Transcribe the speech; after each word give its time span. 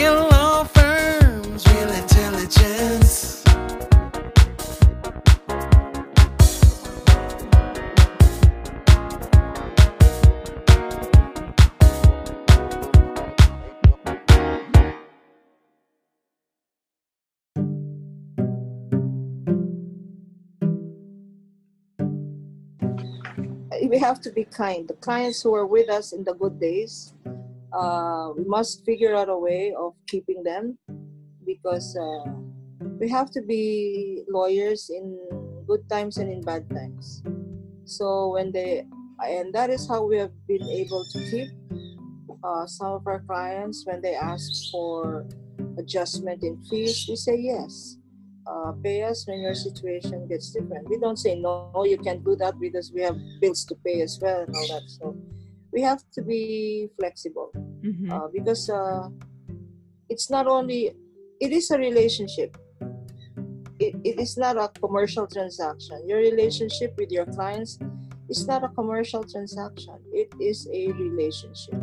Real 0.00 0.28
law 0.30 0.62
firms, 0.62 1.66
real 1.66 1.90
intelligence. 1.90 3.42
we 23.88 23.98
have 23.98 24.20
to 24.20 24.30
be 24.30 24.44
kind. 24.44 24.86
The 24.86 24.94
clients 24.94 25.42
who 25.42 25.54
are 25.56 25.66
with 25.66 25.90
us 25.90 26.12
in 26.12 26.22
the 26.22 26.34
good 26.34 26.60
days, 26.60 27.14
uh, 27.72 28.30
we 28.36 28.44
must 28.44 28.84
figure 28.84 29.14
out 29.14 29.28
a 29.28 29.36
way 29.36 29.74
of 29.78 29.94
keeping 30.06 30.42
them 30.42 30.78
because 31.44 31.96
uh, 31.96 32.30
we 33.00 33.08
have 33.08 33.30
to 33.30 33.42
be 33.42 34.24
lawyers 34.28 34.90
in 34.90 35.18
good 35.66 35.88
times 35.88 36.18
and 36.18 36.30
in 36.30 36.40
bad 36.42 36.68
times. 36.70 37.22
So 37.84 38.32
when 38.32 38.52
they, 38.52 38.84
and 39.24 39.52
that 39.54 39.70
is 39.70 39.88
how 39.88 40.04
we 40.04 40.18
have 40.18 40.32
been 40.46 40.62
able 40.68 41.04
to 41.12 41.18
keep 41.30 41.48
uh, 42.44 42.66
some 42.66 42.92
of 42.92 43.06
our 43.06 43.20
clients 43.20 43.84
when 43.86 44.00
they 44.00 44.14
ask 44.14 44.70
for 44.70 45.26
adjustment 45.78 46.42
in 46.42 46.62
fees, 46.64 47.06
we 47.08 47.16
say 47.16 47.36
yes 47.38 47.98
uh, 48.48 48.72
pay 48.82 49.02
us 49.02 49.26
when 49.26 49.40
your 49.40 49.54
situation 49.54 50.26
gets 50.26 50.50
different. 50.50 50.88
We 50.88 50.98
don't 50.98 51.18
say 51.18 51.34
no, 51.34 51.84
you 51.86 51.98
can't 51.98 52.24
do 52.24 52.36
that 52.36 52.58
because 52.58 52.92
we 52.92 53.02
have 53.02 53.16
bills 53.40 53.64
to 53.66 53.74
pay 53.84 54.00
as 54.00 54.18
well 54.20 54.40
and 54.40 54.54
all 54.54 54.68
that. 54.68 54.88
So 54.88 55.16
we 55.78 55.84
have 55.90 56.02
to 56.16 56.20
be 56.22 56.42
flexible 56.98 57.50
Mhm. 57.86 58.10
uh, 58.10 58.26
because 58.36 58.66
uh, 58.68 59.06
it's 60.12 60.26
not 60.36 60.46
only 60.56 60.80
it 61.44 61.50
is 61.58 61.70
a 61.70 61.78
relationship. 61.78 62.50
It, 63.78 63.94
it 64.02 64.16
is 64.18 64.34
not 64.36 64.54
a 64.58 64.66
commercial 64.82 65.26
transaction. 65.34 65.96
Your 66.10 66.18
relationship 66.18 66.90
with 66.98 67.10
your 67.16 67.26
clients 67.36 67.78
is 68.28 68.42
not 68.50 68.64
a 68.64 68.70
commercial 68.74 69.22
transaction. 69.22 69.94
It 70.22 70.30
is 70.50 70.66
a 70.80 70.90
relationship. 71.04 71.78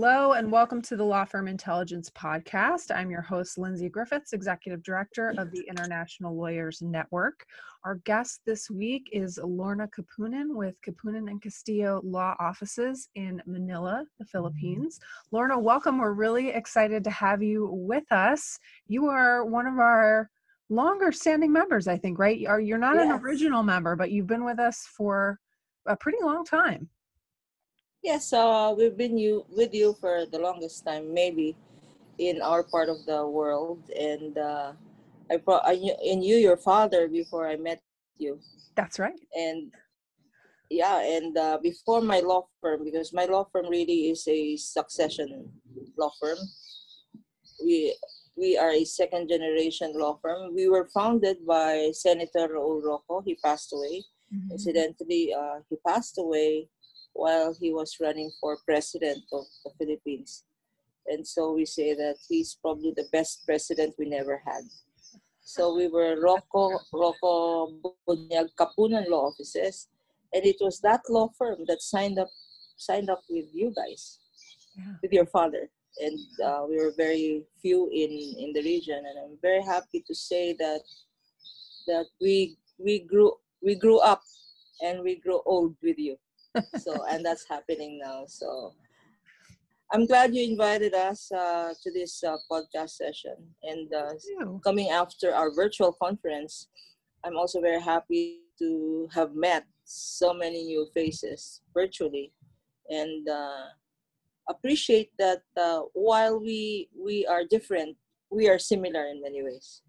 Hello 0.00 0.34
and 0.34 0.52
welcome 0.52 0.80
to 0.82 0.94
the 0.94 1.02
Law 1.02 1.24
Firm 1.24 1.48
Intelligence 1.48 2.08
Podcast. 2.10 2.94
I'm 2.94 3.10
your 3.10 3.20
host, 3.20 3.58
Lindsay 3.58 3.88
Griffiths, 3.88 4.32
Executive 4.32 4.80
Director 4.84 5.34
of 5.38 5.50
the 5.50 5.64
International 5.68 6.36
Lawyers 6.36 6.80
Network. 6.80 7.44
Our 7.84 7.96
guest 8.04 8.42
this 8.46 8.70
week 8.70 9.08
is 9.10 9.40
Lorna 9.42 9.88
Kapunan 9.88 10.54
with 10.54 10.76
Kapunan 10.82 11.28
and 11.28 11.42
Castillo 11.42 12.00
Law 12.04 12.36
Offices 12.38 13.08
in 13.16 13.42
Manila, 13.44 14.04
the 14.20 14.24
Philippines. 14.24 15.00
Lorna, 15.32 15.58
welcome. 15.58 15.98
We're 15.98 16.12
really 16.12 16.50
excited 16.50 17.02
to 17.02 17.10
have 17.10 17.42
you 17.42 17.68
with 17.72 18.04
us. 18.12 18.56
You 18.86 19.08
are 19.08 19.44
one 19.44 19.66
of 19.66 19.80
our 19.80 20.30
longer 20.68 21.10
standing 21.10 21.50
members, 21.50 21.88
I 21.88 21.98
think, 21.98 22.20
right? 22.20 22.38
You're 22.38 22.60
you're 22.60 22.78
not 22.78 23.00
an 23.00 23.10
original 23.10 23.64
member, 23.64 23.96
but 23.96 24.12
you've 24.12 24.28
been 24.28 24.44
with 24.44 24.60
us 24.60 24.86
for 24.96 25.40
a 25.86 25.96
pretty 25.96 26.18
long 26.22 26.44
time. 26.44 26.88
Yes, 28.02 28.32
uh, 28.32 28.74
we've 28.76 28.96
been 28.96 29.18
you 29.18 29.44
with 29.50 29.74
you 29.74 29.94
for 30.00 30.24
the 30.30 30.38
longest 30.38 30.84
time, 30.84 31.12
maybe 31.12 31.56
in 32.18 32.40
our 32.42 32.62
part 32.62 32.88
of 32.88 33.04
the 33.06 33.26
world, 33.26 33.82
and 33.90 34.38
uh, 34.38 34.72
I, 35.30 35.36
pro- 35.38 35.60
I 35.64 35.74
knew, 35.76 35.94
I 36.10 36.14
knew 36.14 36.36
your 36.36 36.56
father 36.56 37.08
before 37.08 37.48
I 37.48 37.56
met 37.56 37.80
you, 38.16 38.38
That's 38.74 38.98
right. 38.98 39.18
and 39.34 39.72
yeah, 40.70 41.00
and 41.00 41.36
uh, 41.36 41.58
before 41.62 42.00
my 42.02 42.20
law 42.20 42.46
firm, 42.60 42.84
because 42.84 43.12
my 43.12 43.24
law 43.24 43.46
firm 43.52 43.68
really 43.68 44.10
is 44.10 44.26
a 44.28 44.56
succession 44.56 45.48
law 45.96 46.10
firm. 46.20 46.38
We 47.64 47.96
we 48.36 48.56
are 48.58 48.70
a 48.70 48.84
second 48.84 49.28
generation 49.28 49.92
law 49.96 50.18
firm. 50.22 50.54
We 50.54 50.68
were 50.68 50.86
founded 50.94 51.44
by 51.46 51.90
Senator 51.92 52.48
Raul 52.54 52.82
Roco. 52.82 53.22
He 53.24 53.34
passed 53.42 53.72
away. 53.72 54.04
Mhm. 54.32 54.52
Incidentally, 54.52 55.32
uh, 55.34 55.60
he 55.70 55.76
passed 55.86 56.18
away 56.18 56.68
while 57.18 57.52
he 57.60 57.72
was 57.72 57.98
running 58.00 58.30
for 58.40 58.56
president 58.64 59.18
of 59.32 59.44
the 59.64 59.72
Philippines. 59.78 60.44
And 61.08 61.26
so 61.26 61.52
we 61.52 61.66
say 61.66 61.92
that 61.94 62.16
he's 62.28 62.56
probably 62.62 62.92
the 62.94 63.08
best 63.10 63.44
president 63.44 63.96
we 63.98 64.08
never 64.08 64.40
had. 64.46 64.62
So 65.42 65.74
we 65.74 65.88
were 65.88 66.14
Roco, 66.22 66.78
Roco 66.94 67.72
Buñag 68.06 68.48
Kapunan 68.60 69.08
Law 69.10 69.26
Offices. 69.30 69.88
And 70.32 70.44
it 70.46 70.56
was 70.60 70.78
that 70.80 71.00
law 71.08 71.28
firm 71.36 71.64
that 71.66 71.82
signed 71.82 72.18
up 72.20 72.28
signed 72.76 73.10
up 73.10 73.22
with 73.28 73.46
you 73.52 73.72
guys, 73.74 74.20
Yeah. 74.78 74.94
with 75.02 75.12
your 75.12 75.26
father. 75.26 75.64
And 76.04 76.18
uh, 76.46 76.62
we 76.70 76.76
were 76.82 76.94
very 76.96 77.42
few 77.60 77.88
in, 77.90 78.10
in 78.44 78.52
the 78.52 78.62
region. 78.62 79.00
And 79.08 79.16
I'm 79.18 79.36
very 79.42 79.62
happy 79.74 80.04
to 80.06 80.14
say 80.14 80.54
that 80.62 80.82
that 81.88 82.06
we 82.20 82.56
we 82.78 82.94
grew 83.10 83.32
we 83.66 83.74
grew 83.74 83.98
up 83.98 84.22
and 84.86 85.02
we 85.02 85.16
grew 85.24 85.40
old 85.44 85.74
with 85.82 85.98
you 85.98 86.14
so 86.78 87.04
and 87.10 87.24
that's 87.24 87.46
happening 87.48 88.00
now. 88.02 88.24
So 88.26 88.74
i'm 89.92 90.06
glad 90.06 90.34
you 90.34 90.44
invited 90.44 90.94
us 90.94 91.32
uh, 91.32 91.72
to 91.82 91.90
this 91.92 92.22
uh, 92.22 92.36
podcast 92.50 92.90
session. 92.90 93.36
And 93.62 93.92
uh, 93.94 94.12
coming 94.64 94.90
after 94.90 95.34
our 95.34 95.50
virtual 95.54 95.92
conference 95.92 96.68
i'm 97.24 97.36
also 97.36 97.60
very 97.60 97.80
happy 97.80 98.42
to 98.58 99.08
have 99.14 99.34
met 99.34 99.64
so 99.84 100.34
many 100.34 100.64
new 100.64 100.86
faces 100.92 101.62
virtually. 101.72 102.32
And 102.90 103.28
uh, 103.28 103.66
appreciate 104.48 105.10
that 105.18 105.42
uh, 105.56 105.82
while 105.92 106.40
we 106.40 106.88
we 106.96 107.26
are 107.26 107.44
different 107.44 107.96
we 108.30 108.48
are 108.48 108.58
similar 108.58 109.06
in 109.06 109.22
many 109.22 109.42
ways 109.42 109.82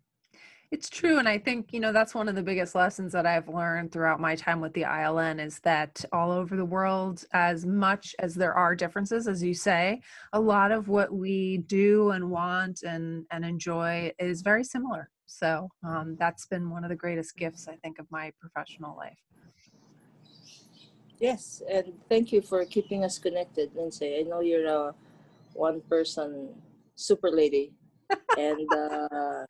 It's 0.72 0.88
true. 0.88 1.18
And 1.18 1.28
I 1.28 1.40
think, 1.40 1.74
you 1.74 1.80
know, 1.80 1.92
that's 1.92 2.14
one 2.14 2.30
of 2.30 2.36
the 2.36 2.44
biggest 2.44 2.76
lessons 2.76 3.12
that 3.14 3.26
I've 3.26 3.50
learned 3.50 3.92
throughout 3.92 4.20
my 4.20 4.36
time 4.36 4.62
with 4.62 4.72
the 4.74 4.84
ILN 4.84 5.44
is 5.44 5.60
that 5.62 6.06
all 6.14 6.32
over 6.32 6.56
the 6.56 6.66
world, 6.66 7.24
as 7.34 7.66
much 7.66 8.16
as 8.20 8.36
there 8.36 8.54
are 8.54 8.76
differences, 8.76 9.28
as 9.28 9.42
you 9.42 9.56
say, 9.56 10.00
a 10.32 10.40
lot 10.40 10.72
of 10.72 10.88
what 10.88 11.12
we 11.12 11.64
do 11.66 12.12
and 12.12 12.30
want 12.30 12.84
and, 12.84 13.26
and 13.32 13.44
enjoy 13.44 14.12
is 14.20 14.44
very 14.44 14.64
similar. 14.64 15.10
So 15.26 15.70
um, 15.84 16.16
that's 16.20 16.46
been 16.46 16.70
one 16.70 16.84
of 16.84 16.90
the 16.90 16.96
greatest 16.96 17.36
gifts, 17.36 17.68
I 17.68 17.76
think, 17.78 17.98
of 17.98 18.06
my 18.12 18.32
professional 18.40 18.96
life. 18.96 19.18
Yes, 21.20 21.64
and 21.70 21.94
thank 22.10 22.32
you 22.32 22.44
for 22.44 22.64
keeping 22.66 23.04
us 23.04 23.18
connected, 23.18 23.72
Lindsay. 23.76 24.20
I 24.20 24.22
know 24.22 24.42
you're 24.42 24.68
a 24.68 24.94
one 25.54 25.82
person 25.82 26.50
super 26.96 27.32
lady. 27.32 27.74
and 28.38 28.68
uh, 28.74 29.46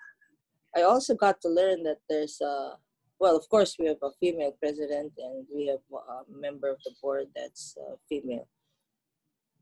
I 0.75 0.81
also 0.83 1.15
got 1.15 1.41
to 1.41 1.49
learn 1.49 1.83
that 1.83 1.97
there's 2.09 2.39
a, 2.41 2.73
well, 3.19 3.35
of 3.35 3.47
course, 3.49 3.75
we 3.79 3.87
have 3.87 4.01
a 4.03 4.11
female 4.19 4.53
president 4.59 5.13
and 5.17 5.45
we 5.53 5.67
have 5.67 5.79
a 5.91 6.39
member 6.39 6.69
of 6.69 6.77
the 6.85 6.91
board 7.01 7.27
that's 7.35 7.75
uh, 7.79 7.95
female, 8.07 8.47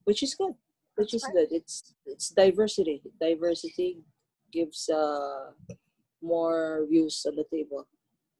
which 0.03 0.21
is 0.23 0.35
good. 0.35 0.53
Which 0.95 1.11
That's 1.11 1.23
is 1.23 1.29
right. 1.29 1.33
good. 1.35 1.55
It's 1.55 1.93
it's 2.07 2.29
diversity. 2.29 3.03
Diversity 3.21 3.99
gives 4.51 4.89
uh, 4.89 5.51
more 6.23 6.87
views 6.89 7.23
on 7.27 7.35
the 7.35 7.45
table. 7.53 7.87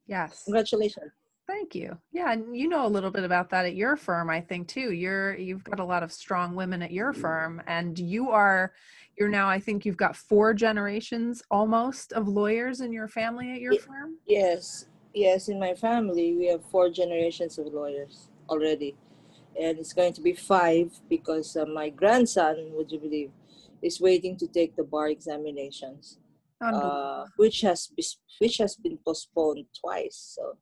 Yes. 0.07 0.44
Congratulations. 0.45 1.11
Thank 1.47 1.75
you. 1.75 1.97
Yeah, 2.12 2.34
and 2.34 2.56
you 2.58 2.68
know 2.68 2.85
a 2.85 2.90
little 2.90 3.09
bit 3.09 3.24
about 3.24 3.50
that 3.52 3.66
at 3.66 3.75
your 3.75 3.96
firm, 3.96 4.30
I 4.30 4.41
think 4.41 4.68
too. 4.68 4.91
You're 4.91 5.35
you've 5.35 5.63
got 5.63 5.80
a 5.80 5.85
lot 5.85 6.03
of 6.03 6.12
strong 6.12 6.56
women 6.56 6.81
at 6.81 6.91
your 6.91 7.13
firm, 7.13 7.62
and 7.68 7.97
you 7.97 8.31
are 8.31 8.74
you're 9.18 9.30
now. 9.30 9.47
I 9.47 9.59
think 9.59 9.85
you've 9.85 9.96
got 9.96 10.18
four 10.18 10.53
generations 10.53 11.41
almost 11.50 12.12
of 12.12 12.28
lawyers 12.28 12.81
in 12.81 12.91
your 12.91 13.08
family 13.08 13.53
at 13.53 13.62
your 13.62 13.74
Ye- 13.74 13.80
firm. 13.80 14.18
Yes, 14.28 14.88
yes. 15.13 15.47
In 15.47 15.58
my 15.58 15.74
family, 15.74 16.35
we 16.38 16.47
have 16.47 16.66
four 16.69 16.90
generations 16.90 17.58
of 17.58 17.68
lawyers 17.68 18.29
already, 18.50 18.97
and 19.59 19.79
it's 19.79 19.94
going 19.94 20.14
to 20.14 20.22
be 20.22 20.34
five 20.34 20.91
because 21.09 21.55
uh, 21.55 21.66
my 21.66 21.90
grandson, 21.90 22.72
would 22.73 22.91
you 22.91 23.00
believe, 23.00 23.32
is 23.82 24.02
waiting 24.02 24.35
to 24.38 24.47
take 24.47 24.76
the 24.76 24.84
bar 24.84 25.08
examinations, 25.08 26.20
uh, 26.61 27.26
which 27.38 27.61
has 27.61 27.90
which 28.40 28.58
has 28.58 28.76
been 28.76 28.97
postponed 29.05 29.66
twice. 29.79 30.35
So, 30.35 30.58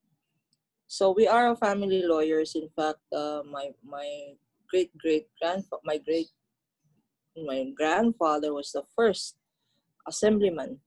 so 0.88 1.12
we 1.12 1.28
are 1.28 1.52
a 1.52 1.56
family 1.56 2.04
lawyers. 2.06 2.56
In 2.56 2.70
fact, 2.76 3.02
uh, 3.14 3.42
my 3.50 3.72
my 3.84 4.36
great 4.70 4.96
great 4.98 5.28
grandfa 5.42 5.82
my 5.84 5.98
great 5.98 6.30
my 7.36 7.66
grandfather 7.76 8.54
was 8.54 8.72
the 8.72 8.84
first 8.96 9.36
assemblyman 10.08 10.80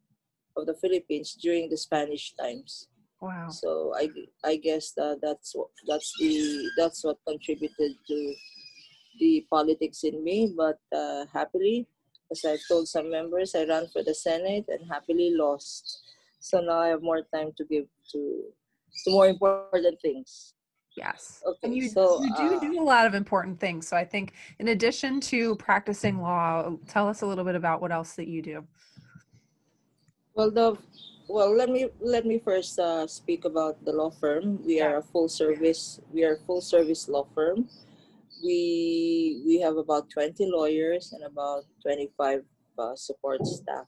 of 0.56 0.66
the 0.66 0.74
Philippines 0.74 1.36
during 1.40 1.68
the 1.68 1.76
Spanish 1.76 2.34
times. 2.34 2.88
wow. 3.20 3.48
So 3.50 3.92
I 3.96 4.08
I 4.44 4.56
guess 4.56 4.92
that 4.96 5.18
that's 5.22 5.54
what 5.54 5.70
that's 5.86 6.12
the 6.20 6.70
that's 6.76 7.04
what 7.04 7.18
contributed 7.26 7.98
to 8.08 8.34
the 9.18 9.46
politics 9.50 10.04
in 10.04 10.22
me. 10.22 10.54
But 10.56 10.78
uh, 10.94 11.26
happily, 11.32 11.86
as 12.30 12.44
I've 12.44 12.62
told 12.68 12.86
some 12.88 13.10
members, 13.10 13.54
I 13.54 13.64
ran 13.64 13.88
for 13.88 14.02
the 14.02 14.14
Senate 14.14 14.66
and 14.68 14.86
happily 14.86 15.34
lost. 15.34 16.02
So 16.38 16.60
now 16.60 16.78
I 16.78 16.88
have 16.94 17.02
more 17.02 17.22
time 17.34 17.50
to 17.58 17.64
give 17.64 17.86
to 18.12 18.54
more 19.06 19.28
important 19.28 20.00
things. 20.00 20.54
Yes. 20.96 21.42
Okay, 21.46 21.58
and 21.62 21.74
you, 21.76 21.88
so, 21.88 22.22
you 22.22 22.34
do 22.36 22.56
uh, 22.56 22.60
do 22.60 22.82
a 22.82 22.82
lot 22.82 23.06
of 23.06 23.14
important 23.14 23.60
things. 23.60 23.86
So 23.86 23.96
I 23.96 24.04
think 24.04 24.32
in 24.58 24.68
addition 24.68 25.20
to 25.32 25.54
practicing 25.56 26.20
law, 26.20 26.74
tell 26.88 27.08
us 27.08 27.22
a 27.22 27.26
little 27.26 27.44
bit 27.44 27.54
about 27.54 27.80
what 27.80 27.92
else 27.92 28.14
that 28.14 28.26
you 28.26 28.42
do. 28.42 28.64
Well, 30.34 30.50
the 30.50 30.76
well, 31.28 31.54
let 31.54 31.68
me 31.68 31.88
let 32.00 32.24
me 32.24 32.38
first 32.38 32.78
uh, 32.78 33.06
speak 33.06 33.44
about 33.44 33.84
the 33.84 33.92
law 33.92 34.10
firm. 34.10 34.64
We 34.64 34.80
are 34.80 34.96
a 34.96 35.02
full 35.02 35.28
service. 35.28 36.00
We 36.10 36.24
are 36.24 36.34
a 36.34 36.40
full 36.46 36.60
service 36.60 37.08
law 37.08 37.28
firm. 37.34 37.68
We 38.42 39.42
we 39.46 39.60
have 39.60 39.76
about 39.76 40.10
twenty 40.10 40.46
lawyers 40.50 41.12
and 41.12 41.22
about 41.24 41.64
twenty 41.82 42.10
five 42.16 42.42
uh, 42.78 42.96
support 42.96 43.44
staff. 43.46 43.86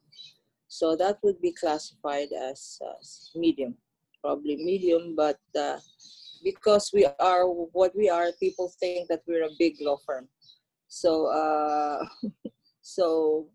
So 0.68 0.94
that 0.96 1.18
would 1.22 1.40
be 1.40 1.52
classified 1.52 2.28
as 2.30 2.78
uh, 2.84 2.94
medium, 3.34 3.74
probably 4.22 4.56
medium. 4.56 5.14
But 5.16 5.40
uh, 5.58 5.78
because 6.42 6.90
we 6.92 7.06
are 7.18 7.44
what 7.46 7.94
we 7.96 8.08
are, 8.08 8.32
people 8.40 8.72
think 8.80 9.08
that 9.08 9.22
we're 9.26 9.44
a 9.44 9.56
big 9.58 9.76
law 9.80 9.98
firm. 10.06 10.28
So 10.88 11.26
uh, 11.26 12.04
so 12.82 13.48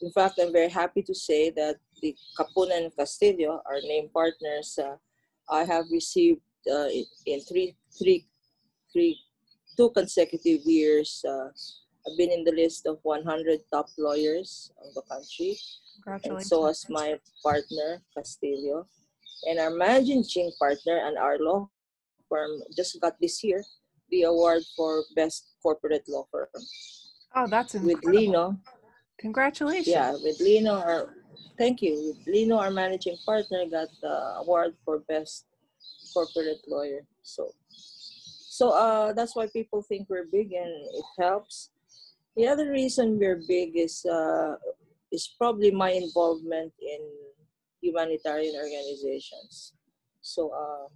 in 0.00 0.10
fact, 0.12 0.40
I'm 0.40 0.52
very 0.52 0.68
happy 0.68 1.02
to 1.02 1.14
say 1.14 1.50
that 1.50 1.76
the 2.00 2.16
Kapunan 2.38 2.84
and 2.84 2.96
Castillo, 2.96 3.62
our 3.66 3.80
name 3.82 4.08
partners, 4.12 4.78
uh, 4.78 4.96
I 5.48 5.64
have 5.64 5.86
received 5.92 6.40
uh, 6.70 6.88
in, 6.88 7.04
in 7.26 7.40
three, 7.40 7.76
three, 7.98 8.26
three, 8.92 9.18
two 9.76 9.90
consecutive 9.90 10.60
years. 10.64 11.24
Uh, 11.26 11.48
I've 12.06 12.16
been 12.16 12.32
in 12.32 12.44
the 12.44 12.52
list 12.52 12.86
of 12.86 12.98
100 13.02 13.60
top 13.70 13.88
lawyers 13.98 14.72
of 14.82 14.94
the 14.94 15.02
country, 15.02 15.58
and 16.24 16.42
so 16.42 16.66
has 16.66 16.86
my 16.88 17.18
partner 17.42 18.00
Castillo, 18.16 18.86
and 19.48 19.58
our 19.58 19.70
managing 19.70 20.50
partner 20.58 20.96
and 21.06 21.16
our 21.18 21.38
law 21.38 21.68
firm 22.28 22.50
just 22.76 23.00
got 23.00 23.14
this 23.20 23.42
year 23.42 23.62
the 24.10 24.22
award 24.22 24.62
for 24.76 25.04
best 25.14 25.54
corporate 25.62 26.04
law 26.08 26.26
firm 26.30 26.48
oh, 27.36 27.46
that's 27.46 27.74
incredible. 27.74 28.10
with. 28.10 28.14
Lino. 28.14 28.58
Congratulations. 29.18 29.88
Yeah, 29.88 30.12
with 30.12 30.40
Lino, 30.40 30.74
our 30.74 31.14
thank 31.58 31.82
you. 31.82 32.14
With 32.16 32.26
Lino, 32.26 32.56
our 32.56 32.70
managing 32.70 33.16
partner, 33.24 33.66
got 33.70 33.88
the 34.00 34.40
award 34.40 34.74
for 34.84 35.00
best 35.00 35.46
corporate 36.14 36.62
lawyer. 36.66 37.02
So, 37.22 37.50
so 37.68 38.70
uh, 38.70 39.12
that's 39.12 39.36
why 39.36 39.46
people 39.52 39.82
think 39.82 40.08
we're 40.08 40.26
big, 40.32 40.52
and 40.52 40.70
it 40.70 41.04
helps. 41.18 41.70
The 42.36 42.46
other 42.46 42.70
reason 42.70 43.18
we're 43.18 43.42
big 43.46 43.76
is 43.76 44.04
uh, 44.06 44.56
is 45.12 45.34
probably 45.36 45.70
my 45.70 45.90
involvement 45.90 46.72
in 46.80 47.00
humanitarian 47.82 48.54
organizations. 48.56 49.74
So, 50.20 50.50
uh, 50.50 50.88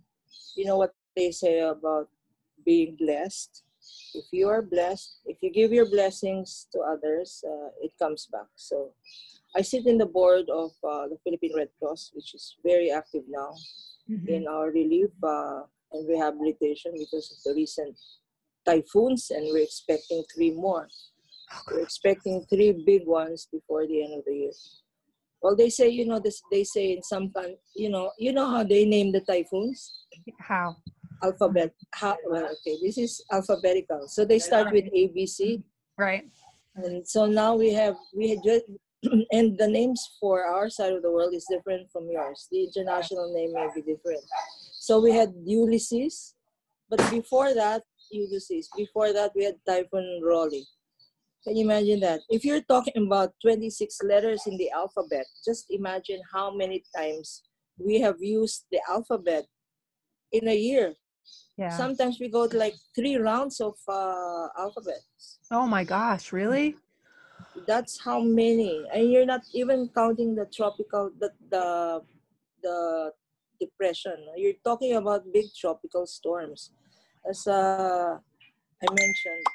you 0.56 0.64
know 0.64 0.76
what 0.76 0.94
they 1.16 1.30
say 1.30 1.60
about 1.60 2.08
being 2.64 2.96
blessed. 2.96 3.62
If 4.14 4.24
you 4.32 4.48
are 4.48 4.62
blessed, 4.62 5.20
if 5.26 5.38
you 5.42 5.50
give 5.50 5.72
your 5.72 5.88
blessings 5.90 6.66
to 6.72 6.80
others, 6.80 7.44
uh, 7.46 7.68
it 7.82 7.92
comes 7.98 8.26
back. 8.32 8.48
So, 8.56 8.92
I 9.56 9.62
sit 9.62 9.86
in 9.86 9.98
the 9.98 10.06
board 10.06 10.48
of 10.50 10.70
uh, 10.82 11.06
the 11.08 11.18
Philippine 11.22 11.54
Red 11.56 11.68
Cross, 11.78 12.10
which 12.14 12.34
is 12.34 12.56
very 12.62 12.90
active 12.90 13.24
now 13.28 13.54
Mhm. 14.10 14.28
in 14.28 14.46
our 14.46 14.68
relief 14.70 15.10
uh, 15.22 15.62
and 15.92 16.06
rehabilitation 16.08 16.92
because 16.92 17.32
of 17.32 17.38
the 17.44 17.54
recent 17.54 17.96
typhoons, 18.66 19.30
and 19.30 19.44
we're 19.52 19.62
expecting 19.62 20.22
three 20.34 20.50
more. 20.50 20.88
We're 21.70 21.80
expecting 21.80 22.44
three 22.46 22.72
big 22.84 23.06
ones 23.06 23.48
before 23.50 23.86
the 23.86 24.02
end 24.04 24.12
of 24.18 24.24
the 24.26 24.36
year. 24.36 24.52
Well, 25.44 25.54
they 25.54 25.68
say, 25.68 25.90
you 25.90 26.06
know, 26.06 26.18
this, 26.20 26.40
they 26.50 26.64
say 26.64 26.92
in 26.92 27.02
some 27.02 27.30
kind, 27.30 27.56
you 27.76 27.90
know, 27.90 28.10
you 28.18 28.32
know 28.32 28.48
how 28.48 28.64
they 28.64 28.86
name 28.86 29.12
the 29.12 29.20
typhoons? 29.20 30.06
How? 30.40 30.74
Alphabet. 31.22 31.74
How, 31.92 32.16
well, 32.26 32.44
okay, 32.46 32.78
this 32.82 32.96
is 32.96 33.22
alphabetical. 33.30 34.08
So 34.08 34.24
they 34.24 34.38
start 34.38 34.72
with 34.72 34.86
ABC, 34.86 35.62
Right. 35.98 36.24
and 36.76 37.06
so 37.06 37.26
now 37.26 37.54
we 37.56 37.74
have 37.74 37.94
we 38.16 38.30
had 38.30 38.38
just 38.42 38.64
and 39.32 39.58
the 39.58 39.68
names 39.68 40.00
for 40.18 40.46
our 40.46 40.70
side 40.70 40.94
of 40.94 41.02
the 41.02 41.12
world 41.12 41.34
is 41.34 41.46
different 41.50 41.92
from 41.92 42.08
yours. 42.10 42.48
The 42.50 42.64
international 42.64 43.34
name 43.34 43.52
may 43.52 43.68
be 43.74 43.82
different. 43.82 44.24
So 44.72 44.98
we 44.98 45.12
had 45.12 45.34
Ulysses, 45.44 46.36
but 46.88 47.00
before 47.10 47.52
that, 47.52 47.82
Ulysses. 48.10 48.70
Before 48.74 49.12
that, 49.12 49.32
we 49.36 49.44
had 49.44 49.56
Typhoon 49.68 50.22
Rolly. 50.24 50.64
Can 51.44 51.56
you 51.56 51.64
imagine 51.64 52.00
that? 52.00 52.20
If 52.30 52.44
you're 52.44 52.62
talking 52.62 53.06
about 53.06 53.32
26 53.42 54.02
letters 54.04 54.42
in 54.46 54.56
the 54.56 54.70
alphabet, 54.70 55.26
just 55.44 55.66
imagine 55.70 56.20
how 56.32 56.54
many 56.54 56.82
times 56.96 57.42
we 57.78 58.00
have 58.00 58.16
used 58.20 58.64
the 58.72 58.80
alphabet 58.88 59.44
in 60.32 60.48
a 60.48 60.56
year. 60.56 60.94
Yeah. 61.56 61.76
Sometimes 61.76 62.18
we 62.18 62.28
go 62.28 62.48
to 62.48 62.56
like 62.56 62.74
three 62.96 63.16
rounds 63.16 63.60
of 63.60 63.74
uh, 63.88 64.48
alphabets. 64.58 65.38
oh 65.50 65.66
my 65.66 65.84
gosh, 65.84 66.32
really? 66.32 66.76
that's 67.66 68.00
how 68.02 68.20
many 68.20 68.84
and 68.92 69.10
you're 69.10 69.26
not 69.26 69.42
even 69.52 69.88
counting 69.94 70.34
the 70.34 70.46
tropical 70.54 71.10
the 71.20 71.30
the, 71.50 72.00
the 72.62 73.10
depression 73.60 74.16
you're 74.36 74.60
talking 74.64 74.96
about 74.96 75.22
big 75.32 75.46
tropical 75.58 76.06
storms 76.06 76.72
as 77.28 77.46
uh, 77.46 78.18
i 78.82 78.86
mentioned 78.90 79.46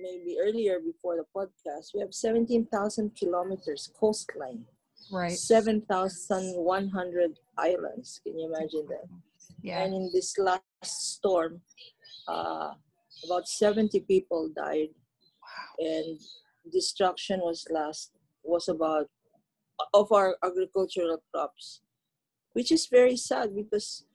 maybe 0.00 0.36
earlier 0.40 0.78
before 0.80 1.16
the 1.16 1.24
podcast 1.34 1.92
we 1.94 2.00
have 2.00 2.14
17000 2.14 3.16
kilometers 3.16 3.90
coastline. 3.98 4.64
Right. 5.12 5.32
7100 5.32 7.38
islands. 7.58 8.20
Can 8.24 8.38
you 8.38 8.46
imagine 8.46 8.86
that? 8.88 9.08
Yeah. 9.62 9.82
and 9.82 9.94
in 9.94 10.10
this 10.12 10.36
last 10.38 10.62
storm 10.84 11.60
uh, 12.28 12.72
about 13.24 13.48
70 13.48 14.00
people 14.00 14.50
died. 14.54 14.90
And 15.78 16.20
destruction 16.72 17.40
was 17.40 17.66
last 17.70 18.12
was 18.42 18.68
about 18.68 19.08
of 19.92 20.10
our 20.12 20.36
agricultural 20.42 21.22
crops 21.32 21.82
which 22.54 22.72
is 22.72 22.86
very 22.86 23.16
sad 23.16 23.54
because 23.54 24.06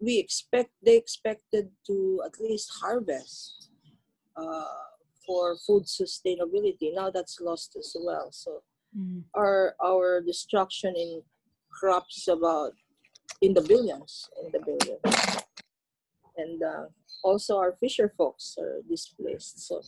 we 0.00 0.18
expect 0.18 0.70
they 0.84 0.96
expected 0.96 1.70
to 1.86 2.22
at 2.24 2.40
least 2.40 2.72
harvest 2.80 3.68
uh, 4.36 4.64
for 5.26 5.56
food 5.66 5.84
sustainability 5.84 6.92
now 6.94 7.10
that's 7.10 7.40
lost 7.40 7.76
as 7.78 7.96
well 8.00 8.28
so 8.32 8.62
Mm. 8.96 9.24
our 9.34 9.74
our 9.82 10.20
destruction 10.22 10.94
in 10.94 11.10
crops 11.68 12.28
about 12.28 12.74
in 13.42 13.52
the 13.52 13.60
billions 13.70 14.30
in 14.38 14.46
the 14.54 14.60
billions 14.62 15.02
and 16.36 16.62
uh, 16.62 16.86
also 17.24 17.58
our 17.58 17.72
fisher 17.82 18.12
folks 18.16 18.54
are 18.58 18.82
displaced 18.88 19.58
so 19.66 19.82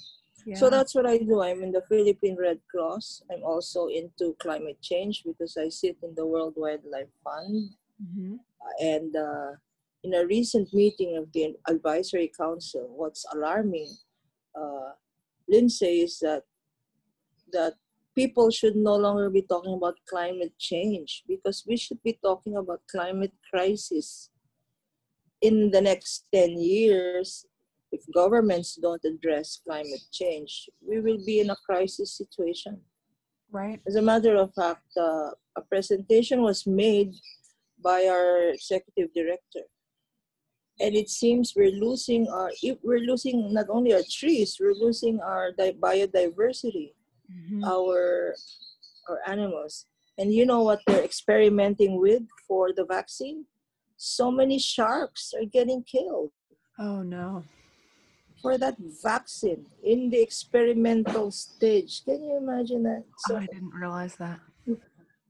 Yeah. 0.46 0.58
so 0.58 0.70
that's 0.70 0.94
what 0.94 1.06
I 1.10 1.18
do. 1.18 1.42
I'm 1.42 1.62
in 1.66 1.72
the 1.74 1.82
Philippine 1.90 2.38
Red 2.38 2.60
Cross. 2.70 3.06
I'm 3.30 3.42
also 3.42 3.80
into 3.90 4.34
climate 4.38 4.78
change 4.80 5.22
because 5.26 5.56
I 5.58 5.66
sit 5.70 5.96
in 6.06 6.14
the 6.14 6.22
World 6.32 6.54
Wildlife 6.62 7.10
Fund. 7.26 7.74
Mhm. 7.98 8.38
And 8.78 9.10
uh, 9.16 9.58
in 10.06 10.14
a 10.14 10.22
recent 10.22 10.70
meeting 10.70 11.18
of 11.18 11.30
the 11.34 11.44
Advisory 11.66 12.30
Council, 12.30 12.86
what's 12.94 13.26
alarming, 13.34 13.90
uh, 14.54 14.94
Lindsay, 15.48 16.06
says 16.06 16.18
that 16.20 16.42
that 17.52 17.74
people 18.16 18.50
should 18.50 18.74
no 18.74 18.96
longer 18.96 19.30
be 19.30 19.42
talking 19.42 19.74
about 19.74 19.94
climate 20.08 20.52
change 20.58 21.22
because 21.28 21.64
we 21.66 21.76
should 21.76 22.02
be 22.02 22.18
talking 22.24 22.56
about 22.56 22.80
climate 22.90 23.32
crisis. 23.50 24.30
In 25.42 25.70
the 25.70 25.82
next 25.82 26.24
10 26.34 26.58
years, 26.58 27.46
if 27.92 28.00
governments 28.14 28.78
don't 28.80 29.04
address 29.04 29.60
climate 29.64 30.04
change, 30.12 30.68
we 30.80 31.00
will 31.00 31.24
be 31.24 31.40
in 31.40 31.50
a 31.50 31.56
crisis 31.66 32.16
situation. 32.16 32.80
Right. 33.50 33.80
As 33.86 33.96
a 33.96 34.02
matter 34.02 34.34
of 34.36 34.52
fact, 34.54 34.88
uh, 34.96 35.30
a 35.56 35.62
presentation 35.68 36.42
was 36.42 36.66
made 36.66 37.14
by 37.82 38.06
our 38.06 38.50
executive 38.50 39.12
director, 39.14 39.64
and 40.80 40.94
it 40.94 41.08
seems 41.08 41.54
we're 41.56 41.70
losing 41.86 42.28
our 42.28 42.50
if 42.62 42.76
we're 42.82 43.00
losing 43.10 43.52
not 43.52 43.66
only 43.68 43.92
our 43.94 44.02
trees, 44.10 44.58
we're 44.60 44.74
losing 44.74 45.20
our 45.20 45.52
di- 45.52 45.72
biodiversity, 45.72 46.92
Mhm. 47.30 47.64
our 47.64 48.34
our 49.08 49.20
animals. 49.26 49.86
And 50.18 50.32
you 50.32 50.44
know 50.46 50.62
what 50.62 50.80
they're 50.86 51.04
experimenting 51.04 52.00
with 52.00 52.22
for 52.48 52.72
the 52.72 52.84
vaccine? 52.84 53.46
So 53.96 54.30
many 54.30 54.58
sharks 54.58 55.32
are 55.38 55.44
getting 55.44 55.82
killed 55.82 56.32
Oh 56.78 57.02
no. 57.02 57.44
for 58.42 58.58
that 58.58 58.76
vaccine 59.02 59.66
in 59.82 60.10
the 60.10 60.20
experimental 60.20 61.30
stage. 61.30 62.04
Can 62.04 62.22
you 62.24 62.36
imagine 62.36 62.82
that? 62.84 63.04
Oh, 63.06 63.14
So 63.26 63.36
I 63.36 63.46
didn't 63.46 63.74
realize 63.74 64.16
that. 64.16 64.40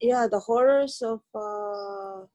yeah, 0.01 0.27
the 0.27 0.39
horrors 0.39 1.01
of, 1.01 1.21
uh, 1.35 2.21
of 2.23 2.29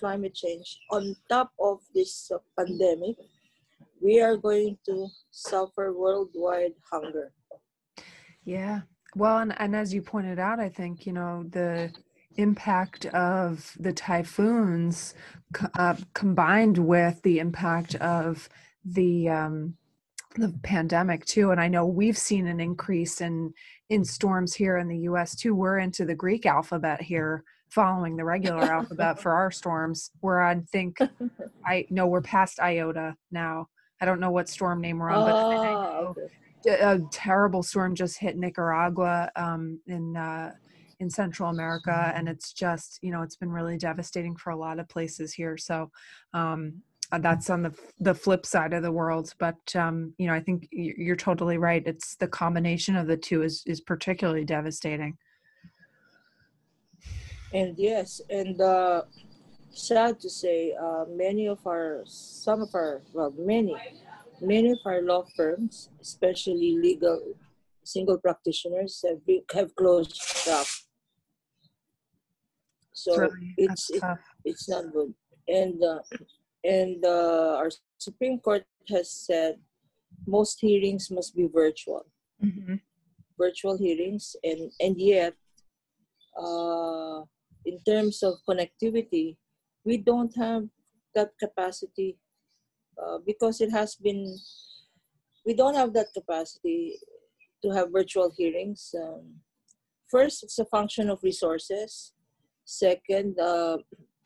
climate 0.00 0.34
change 0.34 0.78
on 0.90 1.14
top 1.28 1.52
of 1.60 1.78
this 1.94 2.32
uh, 2.34 2.38
pandemic, 2.58 3.16
we 4.02 4.20
are 4.20 4.36
going 4.36 4.78
to 4.86 5.06
suffer 5.30 5.92
worldwide 5.92 6.72
hunger. 6.90 7.32
Yeah. 8.44 8.80
Well, 9.14 9.38
and, 9.38 9.54
and 9.60 9.76
as 9.76 9.92
you 9.92 10.02
pointed 10.02 10.38
out, 10.38 10.58
I 10.58 10.70
think, 10.70 11.06
you 11.06 11.12
know, 11.12 11.44
the 11.50 11.92
impact 12.36 13.06
of 13.06 13.76
the 13.78 13.92
typhoons 13.92 15.14
uh, 15.74 15.96
combined 16.14 16.78
with 16.78 17.20
the 17.22 17.38
impact 17.38 17.96
of 17.96 18.48
the 18.84 19.28
um, 19.28 19.74
the 20.36 20.54
pandemic 20.62 21.24
too 21.24 21.50
and 21.50 21.60
i 21.60 21.66
know 21.66 21.84
we've 21.84 22.16
seen 22.16 22.46
an 22.46 22.60
increase 22.60 23.20
in 23.20 23.52
in 23.88 24.04
storms 24.04 24.54
here 24.54 24.78
in 24.78 24.86
the 24.86 24.98
us 24.98 25.34
too 25.34 25.56
we're 25.56 25.78
into 25.78 26.04
the 26.04 26.14
greek 26.14 26.46
alphabet 26.46 27.02
here 27.02 27.42
following 27.70 28.16
the 28.16 28.24
regular 28.24 28.62
alphabet 28.62 29.20
for 29.20 29.32
our 29.32 29.50
storms 29.50 30.10
where 30.20 30.40
i 30.50 30.54
think 30.72 30.98
i 31.64 31.86
know 31.90 32.06
we're 32.06 32.20
past 32.20 32.60
iota 32.60 33.14
now. 33.30 33.66
I 34.02 34.06
don't 34.06 34.20
know 34.20 34.30
what 34.30 34.48
storm 34.48 34.80
name 34.80 34.98
we're 34.98 35.10
on 35.10 35.26
but 35.26 35.36
I 35.36 35.54
know 35.54 36.14
okay. 36.66 36.80
a 36.80 37.00
terrible 37.12 37.62
storm 37.62 37.94
just 37.94 38.18
hit 38.18 38.36
nicaragua 38.36 39.30
um, 39.36 39.78
in 39.86 40.16
uh, 40.16 40.52
in 41.00 41.10
central 41.10 41.50
america 41.50 42.12
and 42.14 42.28
it's 42.28 42.52
just 42.52 42.98
you 43.02 43.10
know 43.10 43.22
it's 43.22 43.36
been 43.36 43.52
really 43.52 43.76
devastating 43.76 44.36
for 44.36 44.50
a 44.50 44.56
lot 44.56 44.78
of 44.78 44.88
places 44.88 45.34
here. 45.34 45.56
So 45.56 45.90
um, 46.32 46.82
uh, 47.12 47.18
that's 47.18 47.50
on 47.50 47.62
the 47.62 47.74
the 47.98 48.14
flip 48.14 48.46
side 48.46 48.72
of 48.72 48.82
the 48.82 48.92
world 48.92 49.34
but 49.38 49.76
um, 49.76 50.14
you 50.16 50.26
know 50.26 50.34
i 50.34 50.40
think 50.40 50.68
you're 50.70 51.16
totally 51.16 51.58
right. 51.58 51.82
It's 51.84 52.16
the 52.16 52.28
combination 52.28 52.96
of 52.96 53.06
the 53.06 53.16
two 53.16 53.42
is 53.42 53.62
is 53.66 53.80
particularly 53.80 54.44
devastating 54.44 55.18
And 57.52 57.74
yes, 57.76 58.20
and 58.30 58.60
uh, 58.60 59.02
sad 59.70 60.20
to 60.20 60.30
say, 60.30 60.72
uh, 60.80 61.04
many 61.08 61.46
of 61.46 61.58
our, 61.66 62.02
some 62.06 62.62
of 62.62 62.70
our, 62.74 63.02
well, 63.12 63.34
many, 63.36 63.74
many 64.40 64.70
of 64.70 64.78
our 64.84 65.02
law 65.02 65.24
firms, 65.36 65.90
especially 66.00 66.78
legal 66.78 67.34
single 67.84 68.18
practitioners, 68.18 69.04
have, 69.06 69.24
be, 69.26 69.42
have 69.52 69.74
closed 69.74 70.14
shop. 70.14 70.66
So 72.92 73.16
really 73.16 73.54
it's 73.56 73.90
it, 73.90 74.02
it's 74.44 74.68
not 74.68 74.92
good. 74.92 75.14
And 75.48 75.82
uh, 75.82 76.00
and 76.62 77.04
uh, 77.04 77.56
our 77.56 77.70
Supreme 77.98 78.38
Court 78.38 78.64
has 78.88 79.10
said 79.10 79.56
most 80.26 80.58
hearings 80.60 81.10
must 81.10 81.34
be 81.34 81.48
virtual. 81.52 82.04
hmm 82.40 82.76
virtual 83.40 83.78
hearings 83.78 84.36
and 84.44 84.70
and 84.84 85.00
yet 85.00 85.32
uh, 86.36 87.24
in 87.64 87.78
terms 87.86 88.22
of 88.22 88.34
connectivity 88.48 89.36
we 89.84 89.96
don't 89.96 90.34
have 90.36 90.64
that 91.14 91.30
capacity 91.38 92.18
uh, 93.02 93.18
because 93.26 93.60
it 93.60 93.70
has 93.70 93.94
been 93.96 94.36
we 95.46 95.54
don't 95.54 95.74
have 95.74 95.92
that 95.94 96.08
capacity 96.14 96.98
to 97.62 97.70
have 97.70 97.92
virtual 97.92 98.30
hearings. 98.36 98.94
Um, 99.00 99.40
first 100.10 100.42
it's 100.42 100.58
a 100.58 100.66
function 100.66 101.08
of 101.08 101.18
resources. 101.22 102.12
Second 102.64 103.38
uh, 103.40 103.78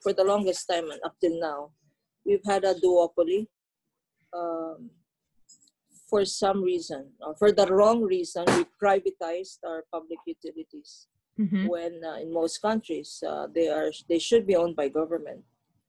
for 0.02 0.12
the 0.12 0.24
longest 0.24 0.66
time 0.68 0.90
and 0.90 1.00
up 1.04 1.14
till 1.20 1.38
now 1.40 1.70
we've 2.26 2.44
had 2.44 2.64
a 2.64 2.74
duopoly 2.74 3.46
um, 4.36 4.90
for 6.10 6.24
some 6.24 6.62
reason 6.62 7.10
or 7.20 7.34
for 7.36 7.52
the 7.52 7.66
wrong 7.66 8.02
reason 8.02 8.44
we 8.48 8.66
privatized 8.82 9.58
our 9.66 9.84
public 9.90 10.18
utilities 10.26 11.06
hmm 11.36 11.66
when 11.66 12.00
uh, 12.04 12.16
in 12.22 12.32
most 12.32 12.62
countries 12.62 13.22
uh, 13.26 13.46
they 13.54 13.68
are 13.68 13.90
they 14.08 14.18
should 14.18 14.46
be 14.46 14.56
owned 14.56 14.76
by 14.76 14.88
government 14.88 15.42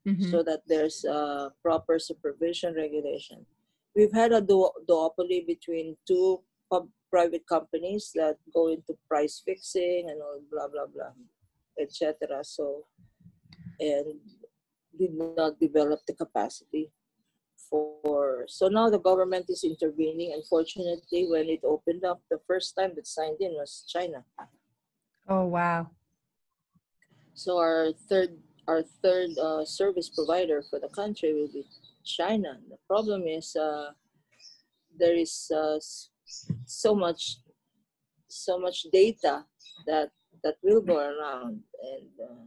hmm 0.06 0.24
so 0.32 0.44
that 0.44 0.62
there's 0.68 1.04
uh, 1.06 1.50
proper 1.62 2.00
supervision 2.00 2.74
regulation. 2.76 3.46
We've 3.96 4.14
had 4.14 4.32
a 4.34 4.42
du- 4.42 4.76
duopoly 4.90 5.46
between 5.48 5.98
two 6.08 6.42
pub- 6.72 6.90
private 7.10 7.46
companies 7.48 8.12
that 8.16 8.38
go 8.54 8.68
into 8.68 8.98
price 9.08 9.42
fixing 9.46 10.10
and 10.10 10.22
all 10.22 10.40
blah 10.52 10.68
blah 10.68 10.88
blah 10.94 11.14
etc 11.80 12.44
so 12.44 12.86
and 13.80 14.20
did 14.98 15.14
not 15.14 15.60
develop 15.60 16.00
the 16.08 16.14
capacity 16.14 16.90
for 17.70 18.46
so 18.48 18.68
now 18.68 18.90
the 18.90 19.00
government 19.00 19.46
is 19.50 19.64
intervening. 19.64 20.34
Unfortunately 20.36 21.28
when 21.28 21.48
it 21.50 21.62
opened 21.64 22.04
up 22.06 22.22
the 22.30 22.40
first 22.48 22.76
time 22.78 22.92
that 22.96 23.08
signed 23.08 23.38
in 23.40 23.52
was 23.54 23.84
china 23.88 24.24
oh 25.28 25.46
wow 25.46 25.90
so 27.34 27.58
our 27.58 27.92
third 28.10 28.38
our 28.68 28.84
third 29.04 29.30
uh, 29.38 29.64
service 29.66 30.10
provider 30.10 30.64
for 30.70 30.80
the 30.80 30.90
country 30.90 31.34
will 31.34 31.52
be 31.52 31.64
china 32.04 32.58
the 32.70 32.78
problem 32.88 33.24
is 33.28 33.56
uh, 33.56 33.92
there 34.98 35.16
is 35.16 35.52
uh, 35.56 35.78
so 36.66 36.96
much 36.96 37.38
so 38.28 38.60
much 38.60 38.84
data 38.92 39.46
that 39.88 40.10
that 40.44 40.56
will 40.64 40.82
go 40.82 40.98
around 40.98 41.62
and 41.94 42.10
uh, 42.24 42.46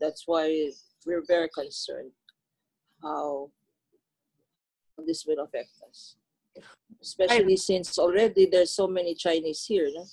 that's 0.00 0.24
why 0.26 0.70
we're 1.06 1.24
very 1.26 1.48
concerned 1.54 2.10
how 3.02 3.50
this 5.06 5.24
will 5.26 5.44
affect 5.44 5.70
us 5.88 6.16
especially 7.02 7.56
since 7.56 7.98
already 7.98 8.48
there's 8.50 8.70
so 8.70 8.86
many 8.86 9.14
chinese 9.14 9.64
here 9.66 9.88
no? 9.94 10.04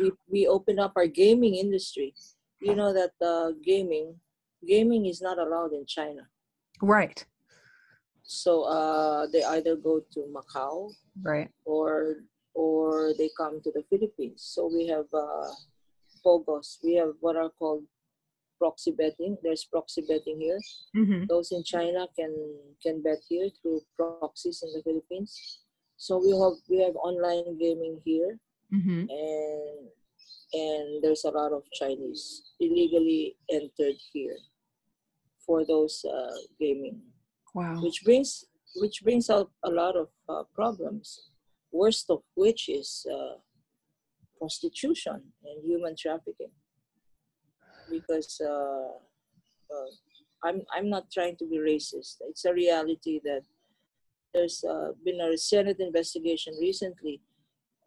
We 0.00 0.12
we 0.28 0.46
open 0.46 0.78
up 0.78 0.92
our 0.96 1.06
gaming 1.06 1.54
industry 1.54 2.14
you 2.60 2.74
know 2.74 2.92
that 2.92 3.12
uh, 3.24 3.52
gaming 3.64 4.14
gaming 4.66 5.06
is 5.06 5.22
not 5.22 5.38
allowed 5.38 5.72
in 5.72 5.86
china 5.86 6.22
right 6.82 7.24
so 8.22 8.64
uh, 8.64 9.26
they 9.32 9.42
either 9.42 9.74
go 9.76 10.00
to 10.12 10.20
macau 10.28 10.92
right 11.24 11.48
or 11.64 12.16
or 12.58 13.14
they 13.16 13.30
come 13.38 13.62
to 13.62 13.70
the 13.70 13.84
Philippines. 13.88 14.42
So 14.42 14.66
we 14.66 14.88
have 14.88 15.06
uh, 15.14 15.48
POGOS. 16.26 16.78
We 16.82 16.94
have 16.96 17.14
what 17.20 17.36
are 17.36 17.50
called 17.50 17.84
proxy 18.58 18.90
betting. 18.90 19.38
There's 19.42 19.64
proxy 19.64 20.02
betting 20.02 20.40
here. 20.40 20.58
hmm 20.92 21.24
Those 21.28 21.52
in 21.52 21.62
China 21.62 22.06
can 22.18 22.34
can 22.82 23.00
bet 23.00 23.22
here 23.28 23.48
through 23.62 23.80
proxies 23.96 24.62
in 24.66 24.72
the 24.74 24.82
Philippines. 24.82 25.62
So 25.96 26.18
we 26.18 26.32
have 26.34 26.58
we 26.68 26.82
have 26.84 26.96
online 26.96 27.56
gaming 27.58 28.02
here, 28.04 28.38
hmm 28.70 29.04
and 29.08 29.88
and 30.52 31.02
there's 31.02 31.24
a 31.24 31.30
lot 31.30 31.52
of 31.52 31.62
Chinese 31.72 32.42
illegally 32.60 33.36
entered 33.50 33.96
here 34.12 34.38
for 35.44 35.64
those 35.66 36.04
uh, 36.04 36.36
gaming. 36.58 37.00
Wow. 37.54 37.80
Which 37.82 38.02
brings 38.04 38.44
which 38.76 39.02
brings 39.02 39.30
out 39.30 39.50
a 39.64 39.70
lot 39.70 39.96
of 39.96 40.08
uh, 40.28 40.44
problems. 40.54 41.30
Worst 41.72 42.06
of 42.10 42.20
which 42.34 42.68
is 42.68 43.06
uh, 43.12 43.36
prostitution 44.38 45.22
and 45.44 45.64
human 45.64 45.94
trafficking. 45.96 46.52
Because 47.90 48.40
uh, 48.44 48.92
uh, 49.74 49.90
I'm, 50.44 50.62
I'm 50.74 50.88
not 50.88 51.10
trying 51.10 51.36
to 51.38 51.46
be 51.46 51.58
racist. 51.58 52.16
It's 52.28 52.44
a 52.44 52.52
reality 52.52 53.20
that 53.24 53.42
there's 54.32 54.62
uh, 54.64 54.92
been 55.04 55.20
a 55.20 55.36
senate 55.36 55.78
investigation 55.80 56.54
recently 56.60 57.20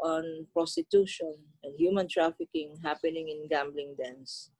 on 0.03 0.48
prostitution 0.53 1.34
and 1.63 1.74
human 1.77 2.08
trafficking 2.08 2.75
happening 2.84 3.29
in 3.29 3.48
gambling 3.48 3.96
dens 4.01 4.51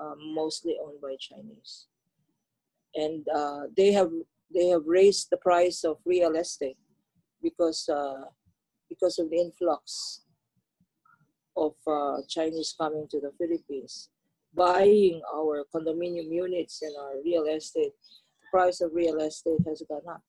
um, 0.00 0.16
mostly 0.34 0.76
owned 0.84 1.00
by 1.00 1.14
chinese 1.20 1.86
and 2.94 3.26
uh, 3.34 3.62
they 3.76 3.92
have 3.92 4.10
they 4.54 4.66
have 4.66 4.82
raised 4.86 5.28
the 5.30 5.36
price 5.38 5.84
of 5.84 5.96
real 6.04 6.34
estate 6.36 6.78
because 7.42 7.88
uh, 7.88 8.24
because 8.88 9.18
of 9.18 9.30
the 9.30 9.36
influx 9.36 10.22
of 11.56 11.74
uh, 11.86 12.18
Chinese 12.28 12.74
coming 12.78 13.06
to 13.10 13.20
the 13.20 13.32
Philippines, 13.36 14.10
buying 14.54 15.20
our 15.34 15.64
condominium 15.74 16.30
units 16.30 16.82
and 16.82 16.94
our 16.96 17.14
real 17.24 17.44
estate. 17.44 17.92
The 18.40 18.58
price 18.58 18.80
of 18.80 18.92
real 18.94 19.18
estate 19.18 19.60
has 19.66 19.82
gone 19.88 20.08
up, 20.10 20.22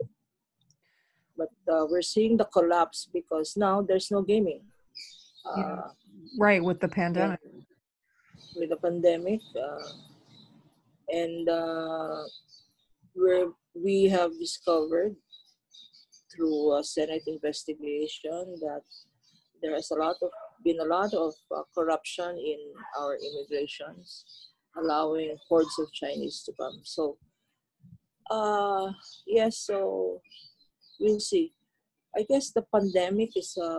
but 1.40 1.52
uh, 1.74 1.86
we're 1.90 2.10
seeing 2.16 2.38
the 2.38 2.46
collapse 2.46 3.08
because 3.14 3.56
now 3.58 3.82
there's 3.82 4.12
no 4.12 4.22
gaming. 4.22 4.62
Uh, 5.46 5.90
right 6.38 6.64
with 6.64 6.80
the 6.80 6.88
pandemic. 6.88 7.40
With 8.56 8.70
the 8.70 8.78
pandemic 8.78 9.42
uh, 9.56 9.90
and 11.10 11.48
uh, 11.50 12.24
we're, 13.16 13.52
we 13.74 14.06
have 14.06 14.32
discovered 14.38 15.16
through 16.32 16.78
a 16.78 16.84
senate 16.84 17.24
investigation 17.28 18.56
that 18.62 18.82
there 19.62 19.74
has 19.74 19.92
a 19.92 19.96
lot 19.96 20.16
of 20.22 20.30
been 20.64 20.80
a 20.82 20.86
lot 20.86 21.14
of 21.14 21.34
uh, 21.56 21.62
corruption 21.74 22.38
in 22.38 22.60
our 23.00 23.18
immigrations 23.18 24.26
allowing 24.78 25.36
hordes 25.48 25.80
of 25.80 25.92
chinese 25.94 26.44
to 26.44 26.52
come. 26.60 26.82
So 26.84 27.18
uh 28.30 28.92
yes 29.26 29.58
so 29.58 30.22
we'll 31.00 31.20
see 31.20 31.54
i 32.18 32.22
guess 32.30 32.52
the 32.52 32.64
pandemic 32.74 33.32
is 33.36 33.58
a 33.58 33.70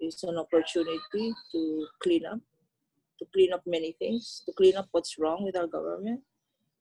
is 0.00 0.22
an 0.24 0.36
opportunity 0.38 1.32
to 1.52 1.86
clean 2.02 2.24
up 2.26 2.40
to 3.18 3.26
clean 3.32 3.52
up 3.52 3.62
many 3.66 3.92
things, 4.00 4.42
to 4.46 4.52
clean 4.52 4.74
up 4.76 4.88
what's 4.90 5.16
wrong 5.16 5.44
with 5.44 5.56
our 5.56 5.68
government, 5.68 6.20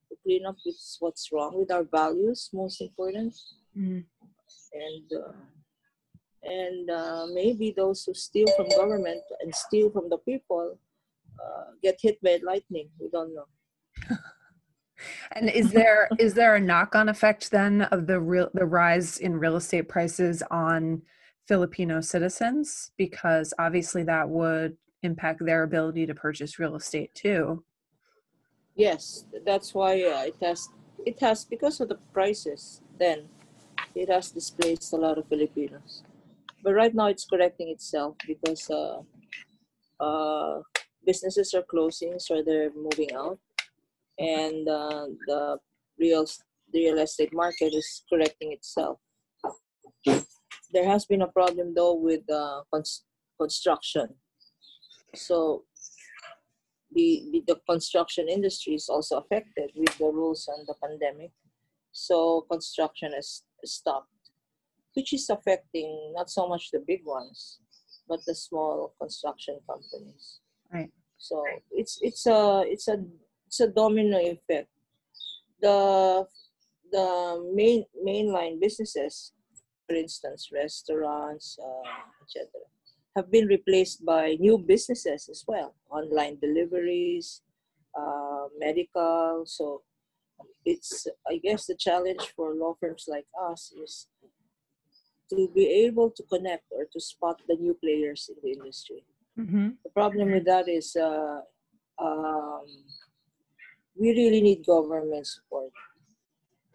to 0.09 0.15
clean 0.23 0.43
up 0.43 0.55
with 0.65 0.79
what's 0.99 1.29
wrong 1.31 1.53
with 1.59 1.69
our 1.69 1.83
values, 1.83 2.49
most 2.51 2.81
important, 2.81 3.35
Mhm. 3.77 4.03
and 4.87 5.07
uh, 5.13 5.33
and 6.41 6.89
uh, 6.89 7.27
maybe 7.39 7.71
those 7.71 8.03
who 8.05 8.13
steal 8.15 8.47
from 8.55 8.67
government 8.69 9.21
and 9.41 9.53
steal 9.53 9.91
from 9.91 10.09
the 10.09 10.17
people 10.29 10.79
uh, 11.43 11.65
get 11.83 11.97
hit 12.01 12.17
by 12.23 12.39
lightning. 12.41 12.89
We 12.99 13.09
don't 13.09 13.33
know. 13.35 13.47
And 15.33 15.49
is 15.49 15.71
there 15.71 16.09
is 16.19 16.33
there 16.33 16.55
a 16.55 16.59
knock 16.59 16.95
on 16.95 17.09
effect 17.09 17.51
then 17.51 17.83
of 17.83 18.07
the 18.07 18.19
real 18.19 18.49
the 18.53 18.65
rise 18.65 19.17
in 19.17 19.37
real 19.37 19.55
estate 19.55 19.87
prices 19.87 20.43
on 20.51 21.01
Filipino 21.47 22.01
citizens? 22.01 22.91
Because 22.97 23.53
obviously 23.59 24.03
that 24.03 24.29
would 24.29 24.77
impact 25.03 25.43
their 25.45 25.63
ability 25.63 26.05
to 26.05 26.13
purchase 26.13 26.59
real 26.59 26.75
estate 26.75 27.13
too. 27.15 27.63
Yes, 28.75 29.25
that's 29.45 29.73
why 29.73 30.01
uh, 30.03 30.23
it 30.23 30.35
has 30.41 30.69
it 31.05 31.19
has 31.19 31.45
because 31.45 31.81
of 31.81 31.89
the 31.89 31.99
prices. 32.13 32.81
Then 32.99 33.27
it 33.95 34.09
has 34.09 34.31
displaced 34.31 34.93
a 34.93 34.97
lot 34.97 35.17
of 35.17 35.27
Filipinos. 35.27 36.03
But 36.63 36.73
right 36.73 36.93
now 36.93 37.07
it's 37.07 37.25
correcting 37.25 37.69
itself 37.69 38.15
because 38.27 38.69
uh, 38.69 39.01
uh, 39.99 40.61
businesses 41.05 41.53
are 41.53 41.63
closing, 41.63 42.19
so 42.19 42.43
they're 42.45 42.71
moving 42.75 43.13
out, 43.15 43.39
and 44.19 44.67
uh, 44.67 45.05
the 45.27 45.57
real 45.99 46.25
the 46.73 46.79
real 46.85 46.99
estate 46.99 47.33
market 47.33 47.73
is 47.73 48.03
correcting 48.11 48.53
itself. 48.53 48.99
There 50.73 50.87
has 50.87 51.05
been 51.05 51.21
a 51.21 51.27
problem 51.27 51.73
though 51.75 51.95
with 51.95 52.29
uh, 52.31 52.61
cons- 52.73 53.03
construction. 53.39 54.07
So 55.15 55.65
the, 56.93 57.27
the 57.31 57.43
the 57.47 57.59
construction 57.69 58.27
industry 58.29 58.75
is 58.75 58.87
also 58.89 59.17
affected 59.17 59.71
with 59.75 59.97
the 59.97 60.05
rules 60.05 60.47
on 60.47 60.65
the 60.65 60.75
pandemic. 60.81 61.31
So 61.91 62.45
construction 62.49 63.11
has 63.13 63.43
stopped, 63.65 64.07
which 64.93 65.13
is 65.13 65.29
affecting 65.29 66.13
not 66.15 66.29
so 66.29 66.47
much 66.47 66.71
the 66.71 66.83
big 66.87 67.01
ones, 67.05 67.59
but 68.07 68.19
the 68.25 68.35
small 68.35 68.93
construction 68.99 69.59
companies. 69.69 70.39
Right. 70.73 70.91
So 71.17 71.43
it's 71.71 71.99
it's 72.01 72.25
a 72.25 72.63
it's 72.65 72.87
a 72.87 72.97
it's 73.51 73.59
a 73.59 73.67
domino 73.67 74.17
effect. 74.17 74.69
The 75.61 76.25
the 76.89 77.51
main 77.53 77.83
mainline 77.99 78.61
businesses, 78.61 79.33
for 79.87 79.95
instance, 79.95 80.49
restaurants, 80.53 81.59
uh, 81.59 82.23
etc., 82.23 82.47
have 83.17 83.29
been 83.29 83.47
replaced 83.47 84.05
by 84.05 84.37
new 84.39 84.57
businesses 84.57 85.27
as 85.29 85.43
well, 85.45 85.75
online 85.89 86.37
deliveries, 86.39 87.41
uh, 87.93 88.47
medical. 88.57 89.43
So 89.45 89.81
it's 90.63 91.07
I 91.27 91.37
guess 91.43 91.65
the 91.65 91.75
challenge 91.75 92.33
for 92.35 92.55
law 92.55 92.75
firms 92.79 93.05
like 93.09 93.27
us 93.51 93.73
is 93.83 94.07
to 95.29 95.49
be 95.53 95.67
able 95.87 96.09
to 96.11 96.23
connect 96.23 96.71
or 96.71 96.85
to 96.91 96.99
spot 97.01 97.41
the 97.49 97.55
new 97.55 97.73
players 97.83 98.29
in 98.31 98.37
the 98.41 98.57
industry. 98.57 99.03
Mm-hmm. 99.37 99.69
The 99.83 99.89
problem 99.89 100.31
with 100.31 100.45
that 100.45 100.69
is 100.69 100.95
uh, 100.95 101.41
um, 101.99 102.65
we 104.01 104.09
really 104.17 104.41
need 104.41 104.65
government 104.65 105.27
support. 105.27 105.69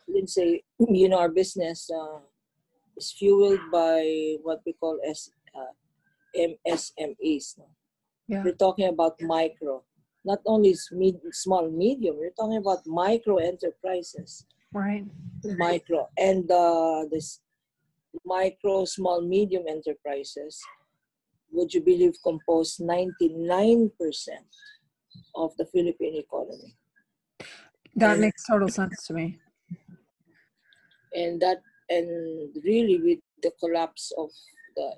Let's 0.07 0.35
say, 0.35 0.63
you 0.79 1.09
know, 1.09 1.19
our 1.19 1.29
business 1.29 1.91
uh, 1.91 2.21
is 2.97 3.11
fueled 3.11 3.59
by 3.73 4.37
what 4.45 4.61
we 4.65 4.73
call 4.75 4.97
S, 5.05 5.31
uh, 5.53 5.75
MSMEs. 6.39 7.59
No? 7.59 7.67
Yeah. 8.29 8.45
We're 8.45 8.55
talking 8.55 8.89
about 8.89 9.21
micro, 9.21 9.83
not 10.25 10.39
only 10.47 10.77
mid, 10.93 11.17
small, 11.33 11.69
medium. 11.69 12.17
We're 12.19 12.39
talking 12.39 12.59
about 12.59 12.87
micro 12.87 13.39
enterprises, 13.39 14.47
Right. 14.73 15.05
micro, 15.59 16.09
and 16.17 16.49
uh, 16.51 17.07
this 17.11 17.41
micro, 18.25 18.85
small, 18.85 19.21
medium 19.21 19.65
enterprises. 19.69 20.63
Would 21.53 21.75
you 21.75 21.81
believe 21.81 22.15
compose 22.23 22.77
99% 22.79 23.91
of 25.35 25.57
the 25.57 25.67
Philippine 25.67 26.17
economy? 26.17 26.77
That 27.97 28.19
makes 28.19 28.45
total 28.45 28.69
sense 28.69 29.07
to 29.07 29.15
me. 29.15 29.39
and 31.15 31.41
that 31.41 31.63
and 31.89 32.53
really 32.65 33.01
with 33.01 33.21
the 33.43 33.51
collapse 33.59 34.13
of 34.19 34.29
the 34.77 34.89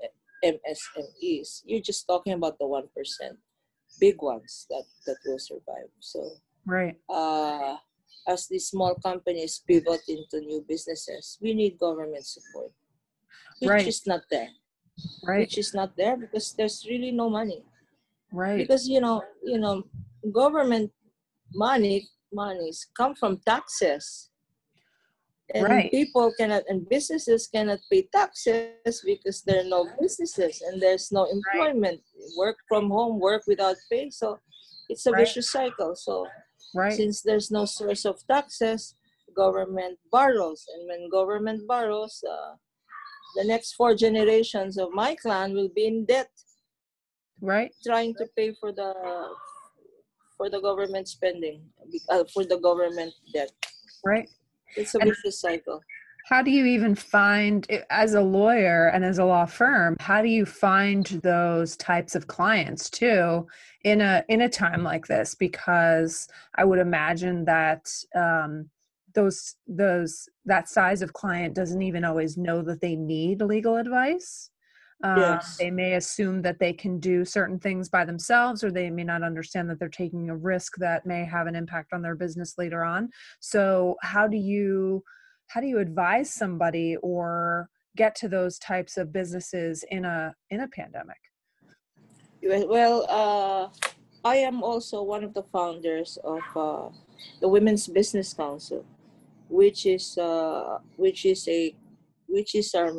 MSMEs, 0.45 1.63
you're 1.65 1.81
just 1.83 2.07
talking 2.07 2.33
about 2.33 2.59
the 2.59 2.67
one 2.67 2.89
percent, 2.97 3.39
big 4.01 4.21
ones 4.23 4.67
that 4.71 4.85
that 5.07 5.17
will 5.27 5.39
survive. 5.39 5.91
So 6.01 6.21
Right. 6.67 6.97
uh, 7.09 7.77
as 8.27 8.47
these 8.49 8.67
small 8.69 8.95
companies 8.97 9.63
pivot 9.67 10.03
into 10.09 10.41
new 10.45 10.65
businesses, 10.69 11.39
we 11.41 11.55
need 11.55 11.79
government 11.79 12.27
support, 12.27 12.73
which 13.61 13.71
Right. 13.71 13.87
is 13.87 14.03
not 14.07 14.23
there. 14.31 14.51
Right. 15.23 15.41
Which 15.47 15.57
is 15.59 15.73
not 15.75 15.97
there 15.97 16.17
because 16.17 16.53
there's 16.59 16.85
really 16.91 17.13
no 17.13 17.31
money. 17.31 17.63
Right. 18.33 18.59
Because 18.59 18.89
you 18.89 19.01
know, 19.01 19.23
you 19.43 19.59
know, 19.59 19.85
government 20.33 20.93
money 21.55 22.09
monies 22.33 22.87
come 22.97 23.15
from 23.15 23.39
taxes. 23.47 24.31
And 25.55 25.65
Right. 25.65 25.91
people 25.91 26.31
cannot 26.39 26.65
and 26.69 26.87
businesses 26.89 27.47
cannot 27.49 27.81
pay 27.91 28.03
taxes 28.13 29.01
because 29.05 29.43
there 29.43 29.61
are 29.65 29.69
no 29.69 29.89
businesses 30.01 30.61
and 30.61 30.81
there's 30.81 31.11
no 31.11 31.25
employment. 31.25 32.03
Work 32.37 32.59
from 32.69 32.91
home, 32.91 33.19
work 33.19 33.45
without 33.47 33.77
pay. 33.91 34.11
So 34.11 34.39
it's 34.91 35.07
a 35.07 35.13
Right. 35.13 35.21
vicious 35.25 35.51
cycle. 35.51 35.97
So 35.97 36.29
Right. 36.75 36.93
since 36.93 37.23
there's 37.23 37.51
no 37.51 37.65
source 37.65 38.05
of 38.05 38.21
taxes, 38.27 38.95
government 39.35 39.99
borrows. 40.13 40.67
And 40.73 40.87
when 40.89 41.09
government 41.09 41.67
borrows, 41.67 42.23
uh, 42.25 42.57
the 43.37 43.45
next 43.45 43.73
four 43.73 43.95
generations 43.95 44.77
of 44.77 44.91
my 44.93 45.15
clan 45.15 45.55
will 45.55 45.69
be 45.69 45.87
in 45.87 46.05
debt 46.05 46.31
Right. 47.41 47.73
trying 47.87 48.15
to 48.17 48.27
pay 48.37 48.53
for 48.53 48.73
the 48.73 48.93
for 50.39 50.49
the 50.49 50.61
government 50.61 51.07
spending 51.07 51.61
uh, 52.09 52.25
for 52.33 52.45
the 52.45 52.59
government 52.59 53.13
debt 53.35 53.53
Right. 54.05 54.29
it's 54.77 54.95
a 54.95 54.99
vicious 55.01 55.39
cycle 55.41 55.83
How 56.29 56.43
do 56.43 56.51
you 56.51 56.67
even 56.67 56.95
find, 56.95 57.67
as 57.89 58.13
a 58.15 58.21
lawyer 58.21 58.91
and 58.93 59.03
as 59.03 59.19
a 59.19 59.25
law 59.25 59.47
firm, 59.47 59.97
how 59.99 60.21
do 60.21 60.29
you 60.29 60.45
find 60.45 61.07
those 61.23 61.75
types 61.77 62.15
of 62.15 62.27
clients 62.27 62.91
too 62.91 63.47
in 63.85 64.03
a 64.03 64.23
in 64.29 64.43
a 64.43 64.49
time 64.49 64.83
like 64.83 65.07
this? 65.07 65.35
Because 65.35 66.29
I 66.55 66.65
would 66.65 66.81
imagine 66.81 67.47
that 67.47 67.91
um, 68.15 68.69
those 69.15 69.57
those 69.67 70.29
that 70.45 70.69
size 70.69 71.01
of 71.03 71.13
client 71.15 71.55
doesn't 71.55 71.81
even 71.81 72.05
always 72.05 72.37
know 72.37 72.61
that 72.63 72.81
they 72.83 72.95
need 72.95 73.41
legal 73.41 73.77
advice. 73.77 74.51
Um, 75.05 75.19
Yes. 75.19 75.57
They 75.57 75.71
may 75.71 75.95
assume 75.95 76.43
that 76.43 76.59
they 76.59 76.73
can 76.73 76.99
do 76.99 77.25
certain 77.25 77.59
things 77.59 77.89
by 77.89 78.05
themselves, 78.05 78.65
or 78.65 78.71
they 78.73 78.91
may 78.91 79.05
not 79.05 79.23
understand 79.23 79.71
that 79.71 79.79
they're 79.79 79.89
taking 79.89 80.29
a 80.29 80.37
risk 80.37 80.77
that 80.79 81.07
may 81.07 81.25
have 81.25 81.47
an 81.47 81.55
impact 81.55 81.93
on 81.93 82.03
their 82.03 82.17
business 82.17 82.55
later 82.59 82.85
on. 82.85 83.11
So, 83.41 83.97
how 84.03 84.27
do 84.27 84.37
you 84.37 85.05
how 85.47 85.61
do 85.61 85.67
you 85.67 85.79
advise 85.79 86.33
somebody 86.33 86.97
or 86.97 87.71
get 87.97 88.15
to 88.17 88.29
those 88.29 88.59
types 88.59 88.97
of 88.97 89.13
businesses 89.13 89.85
in 89.91 90.05
a 90.05 90.35
in 90.51 90.61
a 90.61 90.69
pandemic? 90.69 91.19
well 92.43 93.05
uh, 93.09 93.69
i 94.25 94.37
am 94.37 94.63
also 94.63 95.03
one 95.03 95.25
of 95.25 95.35
the 95.35 95.43
founders 95.53 96.19
of 96.25 96.41
uh, 96.57 96.89
the 97.41 97.49
women's 97.49 97.87
business 97.87 98.33
council 98.33 98.85
which 99.49 99.87
is 99.87 100.17
uh, 100.19 100.79
which 100.97 101.25
is 101.25 101.49
a 101.49 101.75
which 102.29 102.55
is 102.55 102.75
our 102.75 102.93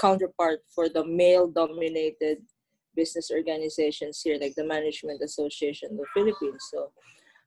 counterpart 0.00 0.60
for 0.74 0.88
the 0.88 1.04
male 1.04 1.48
dominated 1.48 2.38
business 2.94 3.30
organizations 3.30 4.20
here 4.22 4.38
like 4.40 4.54
the 4.56 4.64
management 4.64 5.22
association 5.22 5.90
of 5.92 5.98
the 5.98 6.06
philippines. 6.14 6.62
So 6.72 6.90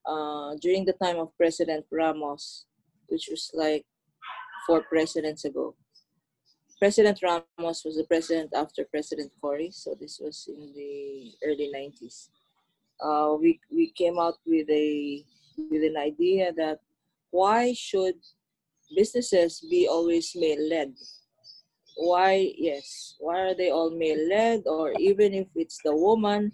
uh, 0.06 0.56
during 0.62 0.86
the 0.86 0.94
time 0.94 1.18
of 1.18 1.36
president 1.38 1.86
ramos 1.92 2.66
which 3.08 3.28
was 3.30 3.52
like 3.54 3.86
four 4.66 4.84
presidents 4.84 5.46
ago 5.46 5.76
president 6.80 7.20
ramos 7.22 7.84
was 7.86 7.96
the 7.98 8.06
president 8.06 8.50
after 8.56 8.84
president 8.86 9.32
cory. 9.40 9.70
So 9.72 9.96
this 10.00 10.20
was 10.20 10.50
in 10.50 10.74
the 10.74 11.32
early 11.46 11.70
90s 11.76 12.30
uh, 13.02 13.36
we, 13.40 13.60
we 13.72 13.92
came 13.92 14.20
out 14.20 14.38
with 14.46 14.70
a 14.70 15.24
with 15.70 15.84
an 15.84 15.98
idea 15.98 16.54
that 16.54 16.80
why 17.32 17.74
should 17.74 18.16
businesses 18.96 19.66
be 19.70 19.88
always 19.88 20.32
male 20.36 20.70
led 20.70 20.94
why 21.96 22.54
yes 22.58 23.16
why 23.20 23.40
are 23.40 23.56
they 23.56 23.70
all 23.70 23.92
male 23.92 24.28
led 24.30 24.64
or 24.66 24.94
even 25.00 25.34
if 25.34 25.48
it's 25.56 25.80
the 25.84 25.96
woman 25.96 26.52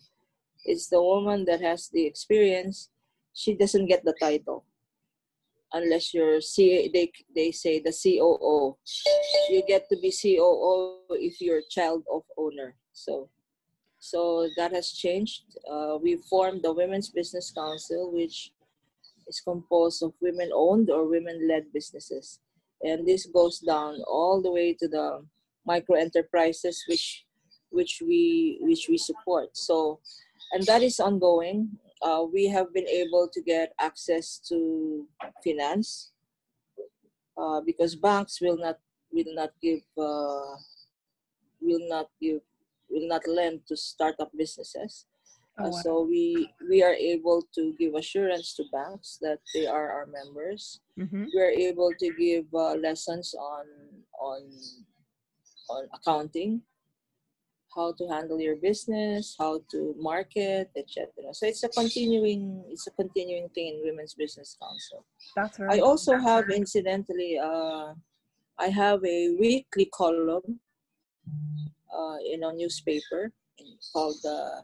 it's 0.66 0.90
the 0.90 1.02
woman 1.02 1.46
that 1.46 1.62
has 1.62 1.90
the 1.94 2.06
experience 2.06 2.90
she 3.38 3.54
doesn't 3.54 3.86
get 3.86 4.04
the 4.04 4.16
title. 4.20 4.66
Unless 5.74 6.14
you're 6.14 6.42
C 6.42 6.90
they 6.94 7.12
they 7.36 7.52
say 7.52 7.80
the 7.80 7.92
COO 7.92 8.78
you 9.50 9.64
get 9.68 9.88
to 9.90 9.98
be 10.02 10.12
COO 10.12 11.04
if 11.12 11.40
you're 11.42 11.62
child 11.70 12.04
of 12.12 12.24
owner. 12.38 12.76
So 12.94 13.30
so 14.00 14.50
that 14.58 14.72
has 14.72 14.92
changed. 14.92 15.44
Uh, 15.70 15.98
we 16.02 16.18
formed 16.30 16.64
the 16.64 16.74
women's 16.74 17.10
business 17.10 17.52
council 17.52 18.12
which 18.12 18.52
is 19.28 19.42
composed 19.42 20.02
of 20.04 20.14
women 20.22 20.50
owned 20.54 20.90
or 20.90 21.08
women 21.08 21.48
led 21.48 21.72
businesses 21.74 22.40
and 22.84 23.08
this 23.08 23.26
goes 23.28 23.60
down 23.60 24.02
all 24.08 24.42
the 24.42 24.52
way 24.52 24.74
to 24.74 24.88
the 24.88 25.24
micro 25.66 25.96
enterprises 25.96 26.84
which 26.88 27.26
which 27.70 28.02
we 28.06 28.58
which 28.62 28.88
we 28.90 28.98
support 28.98 29.50
so 29.54 30.00
and 30.54 30.64
that 30.66 30.82
is 30.82 31.00
ongoing 31.00 31.70
uh, 32.02 32.24
we 32.32 32.48
have 32.48 32.74
been 32.74 32.88
able 32.88 33.28
to 33.34 33.42
get 33.42 33.74
access 33.80 34.38
to 34.38 35.08
finance 35.44 36.12
uh, 37.38 37.62
because 37.62 37.96
banks 37.96 38.40
will 38.42 38.58
not 38.58 38.78
will 39.12 39.34
not 39.34 39.50
give 39.62 39.82
uh, 39.98 40.56
will 41.62 41.86
not 41.90 42.08
give 42.22 42.42
will 42.90 43.08
not 43.08 43.22
lend 43.28 43.62
to 43.68 43.76
startup 43.76 44.32
businesses. 44.38 45.06
Uh, 45.58 45.70
wow. 45.70 45.82
so 45.82 46.02
we 46.06 46.50
we 46.70 46.84
are 46.84 46.94
able 46.94 47.42
to 47.56 47.74
give 47.80 47.96
assurance 47.96 48.54
to 48.54 48.64
banks 48.72 49.18
that 49.22 49.40
they 49.54 49.66
are 49.66 49.90
our 49.92 50.06
members. 50.06 50.82
Mhm. 51.00 51.26
We 51.34 51.40
are 51.42 51.50
able 51.50 51.92
to 51.98 52.08
give 52.14 52.46
uh, 52.54 52.76
lessons 52.78 53.34
on 53.34 53.66
on 54.22 54.42
on 55.70 55.90
accounting, 55.98 56.62
how 57.76 57.92
to 57.98 58.08
handle 58.08 58.40
your 58.40 58.56
business, 58.56 59.36
how 59.38 59.60
to 59.72 59.96
market, 59.98 60.70
etc. 60.78 61.10
So 61.34 61.48
it's 61.48 61.64
a 61.64 61.70
continuing 61.70 62.64
it's 62.70 62.86
a 62.86 62.92
continuing 62.92 63.50
thing 63.50 63.82
in 63.82 63.82
Women's 63.84 64.14
Business 64.14 64.56
Council. 64.62 65.06
That's 65.36 65.58
right. 65.60 65.80
I 65.80 65.82
also 65.82 66.12
that's 66.14 66.24
have 66.30 66.46
very- 66.46 66.58
incidentally 66.62 67.40
uh, 67.42 67.98
I 68.60 68.68
have 68.70 69.02
a 69.04 69.34
weekly 69.42 69.90
column 69.90 70.62
uh, 71.90 72.18
in 72.32 72.44
a 72.44 72.54
newspaper 72.54 73.34
called 73.92 74.18
the 74.22 74.62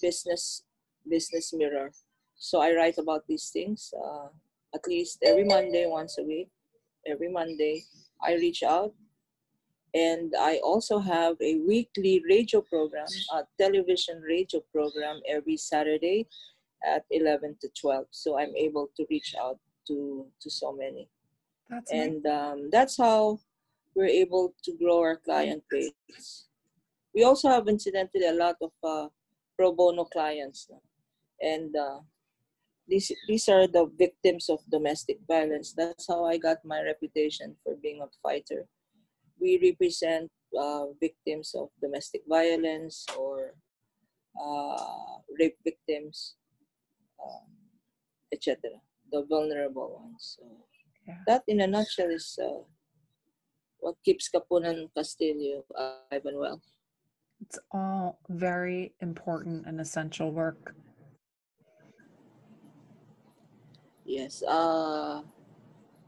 Business 0.00 0.62
Business 1.08 1.52
Mirror. 1.52 1.92
So 2.36 2.60
I 2.60 2.74
write 2.74 2.98
about 2.98 3.26
these 3.28 3.50
things 3.50 3.92
uh, 3.96 4.28
at 4.74 4.86
least 4.86 5.18
every 5.22 5.44
Monday, 5.44 5.86
once 5.86 6.18
a 6.18 6.22
week. 6.22 6.48
Every 7.06 7.28
Monday, 7.28 7.82
I 8.22 8.34
reach 8.34 8.62
out, 8.62 8.94
and 9.92 10.32
I 10.38 10.58
also 10.58 11.00
have 11.00 11.34
a 11.40 11.58
weekly 11.66 12.22
radio 12.28 12.60
program, 12.60 13.06
a 13.34 13.42
television 13.60 14.20
radio 14.20 14.60
program 14.72 15.20
every 15.28 15.56
Saturday 15.56 16.28
at 16.86 17.04
11 17.10 17.56
to 17.60 17.68
12. 17.80 18.06
So 18.10 18.38
I'm 18.38 18.54
able 18.56 18.88
to 18.96 19.06
reach 19.10 19.34
out 19.40 19.58
to 19.88 20.26
to 20.40 20.48
so 20.48 20.72
many 20.72 21.08
that's 21.72 21.90
and 21.90 22.26
um, 22.26 22.68
that's 22.70 22.96
how 22.98 23.40
we're 23.94 24.06
able 24.06 24.54
to 24.64 24.72
grow 24.76 25.00
our 25.00 25.16
client 25.16 25.62
base. 25.70 26.46
We 27.14 27.24
also 27.24 27.48
have 27.48 27.68
incidentally 27.68 28.26
a 28.26 28.32
lot 28.32 28.56
of 28.60 28.72
uh, 28.84 29.08
pro 29.56 29.72
bono 29.72 30.04
clients, 30.04 30.68
and 31.40 31.74
uh, 31.76 32.00
these 32.88 33.12
these 33.28 33.48
are 33.48 33.66
the 33.66 33.86
victims 33.98 34.48
of 34.48 34.60
domestic 34.70 35.18
violence. 35.28 35.72
That's 35.72 36.06
how 36.08 36.24
I 36.24 36.36
got 36.38 36.64
my 36.64 36.82
reputation 36.82 37.56
for 37.62 37.76
being 37.82 38.00
a 38.02 38.08
fighter. 38.22 38.66
We 39.40 39.58
represent 39.62 40.30
uh, 40.58 40.92
victims 41.00 41.54
of 41.54 41.70
domestic 41.80 42.22
violence 42.28 43.06
or 43.18 43.54
uh, 44.38 45.18
rape 45.38 45.58
victims, 45.64 46.36
um, 47.22 47.48
etc. 48.32 48.56
The 49.10 49.24
vulnerable 49.28 50.00
ones. 50.00 50.38
So, 50.38 50.44
Yeah. 51.02 51.18
that 51.26 51.42
in 51.50 51.58
a 51.58 51.66
nutshell 51.66 52.14
is 52.14 52.38
uh, 52.38 52.62
what 53.82 53.98
keeps 54.06 54.30
Kapunan 54.30 54.86
Castillo 54.94 55.66
alive 55.74 56.22
and 56.30 56.38
well. 56.38 56.62
It's 57.42 57.58
all 57.72 58.20
very 58.28 58.94
important 59.00 59.66
and 59.66 59.80
essential 59.80 60.30
work. 60.30 60.76
Yes. 64.04 64.42
Uh, 64.46 65.22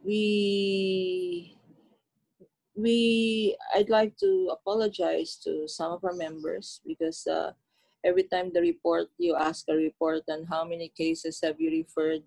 we 0.04 1.58
we 2.76 3.56
I'd 3.74 3.90
like 3.90 4.16
to 4.18 4.54
apologize 4.54 5.34
to 5.42 5.66
some 5.66 5.90
of 5.92 6.04
our 6.04 6.14
members 6.14 6.80
because 6.86 7.26
uh, 7.26 7.50
every 8.04 8.24
time 8.30 8.52
the 8.54 8.60
report 8.60 9.08
you 9.18 9.34
ask 9.34 9.66
a 9.68 9.74
report 9.74 10.22
on 10.30 10.44
how 10.46 10.64
many 10.64 10.92
cases 10.94 11.40
have 11.42 11.60
you 11.60 11.70
referred, 11.82 12.22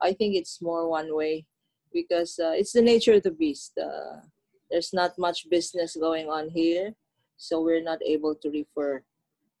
I 0.00 0.12
think 0.12 0.36
it's 0.36 0.62
more 0.62 0.88
one 0.88 1.14
way 1.14 1.44
because 1.92 2.38
uh, 2.38 2.52
it's 2.56 2.72
the 2.72 2.82
nature 2.82 3.14
of 3.14 3.24
the 3.24 3.30
beast. 3.30 3.76
Uh, 3.76 4.24
there's 4.70 4.92
not 4.94 5.18
much 5.18 5.50
business 5.50 5.96
going 5.96 6.28
on 6.28 6.48
here, 6.48 6.94
so 7.38 7.62
we're 7.62 7.82
not 7.82 8.00
able 8.04 8.34
to 8.34 8.50
refer. 8.50 9.02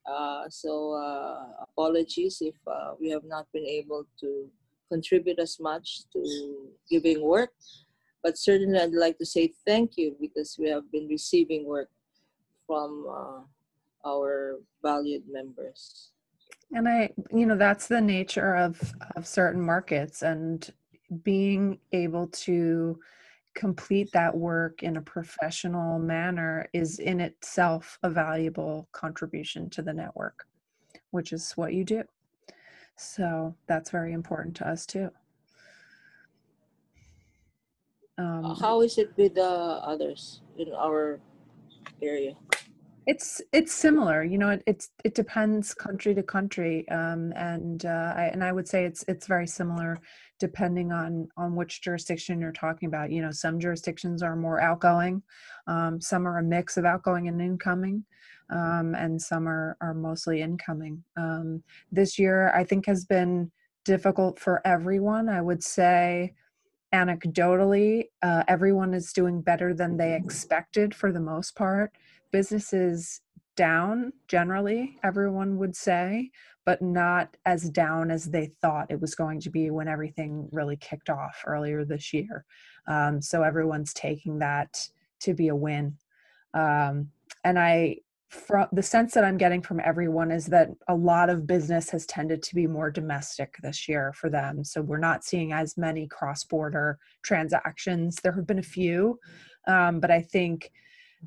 Uh, 0.04 0.48
so 0.48 0.92
uh, 0.92 1.62
apologies 1.62 2.38
if 2.40 2.56
uh, 2.66 2.92
we 3.00 3.08
have 3.08 3.24
not 3.24 3.46
been 3.52 3.64
able 3.64 4.04
to 4.20 4.50
contribute 4.90 5.38
as 5.38 5.60
much 5.60 6.00
to 6.12 6.68
giving 6.90 7.22
work. 7.22 7.50
But 8.22 8.36
certainly, 8.36 8.78
I'd 8.78 8.92
like 8.92 9.16
to 9.18 9.26
say 9.26 9.52
thank 9.64 9.96
you 9.96 10.16
because 10.20 10.56
we 10.58 10.68
have 10.68 10.90
been 10.90 11.06
receiving 11.06 11.66
work 11.66 11.88
from 12.66 13.06
uh, 13.08 14.08
our 14.08 14.56
valued 14.82 15.22
members. 15.30 16.10
And 16.72 16.88
I, 16.88 17.10
you 17.30 17.46
know, 17.46 17.56
that's 17.56 17.86
the 17.86 18.00
nature 18.00 18.56
of 18.56 18.92
of 19.14 19.26
certain 19.26 19.60
markets 19.60 20.22
and 20.22 20.68
being 21.22 21.78
able 21.92 22.26
to 22.26 22.98
complete 23.58 24.08
that 24.12 24.32
work 24.32 24.84
in 24.84 24.96
a 24.98 25.02
professional 25.02 25.98
manner 25.98 26.68
is 26.72 27.00
in 27.00 27.20
itself 27.20 27.98
a 28.04 28.08
valuable 28.08 28.88
contribution 28.92 29.68
to 29.68 29.82
the 29.82 29.92
network, 29.92 30.46
which 31.10 31.32
is 31.32 31.52
what 31.56 31.74
you 31.74 31.84
do. 31.84 32.04
So 32.96 33.56
that's 33.66 33.90
very 33.90 34.12
important 34.12 34.54
to 34.56 34.68
us 34.68 34.86
too. 34.86 35.10
Um, 38.16 38.56
how 38.60 38.80
is 38.82 38.96
it 38.96 39.10
with 39.16 39.34
the 39.34 39.42
others 39.42 40.40
in 40.56 40.72
our 40.72 41.18
area? 42.00 42.34
It's 43.08 43.40
it's 43.54 43.72
similar, 43.72 44.22
you 44.22 44.36
know. 44.36 44.50
It, 44.50 44.62
it's 44.66 44.90
it 45.02 45.14
depends 45.14 45.72
country 45.72 46.14
to 46.14 46.22
country, 46.22 46.86
um, 46.90 47.32
and 47.36 47.86
uh, 47.86 48.12
I 48.14 48.24
and 48.34 48.44
I 48.44 48.52
would 48.52 48.68
say 48.68 48.84
it's 48.84 49.02
it's 49.08 49.26
very 49.26 49.46
similar 49.46 49.98
depending 50.38 50.92
on 50.92 51.26
on 51.38 51.56
which 51.56 51.80
jurisdiction 51.80 52.38
you're 52.38 52.52
talking 52.52 52.86
about. 52.86 53.10
You 53.10 53.22
know, 53.22 53.30
some 53.30 53.58
jurisdictions 53.58 54.22
are 54.22 54.36
more 54.36 54.60
outgoing, 54.60 55.22
um, 55.66 56.02
some 56.02 56.28
are 56.28 56.36
a 56.36 56.42
mix 56.42 56.76
of 56.76 56.84
outgoing 56.84 57.28
and 57.28 57.40
incoming, 57.40 58.04
um, 58.50 58.94
and 58.94 59.20
some 59.20 59.48
are 59.48 59.78
are 59.80 59.94
mostly 59.94 60.42
incoming. 60.42 61.02
Um, 61.16 61.62
this 61.90 62.18
year, 62.18 62.52
I 62.54 62.62
think, 62.62 62.84
has 62.84 63.06
been 63.06 63.50
difficult 63.86 64.38
for 64.38 64.60
everyone. 64.66 65.30
I 65.30 65.40
would 65.40 65.64
say, 65.64 66.34
anecdotally, 66.94 68.04
uh, 68.20 68.44
everyone 68.48 68.92
is 68.92 69.14
doing 69.14 69.40
better 69.40 69.72
than 69.72 69.96
they 69.96 70.14
expected 70.14 70.94
for 70.94 71.10
the 71.10 71.20
most 71.20 71.56
part 71.56 71.92
businesses 72.30 73.20
down 73.56 74.12
generally 74.28 74.96
everyone 75.02 75.58
would 75.58 75.74
say 75.74 76.30
but 76.68 76.82
not 76.82 77.34
as 77.46 77.70
down 77.70 78.10
as 78.10 78.26
they 78.26 78.52
thought 78.60 78.90
it 78.90 79.00
was 79.00 79.14
going 79.14 79.40
to 79.40 79.48
be 79.48 79.70
when 79.70 79.88
everything 79.88 80.46
really 80.52 80.76
kicked 80.76 81.08
off 81.08 81.42
earlier 81.46 81.82
this 81.82 82.12
year. 82.12 82.44
Um, 82.86 83.22
so 83.22 83.42
everyone's 83.42 83.94
taking 83.94 84.40
that 84.40 84.86
to 85.20 85.32
be 85.32 85.48
a 85.48 85.56
win. 85.56 85.96
Um, 86.52 87.08
and 87.42 87.58
i 87.58 87.96
from 88.28 88.66
the 88.72 88.82
sense 88.82 89.14
that 89.14 89.24
i'm 89.24 89.38
getting 89.38 89.62
from 89.62 89.80
everyone 89.82 90.30
is 90.30 90.44
that 90.44 90.68
a 90.88 90.94
lot 90.94 91.30
of 91.30 91.46
business 91.46 91.88
has 91.88 92.04
tended 92.04 92.42
to 92.42 92.54
be 92.54 92.66
more 92.66 92.90
domestic 92.90 93.56
this 93.62 93.88
year 93.88 94.12
for 94.14 94.28
them. 94.28 94.62
So 94.62 94.82
we're 94.82 94.98
not 94.98 95.24
seeing 95.24 95.54
as 95.54 95.78
many 95.78 96.06
cross-border 96.06 96.98
transactions. 97.22 98.16
There 98.16 98.32
have 98.32 98.46
been 98.46 98.58
a 98.58 98.74
few 98.78 99.18
um, 99.66 100.00
but 100.00 100.10
i 100.10 100.20
think 100.20 100.70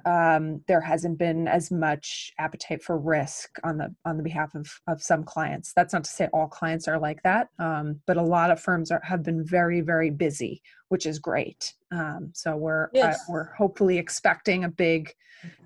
um, 0.06 0.62
there 0.67 0.82
hasn't 0.82 1.17
been 1.17 1.47
as 1.47 1.71
much 1.71 2.32
appetite 2.39 2.82
for 2.82 2.97
risk 2.97 3.49
on 3.63 3.77
the 3.77 3.93
on 4.06 4.17
the 4.17 4.23
behalf 4.23 4.56
of 4.56 4.69
of 4.88 5.01
some 5.01 5.23
clients. 5.23 5.73
That's 5.75 5.93
not 5.93 6.04
to 6.06 6.10
say 6.10 6.27
all 6.34 6.47
clients 6.47 6.88
are 6.88 6.99
like 6.99 7.21
that, 7.23 7.49
um, 7.60 7.99
but 8.08 8.17
a 8.17 8.21
lot 8.21 8.51
of 8.51 8.60
firms 8.60 8.91
are, 8.91 9.01
have 9.04 9.23
been 9.23 9.45
very 9.45 9.82
very 9.82 10.10
busy, 10.10 10.62
which 10.89 11.06
is 11.06 11.19
great. 11.19 11.73
Um, 11.91 12.32
so 12.34 12.56
we're 12.56 12.89
uh, 13.01 13.13
we're 13.30 13.54
hopefully 13.54 13.97
expecting 13.97 14.63
a 14.63 14.69
big 14.69 15.12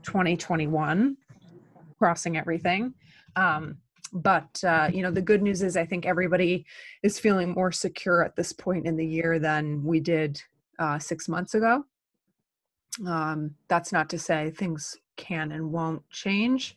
2021, 0.03 1.17
crossing 1.99 2.37
everything. 2.37 2.93
Um, 3.35 3.77
but 4.11 4.63
uh, 4.63 4.89
you 4.91 5.03
know 5.03 5.11
the 5.11 5.21
good 5.21 5.43
news 5.43 5.61
is 5.61 5.77
I 5.77 5.85
think 5.85 6.05
everybody 6.05 6.65
is 7.03 7.19
feeling 7.19 7.53
more 7.53 7.71
secure 7.71 8.23
at 8.23 8.35
this 8.35 8.53
point 8.53 8.87
in 8.87 8.97
the 8.97 9.05
year 9.05 9.39
than 9.39 9.83
we 9.83 9.99
did 9.99 10.41
uh, 10.79 10.99
six 10.99 11.29
months 11.29 11.53
ago 11.53 11.85
um, 13.07 13.55
that's 13.67 13.91
not 13.91 14.09
to 14.09 14.19
say 14.19 14.51
things 14.51 14.95
can 15.17 15.51
and 15.51 15.71
won't 15.71 16.07
change 16.09 16.75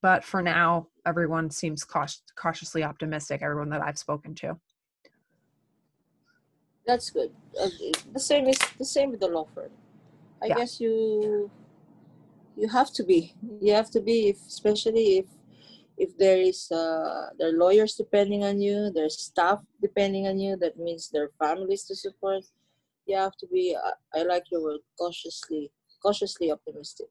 but 0.00 0.24
for 0.24 0.42
now 0.42 0.86
everyone 1.06 1.50
seems 1.50 1.84
cautious, 1.84 2.22
cautiously 2.36 2.82
optimistic 2.84 3.42
everyone 3.42 3.68
that 3.70 3.82
i've 3.82 3.98
spoken 3.98 4.34
to 4.34 4.56
That's 6.86 7.10
good. 7.10 7.30
Uh, 7.60 7.68
the 8.12 8.20
same 8.20 8.48
is 8.48 8.58
the 8.78 8.84
same 8.84 9.10
with 9.12 9.20
the 9.20 9.28
law 9.28 9.46
firm. 9.54 9.70
I 10.42 10.48
Yeah. 10.48 10.56
guess 10.58 10.80
you 10.80 11.50
you 12.56 12.68
have 12.68 12.92
to 12.94 13.04
be. 13.04 13.34
You 13.60 13.72
have 13.74 13.90
to 13.90 14.00
be, 14.00 14.28
if, 14.28 14.38
especially 14.46 15.18
if 15.18 15.26
if 15.96 16.16
there 16.18 16.38
is 16.40 16.70
uh, 16.72 17.30
there 17.38 17.50
are 17.50 17.58
lawyers 17.64 17.94
depending 17.94 18.42
on 18.42 18.60
you, 18.60 18.90
there's 18.90 19.20
staff 19.20 19.60
depending 19.80 20.26
on 20.26 20.38
you. 20.38 20.56
That 20.56 20.76
means 20.78 21.08
there 21.08 21.24
are 21.24 21.32
families 21.38 21.84
to 21.84 21.94
support. 21.94 22.44
You 23.06 23.16
have 23.16 23.36
to 23.36 23.46
be. 23.48 23.76
Uh, 23.76 23.90
I 24.18 24.22
like 24.22 24.44
your 24.50 24.62
word, 24.62 24.80
cautiously 24.98 25.70
cautiously 26.02 26.50
optimistic. 26.50 27.06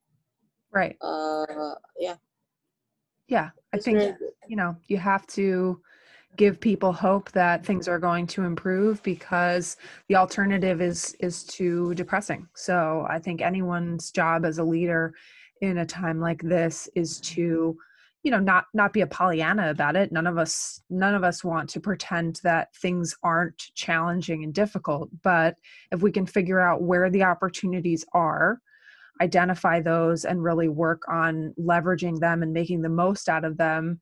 right 0.71 0.97
Uh, 1.01 1.75
yeah, 1.97 2.15
yeah 3.27 3.49
i 3.73 3.77
it's 3.77 3.85
think 3.85 4.15
you 4.47 4.55
know 4.55 4.75
you 4.87 4.97
have 4.97 5.25
to 5.27 5.81
give 6.37 6.59
people 6.59 6.93
hope 6.93 7.31
that 7.31 7.65
things 7.65 7.87
are 7.87 7.99
going 7.99 8.25
to 8.25 8.43
improve 8.43 9.01
because 9.03 9.77
the 10.07 10.15
alternative 10.15 10.81
is 10.81 11.15
is 11.19 11.43
too 11.43 11.93
depressing 11.95 12.47
so 12.55 13.05
i 13.09 13.19
think 13.19 13.41
anyone's 13.41 14.11
job 14.11 14.45
as 14.45 14.57
a 14.57 14.63
leader 14.63 15.13
in 15.61 15.79
a 15.79 15.85
time 15.85 16.19
like 16.19 16.41
this 16.41 16.89
is 16.95 17.19
to 17.19 17.77
you 18.23 18.31
know 18.31 18.39
not 18.39 18.65
not 18.73 18.93
be 18.93 19.01
a 19.01 19.07
pollyanna 19.07 19.69
about 19.69 19.95
it. 19.95 20.11
None 20.11 20.27
of 20.27 20.37
us 20.37 20.81
none 20.89 21.15
of 21.15 21.23
us 21.23 21.43
want 21.43 21.69
to 21.71 21.79
pretend 21.79 22.39
that 22.43 22.75
things 22.75 23.15
aren't 23.23 23.57
challenging 23.75 24.43
and 24.43 24.53
difficult 24.53 25.09
but 25.23 25.55
if 25.91 26.01
we 26.01 26.11
can 26.11 26.25
figure 26.25 26.59
out 26.59 26.83
where 26.83 27.09
the 27.09 27.23
opportunities 27.23 28.05
are 28.13 28.59
identify 29.21 29.79
those 29.79 30.25
and 30.25 30.43
really 30.43 30.67
work 30.67 31.03
on 31.07 31.53
leveraging 31.59 32.19
them 32.19 32.41
and 32.41 32.53
making 32.53 32.81
the 32.81 32.89
most 32.89 33.29
out 33.29 33.45
of 33.45 33.57
them 33.57 33.99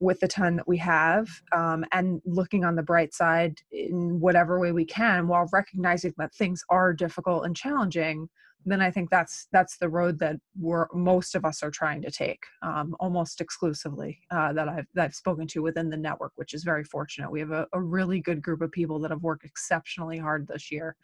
with 0.00 0.18
the 0.20 0.28
time 0.28 0.56
that 0.56 0.66
we 0.66 0.78
have 0.78 1.28
um, 1.54 1.84
and 1.92 2.20
looking 2.24 2.64
on 2.64 2.74
the 2.74 2.82
bright 2.82 3.14
side 3.14 3.60
in 3.70 4.18
whatever 4.18 4.58
way 4.58 4.72
we 4.72 4.84
can 4.84 5.28
while 5.28 5.48
recognizing 5.52 6.12
that 6.16 6.34
things 6.34 6.64
are 6.70 6.92
difficult 6.92 7.44
and 7.44 7.54
challenging 7.56 8.28
then 8.64 8.80
I 8.80 8.90
think 8.90 9.10
that's 9.10 9.48
that's 9.52 9.76
the 9.76 9.88
road 9.88 10.18
that 10.20 10.36
we're 10.58 10.86
most 10.92 11.34
of 11.34 11.44
us 11.44 11.62
are 11.62 11.70
trying 11.70 12.00
to 12.02 12.10
take, 12.10 12.44
um, 12.62 12.94
almost 13.00 13.40
exclusively 13.40 14.20
uh, 14.30 14.52
that 14.52 14.68
I've 14.68 14.86
that 14.94 15.04
I've 15.06 15.14
spoken 15.14 15.46
to 15.48 15.62
within 15.62 15.90
the 15.90 15.96
network, 15.96 16.32
which 16.36 16.54
is 16.54 16.62
very 16.62 16.84
fortunate. 16.84 17.30
We 17.30 17.40
have 17.40 17.50
a, 17.50 17.66
a 17.72 17.80
really 17.80 18.20
good 18.20 18.40
group 18.40 18.60
of 18.60 18.70
people 18.70 19.00
that 19.00 19.10
have 19.10 19.22
worked 19.22 19.44
exceptionally 19.44 20.18
hard 20.18 20.46
this 20.46 20.70
year, 20.70 20.96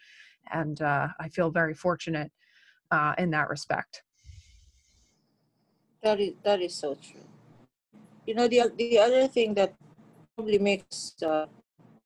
and 0.53 0.81
uh, 0.81 1.09
I 1.18 1.29
feel 1.29 1.51
very 1.51 1.75
fortunate 1.75 2.31
uh, 2.90 3.14
in 3.18 3.31
that 3.31 3.49
respect. 3.49 4.03
That 6.03 6.21
is 6.21 6.35
that 6.44 6.61
is 6.61 6.75
so 6.75 6.94
true. 6.94 7.27
You 8.27 8.35
know, 8.35 8.47
the 8.47 8.71
the 8.77 8.99
other 8.99 9.27
thing 9.27 9.55
that 9.55 9.75
probably 10.37 10.59
makes 10.59 11.14
uh, 11.23 11.47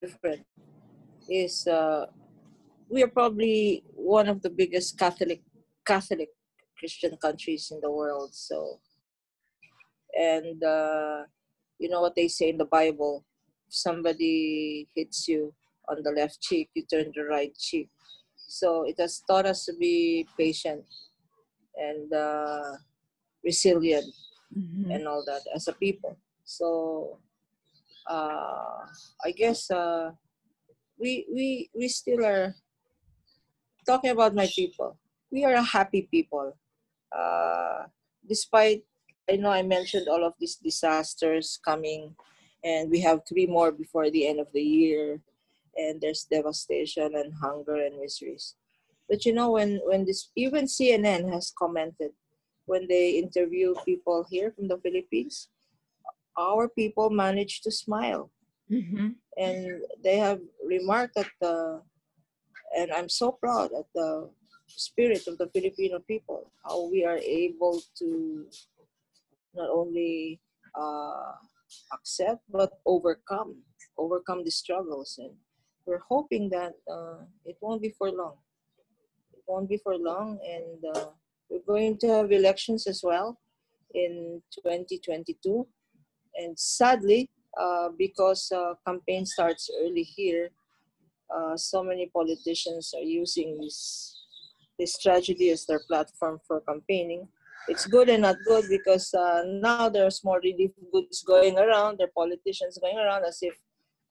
different 0.01 0.47
is 1.29 1.67
uh, 1.67 2.07
we 2.89 3.03
are 3.03 3.09
probably 3.09 3.83
one 4.03 4.29
of 4.29 4.43
the 4.43 4.51
biggest 4.51 4.99
Catholic 4.99 5.43
Catholic 5.87 6.29
Christian 6.79 7.17
countries 7.17 7.71
in 7.71 7.81
the 7.81 7.91
world. 7.91 8.35
So, 8.35 8.81
and 10.19 10.63
uh, 10.63 11.23
you 11.79 11.89
know 11.89 12.01
what 12.01 12.15
they 12.17 12.29
say 12.29 12.49
in 12.51 12.59
the 12.59 12.67
Bible: 12.67 13.25
if 13.69 13.75
somebody 13.75 14.89
hits 14.95 15.29
you 15.29 15.55
on 15.89 16.03
the 16.03 16.11
left 16.11 16.41
cheek, 16.41 16.71
you 16.75 16.85
turn 16.85 17.13
the 17.15 17.25
right 17.25 17.55
cheek. 17.57 17.89
So 18.37 18.85
it 18.85 18.97
has 18.99 19.23
taught 19.29 19.47
us 19.47 19.65
to 19.67 19.75
be 19.79 20.27
patient 20.37 20.85
and 21.77 22.13
uh, 22.13 22.77
resilient 23.45 24.13
Mm-hmm. 24.53 24.91
and 24.91 25.09
all 25.09 25.25
that 25.25 25.41
as 25.55 25.67
a 25.69 25.73
people. 25.73 26.17
So 26.45 27.19
uh, 28.07 28.85
I 29.25 29.31
guess 29.35 29.71
uh, 29.71 30.11
we 30.99 31.25
we 31.33 31.71
we 31.75 31.89
still 31.89 32.21
are 32.25 32.55
talking 33.87 34.11
about 34.11 34.35
my 34.35 34.49
people. 34.55 34.97
We 35.31 35.45
are 35.45 35.55
a 35.55 35.63
happy 35.63 36.09
people, 36.11 36.57
uh, 37.17 37.85
despite 38.29 38.85
I 39.31 39.37
know 39.37 39.51
I 39.51 39.63
mentioned 39.63 40.09
all 40.09 40.25
of 40.25 40.35
these 40.39 40.57
disasters 40.57 41.61
coming, 41.65 42.15
and 42.65 42.91
we 42.91 43.01
have 43.01 43.21
three 43.29 43.47
more 43.47 43.73
before 43.73 44.11
the 44.11 44.27
end 44.27 44.41
of 44.41 44.49
the 44.53 44.63
year, 44.63 45.21
and 45.77 46.01
there's 46.01 46.27
devastation 46.31 47.15
and 47.15 47.33
hunger 47.33 47.77
and 47.77 48.01
miseries. 48.01 48.57
But 49.09 49.25
you 49.25 49.33
know 49.33 49.53
when 49.53 49.81
when 49.85 50.05
this 50.05 50.31
even 50.37 50.67
CNN 50.67 51.33
has 51.33 51.53
commented 51.57 52.13
when 52.67 52.87
they 52.89 53.19
interview 53.19 53.75
people 53.85 54.27
here 54.31 54.53
from 54.53 54.69
the 54.69 54.79
Philippines, 54.79 55.49
our 56.39 56.69
people 56.69 57.11
manage 57.11 57.61
to 57.63 57.71
smile. 57.71 58.31
Mm-hmm. 58.71 59.09
And 59.37 59.83
they 60.03 60.17
have 60.19 60.41
remarked 60.65 61.15
that 61.17 61.29
the, 61.41 61.83
and 62.77 62.93
I'm 62.93 63.09
so 63.09 63.33
proud 63.33 63.71
at 63.73 63.87
the 63.95 64.31
spirit 64.69 65.27
of 65.27 65.39
the 65.39 65.49
Filipino 65.49 65.99
people, 66.01 66.51
how 66.65 66.89
we 66.91 67.05
are 67.05 67.19
able 67.19 67.81
to 67.99 68.47
not 69.55 69.69
only 69.71 70.41
uh, 70.75 71.33
accept 71.93 72.41
but 72.51 72.81
overcome, 72.87 73.57
overcome 73.99 74.45
the 74.45 74.51
struggles. 74.51 75.19
And 75.19 75.33
we're 75.87 76.03
hoping 76.09 76.49
that 76.51 76.73
uh, 76.91 77.25
it 77.45 77.57
won't 77.61 77.83
be 77.83 77.95
for 77.99 78.11
long. 78.11 78.37
It 79.33 79.43
won't 79.47 79.69
be 79.69 79.79
for 79.79 79.97
long, 79.97 80.39
and 80.49 80.97
uh, 80.97 81.07
we're 81.51 81.67
going 81.67 81.99
to 81.99 82.09
have 82.09 82.33
elections 82.33 82.87
as 82.87 83.03
well 83.03 83.39
in 83.95 84.43
2022. 84.65 85.67
And 86.37 86.59
sadly, 86.59 87.29
uh, 87.61 87.91
because 87.99 88.51
uh, 88.53 88.75
campaign 88.87 89.27
starts 89.27 89.69
early 89.83 90.05
here, 90.05 90.51
uh, 91.35 91.57
so 91.57 91.83
many 91.83 92.11
politicians 92.13 92.95
are 92.97 93.03
using 93.05 93.59
this 93.59 94.19
this 94.79 94.99
tragedy 94.99 95.51
as 95.51 95.67
their 95.67 95.81
platform 95.87 96.41
for 96.47 96.61
campaigning. 96.63 97.29
It's 97.69 97.87
good 97.87 98.09
and 98.09 98.23
not 98.23 98.37
good 98.47 98.65
because 98.69 99.15
uh, 99.15 99.43
now 99.47 99.89
there's 99.89 100.25
more 100.25 100.41
relief 100.43 100.73
goods 100.93 101.23
going 101.23 101.59
around. 101.59 101.99
There 101.99 102.09
are 102.09 102.17
politicians 102.17 102.79
going 102.81 102.99
around 102.99 103.25
as 103.25 103.39
if 103.43 103.55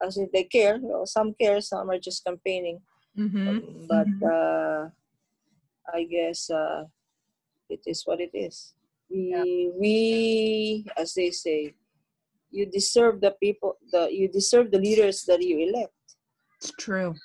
as 0.01 0.17
if 0.17 0.31
they 0.31 0.43
care. 0.43 0.79
Well, 0.81 1.05
some 1.05 1.33
care, 1.33 1.59
some 1.61 1.89
are 1.89 1.99
just 1.99 2.23
campaigning. 2.23 2.79
Mm-hmm. 3.17 3.47
Um, 3.47 3.87
but 3.89 4.11
uh, 4.25 4.89
I 5.93 6.03
guess 6.03 6.49
uh, 6.49 6.85
it 7.69 7.81
is 7.85 8.03
what 8.05 8.21
it 8.21 8.31
is. 8.33 8.73
We 9.09 9.33
Yeah. 9.35 9.43
we 9.77 10.85
as 10.95 11.13
they 11.13 11.31
say, 11.31 11.75
you 12.49 12.65
deserve 12.65 13.19
the 13.19 13.31
people 13.43 13.77
the 13.91 14.07
you 14.11 14.27
deserve 14.29 14.71
the 14.71 14.79
leaders 14.79 15.23
that 15.27 15.41
you 15.41 15.59
elect. 15.67 15.91
It's 16.61 16.71
true. 16.77 17.15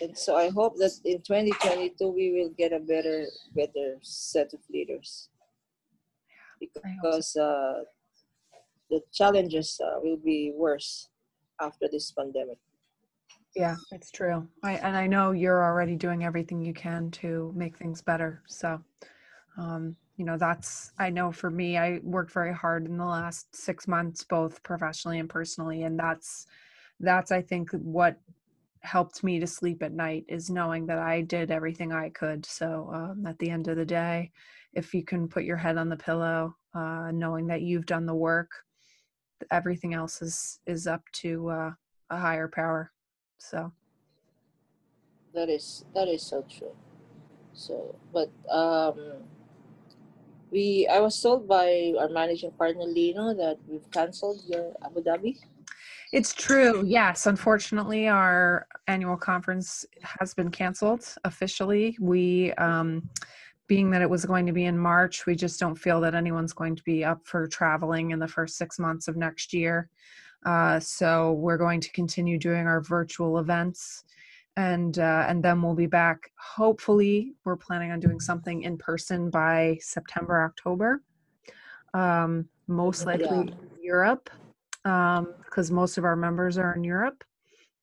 And 0.00 0.16
so 0.16 0.36
I 0.36 0.50
hope 0.50 0.76
that 0.76 0.92
in 1.04 1.22
2022 1.22 2.08
we 2.08 2.32
will 2.32 2.50
get 2.56 2.72
a 2.72 2.78
better 2.78 3.26
better 3.54 3.98
set 4.02 4.52
of 4.52 4.60
leaders 4.70 5.28
hope 6.60 6.70
so. 6.74 6.80
because 6.84 7.36
uh, 7.36 7.82
the 8.90 9.00
challenges 9.12 9.80
uh, 9.84 9.98
will 10.02 10.16
be 10.16 10.52
worse 10.54 11.08
after 11.60 11.88
this 11.90 12.12
pandemic. 12.12 12.58
Yeah, 13.54 13.76
it's 13.90 14.10
true. 14.10 14.46
I 14.62 14.74
and 14.74 14.96
I 14.96 15.06
know 15.06 15.32
you're 15.32 15.64
already 15.64 15.96
doing 15.96 16.24
everything 16.24 16.60
you 16.60 16.74
can 16.74 17.10
to 17.22 17.52
make 17.56 17.76
things 17.76 18.02
better. 18.02 18.42
So, 18.46 18.80
um, 19.56 19.96
you 20.16 20.24
know, 20.24 20.36
that's 20.36 20.92
I 20.98 21.10
know 21.10 21.32
for 21.32 21.50
me, 21.50 21.78
I 21.78 22.00
worked 22.02 22.32
very 22.32 22.52
hard 22.52 22.86
in 22.86 22.98
the 22.98 23.04
last 23.04 23.54
six 23.56 23.88
months, 23.88 24.24
both 24.24 24.62
professionally 24.62 25.18
and 25.18 25.28
personally, 25.28 25.84
and 25.84 25.98
that's 25.98 26.46
that's 27.00 27.32
I 27.32 27.42
think 27.42 27.70
what 27.72 28.18
helped 28.80 29.24
me 29.24 29.40
to 29.40 29.46
sleep 29.46 29.82
at 29.82 29.92
night 29.92 30.24
is 30.28 30.48
knowing 30.48 30.86
that 30.86 30.98
I 30.98 31.22
did 31.22 31.50
everything 31.50 31.92
I 31.92 32.10
could. 32.10 32.46
So 32.46 32.90
um, 32.94 33.26
at 33.26 33.38
the 33.38 33.50
end 33.50 33.68
of 33.68 33.76
the 33.76 33.84
day, 33.84 34.30
if 34.74 34.94
you 34.94 35.04
can 35.04 35.28
put 35.28 35.44
your 35.44 35.56
head 35.56 35.76
on 35.76 35.88
the 35.88 35.96
pillow, 35.96 36.54
uh, 36.74 37.10
knowing 37.12 37.46
that 37.48 37.62
you've 37.62 37.86
done 37.86 38.06
the 38.06 38.14
work, 38.14 38.50
everything 39.50 39.94
else 39.94 40.22
is 40.22 40.60
is 40.66 40.86
up 40.86 41.02
to 41.12 41.48
uh, 41.48 41.70
a 42.10 42.18
higher 42.18 42.48
power. 42.48 42.92
So 43.38 43.72
That 45.34 45.48
is 45.48 45.84
that 45.94 46.08
is 46.08 46.22
so 46.22 46.44
true. 46.48 46.74
So, 47.52 47.96
but 48.12 48.30
um, 48.50 48.98
we 50.50 50.86
I 50.90 51.00
was 51.00 51.20
told 51.20 51.48
by 51.48 51.94
our 51.98 52.08
managing 52.08 52.52
partner 52.52 52.84
Lino 52.84 53.34
that 53.34 53.58
we've 53.66 53.90
canceled 53.90 54.42
your 54.46 54.72
Abu 54.84 55.02
Dhabi. 55.02 55.36
It's 56.12 56.32
true. 56.32 56.84
Yes, 56.86 57.26
unfortunately, 57.26 58.08
our 58.08 58.66
annual 58.86 59.16
conference 59.16 59.84
has 60.02 60.34
been 60.34 60.50
canceled 60.50 61.04
officially. 61.24 61.96
We, 62.00 62.52
um, 62.54 63.08
being 63.66 63.90
that 63.90 64.02
it 64.02 64.08
was 64.08 64.24
going 64.24 64.46
to 64.46 64.52
be 64.52 64.66
in 64.66 64.78
March, 64.78 65.26
we 65.26 65.34
just 65.34 65.58
don't 65.58 65.74
feel 65.74 66.00
that 66.00 66.14
anyone's 66.14 66.52
going 66.52 66.76
to 66.76 66.82
be 66.84 67.04
up 67.04 67.20
for 67.24 67.48
traveling 67.48 68.12
in 68.12 68.18
the 68.18 68.28
first 68.28 68.56
six 68.56 68.78
months 68.78 69.08
of 69.08 69.16
next 69.16 69.52
year. 69.52 69.90
Uh, 70.44 70.78
so 70.78 71.32
we're 71.32 71.56
going 71.56 71.80
to 71.80 71.90
continue 71.90 72.38
doing 72.38 72.68
our 72.68 72.80
virtual 72.80 73.38
events, 73.38 74.04
and 74.56 75.00
uh, 75.00 75.24
and 75.28 75.42
then 75.42 75.60
we'll 75.60 75.74
be 75.74 75.86
back. 75.86 76.30
Hopefully, 76.38 77.32
we're 77.44 77.56
planning 77.56 77.90
on 77.90 77.98
doing 77.98 78.20
something 78.20 78.62
in 78.62 78.78
person 78.78 79.28
by 79.28 79.76
September, 79.80 80.44
October. 80.44 81.02
Um, 81.94 82.48
most 82.68 83.06
likely 83.06 83.52
Europe, 83.82 84.30
because 84.86 85.70
most 85.70 85.98
of 85.98 86.04
our 86.04 86.16
members 86.16 86.58
are 86.58 86.74
in 86.74 86.84
Europe. 86.84 87.24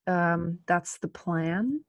Um, 0.07 0.59
that's 0.67 0.97
the 0.99 1.07
plan. 1.07 1.81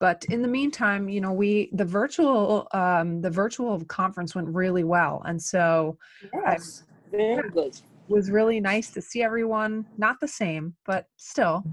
But 0.00 0.24
in 0.30 0.42
the 0.42 0.48
meantime, 0.48 1.08
you 1.08 1.20
know, 1.20 1.32
we 1.32 1.70
the 1.72 1.84
virtual 1.84 2.68
um, 2.72 3.20
the 3.20 3.30
virtual 3.30 3.84
conference 3.86 4.34
went 4.34 4.48
really 4.48 4.84
well, 4.84 5.22
and 5.26 5.40
so 5.42 5.98
Yes, 6.32 6.84
very 7.10 7.50
good. 7.50 7.76
was 8.08 8.30
really 8.30 8.60
nice 8.60 8.90
to 8.92 9.02
see 9.02 9.22
everyone 9.22 9.84
not 9.96 10.20
the 10.20 10.28
same 10.28 10.74
but 10.86 11.06
still 11.16 11.64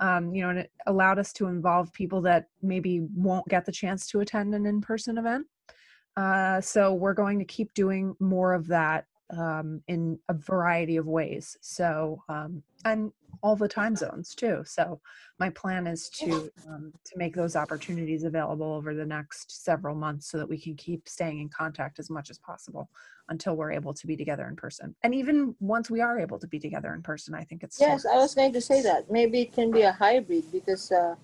um, 0.00 0.34
you 0.34 0.42
know 0.42 0.50
and 0.50 0.58
it 0.60 0.70
allowed 0.86 1.18
us 1.18 1.32
to 1.32 1.46
involve 1.46 1.92
people 1.92 2.20
that 2.22 2.46
maybe 2.62 3.00
won't 3.14 3.46
get 3.48 3.64
the 3.64 3.72
chance 3.72 4.06
to 4.06 4.20
attend 4.20 4.54
an 4.54 4.66
in-person 4.66 5.18
event 5.18 5.46
uh, 6.16 6.60
so 6.60 6.94
we're 6.94 7.14
going 7.14 7.38
to 7.38 7.44
keep 7.44 7.72
doing 7.74 8.14
more 8.20 8.52
of 8.52 8.66
that 8.66 9.06
um, 9.30 9.82
in 9.88 10.18
a 10.28 10.34
variety 10.34 10.96
of 10.96 11.06
ways. 11.06 11.56
So, 11.60 12.22
um, 12.28 12.62
and 12.84 13.12
all 13.42 13.56
the 13.56 13.68
time 13.68 13.96
zones 13.96 14.34
too. 14.34 14.62
So, 14.66 15.00
my 15.38 15.48
plan 15.50 15.86
is 15.86 16.08
to 16.10 16.50
um, 16.68 16.92
to 17.04 17.12
make 17.16 17.34
those 17.34 17.56
opportunities 17.56 18.24
available 18.24 18.72
over 18.72 18.94
the 18.94 19.06
next 19.06 19.64
several 19.64 19.94
months, 19.94 20.30
so 20.30 20.38
that 20.38 20.48
we 20.48 20.58
can 20.58 20.76
keep 20.76 21.08
staying 21.08 21.40
in 21.40 21.48
contact 21.48 21.98
as 21.98 22.10
much 22.10 22.28
as 22.30 22.38
possible 22.38 22.88
until 23.28 23.56
we're 23.56 23.72
able 23.72 23.94
to 23.94 24.06
be 24.06 24.16
together 24.16 24.46
in 24.48 24.56
person. 24.56 24.94
And 25.02 25.14
even 25.14 25.54
once 25.60 25.88
we 25.90 26.00
are 26.00 26.18
able 26.18 26.38
to 26.38 26.46
be 26.46 26.58
together 26.58 26.92
in 26.94 27.02
person, 27.02 27.34
I 27.34 27.44
think 27.44 27.62
it's 27.62 27.76
still- 27.76 27.88
Yes, 27.88 28.04
I 28.04 28.16
was 28.16 28.34
going 28.34 28.52
to 28.52 28.60
say 28.60 28.82
that. 28.82 29.10
Maybe 29.10 29.40
it 29.42 29.52
can 29.52 29.70
be 29.70 29.82
a 29.82 29.92
hybrid 29.92 30.44
because 30.52 30.92
uh, 30.92 31.14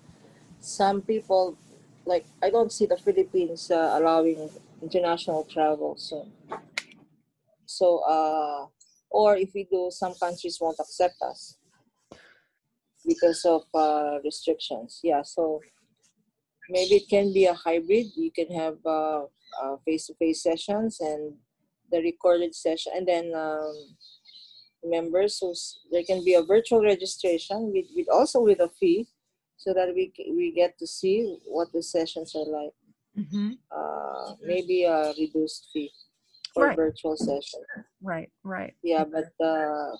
some 0.59 1.01
people, 1.01 1.57
like, 2.05 2.25
I 2.41 2.49
don't 2.49 2.71
see 2.71 2.85
the 2.85 2.97
Philippines 2.97 3.69
uh, 3.69 3.97
allowing 3.99 4.49
international 4.81 5.43
travel 5.43 5.95
soon. 5.97 6.31
So, 7.69 7.99
uh, 7.99 8.65
or 9.11 9.37
if 9.37 9.51
we 9.53 9.67
do, 9.69 9.89
some 9.91 10.15
countries 10.15 10.57
won't 10.59 10.79
accept 10.79 11.21
us 11.21 11.59
because 13.05 13.45
of 13.45 13.61
uh, 13.75 14.17
restrictions. 14.23 14.99
Yeah, 15.03 15.21
so 15.21 15.61
maybe 16.67 16.95
it 16.95 17.07
can 17.07 17.31
be 17.31 17.45
a 17.45 17.53
hybrid. 17.53 18.07
You 18.15 18.31
can 18.31 18.49
have 18.57 18.77
uh, 18.83 19.25
uh, 19.61 19.75
face-to-face 19.85 20.41
sessions 20.41 20.99
and 20.99 21.35
the 21.91 22.01
recorded 22.01 22.55
session, 22.55 22.91
and 22.95 23.07
then 23.07 23.33
um, 23.35 23.75
members. 24.83 25.39
So 25.39 25.53
there 25.91 26.03
can 26.03 26.23
be 26.25 26.33
a 26.33 26.41
virtual 26.41 26.81
registration 26.81 27.71
with, 27.71 27.85
with 27.95 28.07
also 28.11 28.41
with 28.41 28.61
a 28.61 28.69
fee, 28.79 29.07
so 29.57 29.75
that 29.75 29.93
we 29.93 30.11
we 30.35 30.51
get 30.51 30.79
to 30.79 30.87
see 30.87 31.37
what 31.45 31.71
the 31.71 31.83
sessions 31.83 32.35
are 32.35 32.49
like. 32.49 32.73
Mhm. 33.15 33.57
Uh, 33.69 34.35
maybe 34.41 34.85
a 34.85 35.13
reduced 35.13 35.69
fee 35.71 35.91
for 36.53 36.67
Right. 36.67 36.75
virtual 36.75 37.15
session. 37.17 37.61
right, 38.01 38.31
right. 38.43 38.73
Yeah, 38.83 39.03
but 39.05 39.25
uh, 39.43 39.91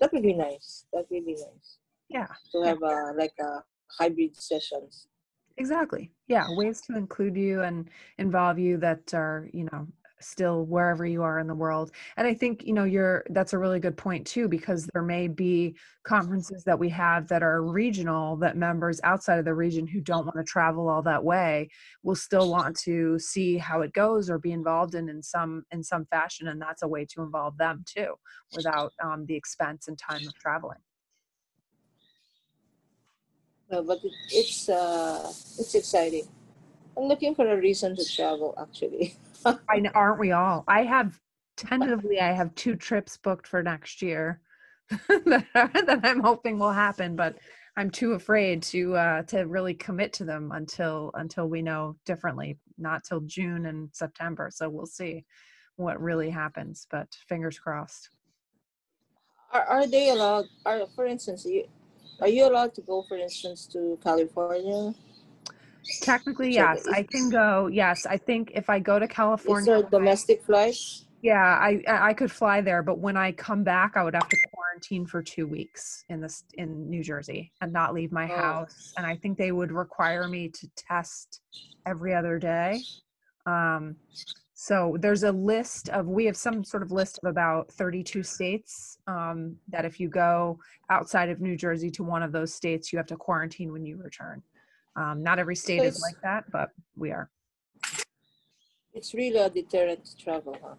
that 0.00 0.12
would 0.12 0.22
be 0.22 0.34
nice. 0.34 0.86
That 0.92 1.06
would 1.10 1.24
be 1.24 1.34
nice 1.34 1.78
Yeah. 2.08 2.28
to 2.52 2.62
have 2.62 2.82
a 2.82 3.12
like 3.16 3.34
a 3.40 3.62
hybrid 3.98 4.36
sessions. 4.36 5.08
Exactly. 5.56 6.12
Yeah, 6.28 6.46
ways 6.56 6.80
to 6.82 6.96
include 6.96 7.36
you 7.36 7.62
and 7.62 7.90
involve 8.18 8.58
you 8.60 8.76
that 8.78 9.12
are, 9.12 9.48
you 9.52 9.64
know, 9.72 9.88
still 10.20 10.64
wherever 10.64 11.06
you 11.06 11.22
are 11.22 11.38
in 11.38 11.46
the 11.46 11.54
world. 11.54 11.92
And 12.16 12.26
I 12.26 12.34
think, 12.34 12.64
you 12.64 12.72
know, 12.72 12.84
you're 12.84 13.24
that's 13.30 13.52
a 13.52 13.58
really 13.58 13.80
good 13.80 13.96
point 13.96 14.26
too 14.26 14.48
because 14.48 14.88
there 14.92 15.02
may 15.02 15.28
be 15.28 15.76
conferences 16.04 16.64
that 16.64 16.78
we 16.78 16.88
have 16.90 17.28
that 17.28 17.42
are 17.42 17.62
regional 17.62 18.36
that 18.36 18.56
members 18.56 19.00
outside 19.04 19.38
of 19.38 19.44
the 19.44 19.54
region 19.54 19.86
who 19.86 20.00
don't 20.00 20.24
want 20.24 20.36
to 20.36 20.44
travel 20.44 20.88
all 20.88 21.02
that 21.02 21.22
way 21.22 21.68
will 22.02 22.16
still 22.16 22.50
want 22.50 22.76
to 22.80 23.18
see 23.18 23.58
how 23.58 23.82
it 23.82 23.92
goes 23.92 24.30
or 24.30 24.38
be 24.38 24.52
involved 24.52 24.94
in 24.94 25.08
in 25.08 25.22
some 25.22 25.64
in 25.70 25.82
some 25.82 26.06
fashion 26.06 26.48
and 26.48 26.60
that's 26.60 26.82
a 26.82 26.88
way 26.88 27.04
to 27.04 27.22
involve 27.22 27.56
them 27.58 27.84
too 27.86 28.14
without 28.54 28.92
um, 29.02 29.26
the 29.26 29.34
expense 29.34 29.88
and 29.88 29.98
time 29.98 30.26
of 30.26 30.34
traveling. 30.34 30.78
No, 33.70 33.82
but 33.82 33.98
it, 34.02 34.12
it's 34.30 34.68
uh, 34.68 35.28
it's 35.58 35.74
exciting. 35.74 36.26
I'm 36.96 37.04
looking 37.04 37.34
for 37.34 37.46
a 37.46 37.56
reason 37.56 37.94
to 37.96 38.04
travel. 38.04 38.54
Actually, 38.60 39.14
I 39.70 39.78
know, 39.78 39.90
aren't 39.94 40.20
we 40.20 40.32
all? 40.32 40.64
I 40.68 40.84
have 40.84 41.18
tentatively, 41.56 42.20
I 42.20 42.32
have 42.32 42.54
two 42.54 42.76
trips 42.76 43.16
booked 43.16 43.46
for 43.46 43.62
next 43.62 44.02
year 44.02 44.40
that, 45.08 45.44
are- 45.54 45.70
that 45.86 46.00
I'm 46.04 46.20
hoping 46.20 46.58
will 46.58 46.72
happen, 46.72 47.16
but 47.16 47.36
I'm 47.76 47.90
too 47.90 48.12
afraid 48.12 48.62
to 48.64 48.96
uh, 48.96 49.22
to 49.24 49.42
really 49.46 49.74
commit 49.74 50.12
to 50.14 50.24
them 50.24 50.50
until 50.52 51.12
until 51.14 51.48
we 51.48 51.62
know 51.62 51.96
differently. 52.04 52.58
Not 52.76 53.04
till 53.04 53.20
June 53.20 53.66
and 53.66 53.88
September, 53.92 54.50
so 54.52 54.68
we'll 54.68 54.86
see 54.86 55.24
what 55.76 56.00
really 56.02 56.30
happens. 56.30 56.86
But 56.90 57.06
fingers 57.28 57.58
crossed. 57.58 58.10
are, 59.52 59.62
are 59.62 59.86
they 59.86 60.10
allowed? 60.10 60.46
Are 60.66 60.86
for 60.96 61.06
instance, 61.06 61.46
are 62.20 62.28
you 62.28 62.46
allowed 62.48 62.74
to 62.74 62.80
go, 62.82 63.04
for 63.08 63.16
instance, 63.16 63.66
to 63.68 63.96
California? 64.02 64.92
Technically, 66.02 66.52
So 66.52 66.60
yes, 66.60 66.80
is- 66.80 66.88
I 66.88 67.02
can 67.02 67.30
go. 67.30 67.66
Yes, 67.68 68.06
I 68.06 68.16
think 68.16 68.52
if 68.54 68.68
I 68.70 68.78
go 68.78 68.98
to 68.98 69.04
Is 69.06 69.10
California, 69.10 69.64
there 69.66 69.80
when 69.82 69.90
domestic 69.90 70.42
flights? 70.42 71.06
Yeah, 71.22 71.34
I 71.42 71.82
I 71.88 72.08
I 72.10 72.14
could 72.14 72.30
fly 72.30 72.60
there, 72.60 72.82
but 72.82 72.98
when 73.00 73.16
I 73.16 73.32
come 73.32 73.64
back, 73.64 73.96
I 73.96 74.04
would 74.04 74.14
have 74.14 74.28
to 74.28 74.36
quarantine 74.52 75.06
for 75.06 75.22
two 75.22 75.46
weeks 75.48 76.04
in 76.08 76.20
this 76.20 76.44
in 76.54 76.88
New 76.88 77.02
Jersey 77.02 77.52
and 77.60 77.72
not 77.72 77.92
leave 77.94 78.12
my 78.12 78.30
Oh. 78.30 78.36
house. 78.36 78.92
And 78.96 79.04
I 79.06 79.16
think 79.16 79.36
they 79.38 79.50
would 79.50 79.72
require 79.72 80.28
me 80.28 80.48
to 80.48 80.68
test 80.76 81.40
every 81.86 82.14
other 82.14 82.38
day. 82.38 82.80
Um, 83.46 83.96
so 84.54 84.96
there's 85.00 85.22
a 85.22 85.32
list 85.32 85.88
of 85.88 86.06
we 86.06 86.24
have 86.26 86.36
some 86.36 86.62
sort 86.62 86.82
of 86.82 86.92
list 86.92 87.18
of 87.22 87.30
about 87.30 87.70
32 87.72 88.22
states 88.22 88.98
um, 89.06 89.56
that 89.68 89.84
if 89.84 89.98
you 89.98 90.08
go 90.08 90.58
outside 90.90 91.30
of 91.30 91.40
New 91.40 91.56
Jersey 91.56 91.90
to 91.92 92.04
one 92.04 92.22
of 92.22 92.30
those 92.30 92.52
states, 92.54 92.92
you 92.92 92.98
have 92.98 93.06
to 93.06 93.16
quarantine 93.16 93.72
when 93.72 93.84
you 93.84 93.96
return. 93.96 94.42
Um, 94.96 95.22
not 95.22 95.38
every 95.38 95.56
state 95.56 95.82
is 95.82 96.00
like 96.00 96.20
that, 96.22 96.50
but 96.50 96.70
we 96.96 97.12
are. 97.12 97.30
It's 98.94 99.14
really 99.14 99.38
a 99.38 99.48
deterrent 99.48 100.04
to 100.04 100.16
travel, 100.16 100.56
huh? 100.62 100.74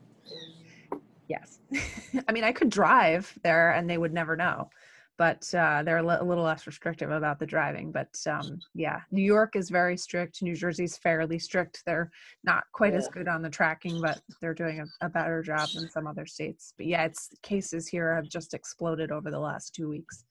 Yes. 1.30 1.60
I 2.28 2.32
mean, 2.32 2.44
I 2.44 2.52
could 2.52 2.70
drive 2.70 3.34
there 3.44 3.72
and 3.72 3.90
they 3.90 3.98
would 3.98 4.12
never 4.12 4.36
know, 4.36 4.70
but 5.18 5.54
uh, 5.54 5.84
they're 5.84 6.00
a 6.00 6.04
little 6.24 6.44
less 6.44 6.66
restrictive 6.66 7.12
about 7.12 7.40
the 7.40 7.46
driving. 7.46 7.92
But 7.92 8.10
um, 8.28 8.60
yeah, 8.74 9.02
New 9.12 9.22
York 9.22 9.56
is 9.56 9.70
very 9.70 9.96
strict. 9.96 10.42
New 10.42 10.56
Jersey's 10.56 10.98
fairly 10.98 11.38
strict. 11.38 11.84
They're 11.86 12.12
not 12.44 12.64
quite 12.74 12.96
as 12.96 13.08
good 13.08 13.28
on 13.28 13.44
the 13.44 13.50
tracking, 13.50 14.02
but 14.02 14.20
they're 14.42 14.56
doing 14.56 14.82
a, 14.82 15.06
a 15.06 15.10
better 15.10 15.44
job 15.44 15.70
than 15.76 15.90
some 15.90 16.08
other 16.08 16.26
states. 16.26 16.74
But 16.76 16.88
yeah, 16.88 17.06
it's 17.06 17.30
cases 17.44 17.88
here 17.88 18.16
have 18.16 18.28
just 18.28 18.56
exploded 18.56 19.12
over 19.12 19.30
the 19.30 19.40
last 19.40 19.76
two 19.76 19.88
weeks. 19.88 20.26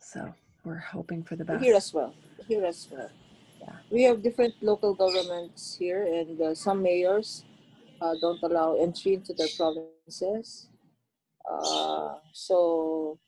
So 0.00 0.32
we're 0.64 0.78
hoping 0.78 1.22
for 1.22 1.36
the 1.36 1.44
best. 1.44 1.62
Here 1.62 1.76
as 1.76 1.92
well. 1.92 2.14
Here 2.48 2.64
as 2.64 2.88
well. 2.90 3.10
Yeah. 3.60 3.76
We 3.90 4.02
have 4.02 4.22
different 4.22 4.54
local 4.62 4.94
governments 4.94 5.76
here, 5.78 6.04
and 6.04 6.40
uh, 6.40 6.54
some 6.54 6.82
mayors 6.82 7.44
uh, 8.00 8.14
don't 8.20 8.42
allow 8.42 8.76
entry 8.76 9.14
into 9.14 9.32
their 9.34 9.48
provinces. 9.56 10.68
Uh, 11.50 12.14
so 12.32 13.18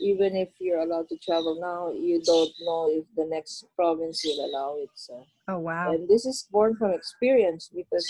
even 0.00 0.36
if 0.36 0.48
you're 0.60 0.78
allowed 0.78 1.08
to 1.08 1.16
travel 1.18 1.58
now, 1.60 1.90
you 1.92 2.22
don't 2.22 2.52
know 2.60 2.88
if 2.90 3.04
the 3.16 3.26
next 3.26 3.66
province 3.74 4.22
will 4.24 4.44
allow 4.46 4.76
it. 4.78 4.90
So, 4.94 5.24
Oh 5.48 5.58
wow. 5.58 5.92
and 5.92 6.08
this 6.08 6.24
is 6.26 6.46
born 6.50 6.76
from 6.76 6.92
experience 6.92 7.70
because 7.74 8.06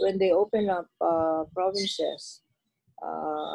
when 0.00 0.18
they 0.18 0.32
open 0.32 0.68
up 0.68 0.86
uh, 1.00 1.44
provinces, 1.54 2.42
uh, 3.02 3.54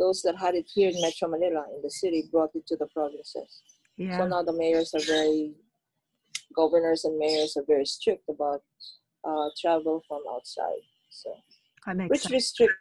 those 0.00 0.22
that 0.22 0.36
had 0.36 0.54
it 0.54 0.66
here 0.74 0.90
in 0.90 1.00
Metro 1.00 1.28
Manila 1.28 1.66
in 1.76 1.82
the 1.82 1.90
city 1.90 2.24
brought 2.32 2.50
it 2.54 2.66
to 2.66 2.76
the 2.76 2.86
provinces. 2.86 3.62
Yeah. 3.96 4.18
So 4.18 4.26
now 4.26 4.42
the 4.42 4.52
mayors 4.54 4.94
are 4.94 5.06
very, 5.16 5.52
governors 6.56 7.04
and 7.04 7.16
mayors 7.18 7.56
are 7.56 7.64
very 7.68 7.84
strict 7.86 8.28
about 8.28 8.62
uh, 9.22 9.48
travel 9.60 10.02
from 10.08 10.22
outside. 10.34 10.82
So 11.10 11.30
which 12.08 12.22
sense. 12.22 12.32
restricts 12.32 12.76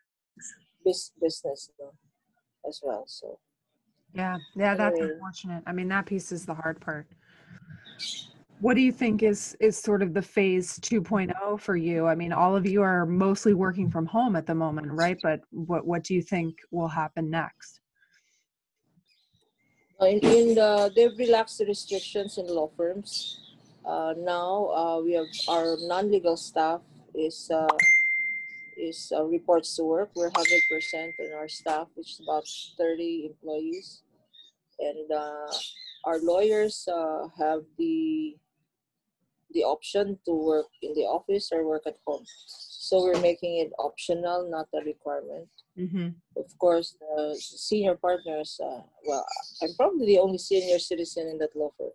bus- 0.86 1.12
business 1.22 1.70
know, 1.78 1.92
as 2.68 2.80
well. 2.82 3.04
So 3.08 3.38
Yeah, 4.14 4.38
yeah, 4.56 4.74
that's 4.76 4.98
Anyway. 4.98 5.14
unfortunate. 5.14 5.64
I 5.68 5.74
mean, 5.74 5.90
that 5.90 6.06
piece 6.06 6.32
is 6.32 6.46
the 6.46 6.54
hard 6.56 6.80
part. 6.80 7.06
What 8.62 8.76
do 8.76 8.82
you 8.82 8.92
think 8.92 9.24
is 9.24 9.56
is 9.62 9.78
sort 9.78 10.02
of 10.02 10.14
the 10.14 10.22
phase 10.22 10.80
2.0 10.80 11.60
for 11.62 11.78
you? 11.78 12.08
I 12.08 12.16
mean, 12.16 12.34
all 12.34 12.58
of 12.58 12.66
you 12.66 12.82
are 12.82 13.06
mostly 13.06 13.54
working 13.54 13.90
from 13.90 14.06
home 14.06 14.36
at 14.36 14.46
the 14.46 14.56
moment, 14.56 14.88
right? 14.92 15.18
But 15.24 15.42
what 15.52 15.88
what 15.88 16.04
do 16.04 16.14
you 16.14 16.22
think 16.22 16.56
will 16.70 16.90
happen 16.90 17.30
next? 17.30 17.80
in, 20.02 20.20
in 20.24 20.56
the 20.56 20.92
they've 20.96 21.18
relaxed 21.18 21.58
the 21.58 21.66
restrictions 21.66 22.38
in 22.38 22.48
law 22.48 22.70
firms. 22.76 23.40
Uh, 23.86 24.14
now 24.18 24.68
uh, 24.76 25.02
we 25.02 25.14
have 25.14 25.26
our 25.48 25.78
non-legal 25.82 26.38
staff 26.38 26.82
is 27.16 27.50
uh, 27.52 27.68
is 28.78 29.12
uh, 29.16 29.24
reports 29.24 29.76
to 29.76 29.84
work. 29.84 30.10
We're 30.16 30.32
hundred 30.36 30.62
percent 30.70 31.14
in 31.20 31.34
our 31.34 31.48
staff, 31.48 31.88
which 31.96 32.12
is 32.12 32.22
about 32.24 32.46
thirty 32.78 33.26
employees, 33.32 34.04
and 34.80 35.12
uh, 35.12 35.52
our 36.06 36.20
lawyers 36.20 36.88
uh, 36.88 37.28
have 37.38 37.64
the 37.78 38.36
the 39.54 39.64
option 39.64 40.18
to 40.26 40.34
work 40.34 40.68
in 40.82 40.94
the 40.94 41.02
office 41.04 41.50
or 41.52 41.66
work 41.66 41.84
at 41.86 41.98
home. 42.06 42.24
So 42.48 43.04
we're 43.04 43.20
making 43.22 43.58
it 43.60 43.72
optional, 43.80 44.50
not 44.50 44.68
a 44.74 44.84
requirement. 44.86 45.48
Mm-hmm. 45.78 46.10
Of 46.38 46.58
course, 46.58 46.96
the 47.00 47.36
senior 47.40 47.96
partners. 47.96 48.60
Uh, 48.64 48.82
well, 49.06 49.26
I'm 49.62 49.70
probably 49.78 50.06
the 50.08 50.20
only 50.20 50.38
senior 50.38 50.80
citizen 50.80 51.28
in 51.28 51.38
that 51.40 51.56
law 51.56 51.72
firm. 51.78 51.92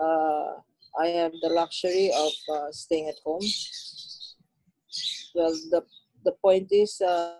Uh, 0.00 0.60
I 1.00 1.08
have 1.08 1.32
the 1.42 1.48
luxury 1.48 2.12
of 2.14 2.32
uh, 2.54 2.70
staying 2.72 3.08
at 3.08 3.18
home. 3.24 3.42
Well, 5.34 5.52
the 5.70 5.82
the 6.24 6.32
point 6.42 6.68
is, 6.70 7.00
uh, 7.00 7.34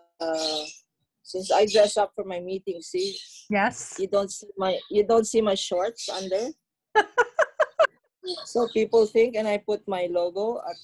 since 1.23 1.51
I 1.53 1.67
dress 1.67 1.97
up 1.97 2.13
for 2.15 2.25
my 2.25 2.41
meeting, 2.41 2.83
see, 2.83 3.17
Yes. 3.51 3.97
you 3.99 4.09
don't 4.09 4.31
see 4.31 4.49
my 4.57 4.79
you 4.91 5.05
don't 5.05 5.27
see 5.27 5.41
my 5.41 5.55
shorts 5.55 6.09
under. 6.09 6.49
so 8.45 8.69
people 8.73 9.07
think, 9.07 9.37
and 9.37 9.47
I 9.47 9.59
put 9.59 9.87
my 9.89 10.09
logo 10.11 10.61
at 10.69 10.77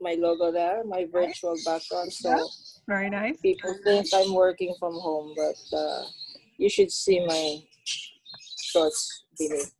my 0.00 0.14
logo 0.18 0.52
there, 0.52 0.84
my 0.84 1.06
virtual 1.10 1.56
background. 1.64 2.12
So. 2.12 2.48
Very 2.86 3.08
nice. 3.08 3.38
people 3.40 3.74
think 3.82 4.06
I'm 4.14 4.34
working 4.34 4.74
from 4.78 4.92
home, 4.92 5.34
but 5.36 5.76
uh, 5.76 6.04
you 6.58 6.68
should 6.68 6.90
see 6.90 7.24
my 7.24 7.62
shorts 8.58 9.24
beneath. 9.38 9.72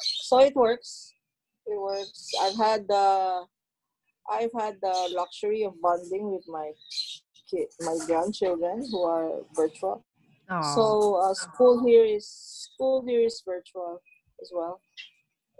So 0.00 0.40
it 0.40 0.54
works. 0.56 1.12
It 1.66 1.78
works. 1.78 2.30
I've 2.40 2.56
had 2.56 2.88
the 2.88 3.44
I've 4.30 4.50
had 4.58 4.76
the 4.82 5.10
luxury 5.14 5.62
of 5.64 5.80
bonding 5.80 6.32
with 6.32 6.44
my 6.48 6.72
kid, 7.50 7.68
my 7.80 7.96
grandchildren 8.06 8.86
who 8.90 9.02
are 9.02 9.40
virtual. 9.54 10.04
Oh, 10.50 10.74
So 10.74 11.14
uh, 11.16 11.34
school 11.34 11.84
here 11.86 12.04
is 12.04 12.26
school 12.26 13.04
here 13.06 13.20
is 13.20 13.42
virtual 13.46 14.00
as 14.40 14.50
well, 14.52 14.80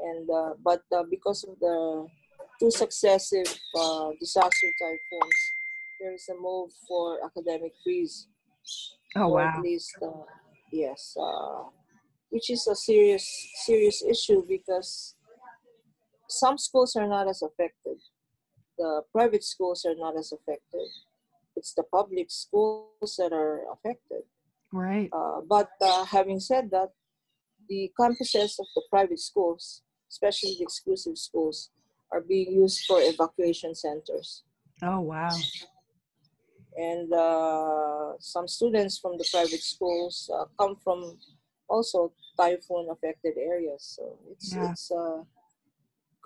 and 0.02 0.28
uh, 0.30 0.54
but 0.62 0.82
uh, 0.94 1.04
because 1.08 1.44
of 1.44 1.58
the 1.60 2.06
two 2.60 2.70
successive 2.70 3.46
uh, 3.78 4.10
disaster 4.20 4.70
typhoons, 4.80 5.40
there 6.00 6.14
is 6.14 6.28
a 6.30 6.34
move 6.40 6.70
for 6.88 7.18
academic 7.24 7.72
freeze. 7.82 8.28
oh 9.16 9.22
or 9.22 9.34
wow. 9.34 9.54
At 9.56 9.62
least, 9.62 9.96
uh, 10.02 10.24
yes, 10.72 11.16
uh, 11.20 11.64
which 12.30 12.50
is 12.50 12.66
a 12.66 12.74
serious 12.74 13.26
serious 13.64 14.02
issue 14.02 14.42
because 14.48 15.14
some 16.28 16.58
schools 16.58 16.96
are 16.96 17.08
not 17.08 17.28
as 17.28 17.42
affected. 17.42 17.98
The 18.78 19.02
private 19.12 19.44
schools 19.44 19.84
are 19.84 19.94
not 19.94 20.16
as 20.18 20.32
affected. 20.32 20.88
It's 21.56 21.74
the 21.74 21.84
public 21.84 22.30
schools 22.30 23.14
that 23.18 23.32
are 23.32 23.60
affected. 23.72 24.22
Right. 24.72 25.10
Uh, 25.12 25.42
but 25.46 25.70
uh, 25.80 26.04
having 26.06 26.40
said 26.40 26.70
that, 26.70 26.88
the 27.68 27.92
campuses 27.98 28.58
of 28.58 28.66
the 28.74 28.82
private 28.90 29.20
schools, 29.20 29.82
especially 30.12 30.54
the 30.58 30.64
exclusive 30.68 31.16
schools, 31.16 31.70
are 32.12 32.20
being 32.20 32.52
used 32.52 32.84
for 32.86 32.98
evacuation 33.00 33.72
centers. 33.74 34.44
Oh 34.82 35.00
wow. 35.00 35.34
And 36.76 37.08
uh, 37.12 38.12
some 38.18 38.46
students 38.48 38.98
from 38.98 39.16
the 39.18 39.26
private 39.32 39.64
schools 39.74 40.30
uh, 40.34 40.44
come 40.58 40.76
from 40.84 41.18
also 41.68 42.12
typhoon 42.36 42.88
affected 42.90 43.34
areas. 43.36 43.82
So 43.96 44.02
it's, 44.30 44.54
Yeah. 44.54 44.70
it's 44.70 44.90
uh, 44.90 45.20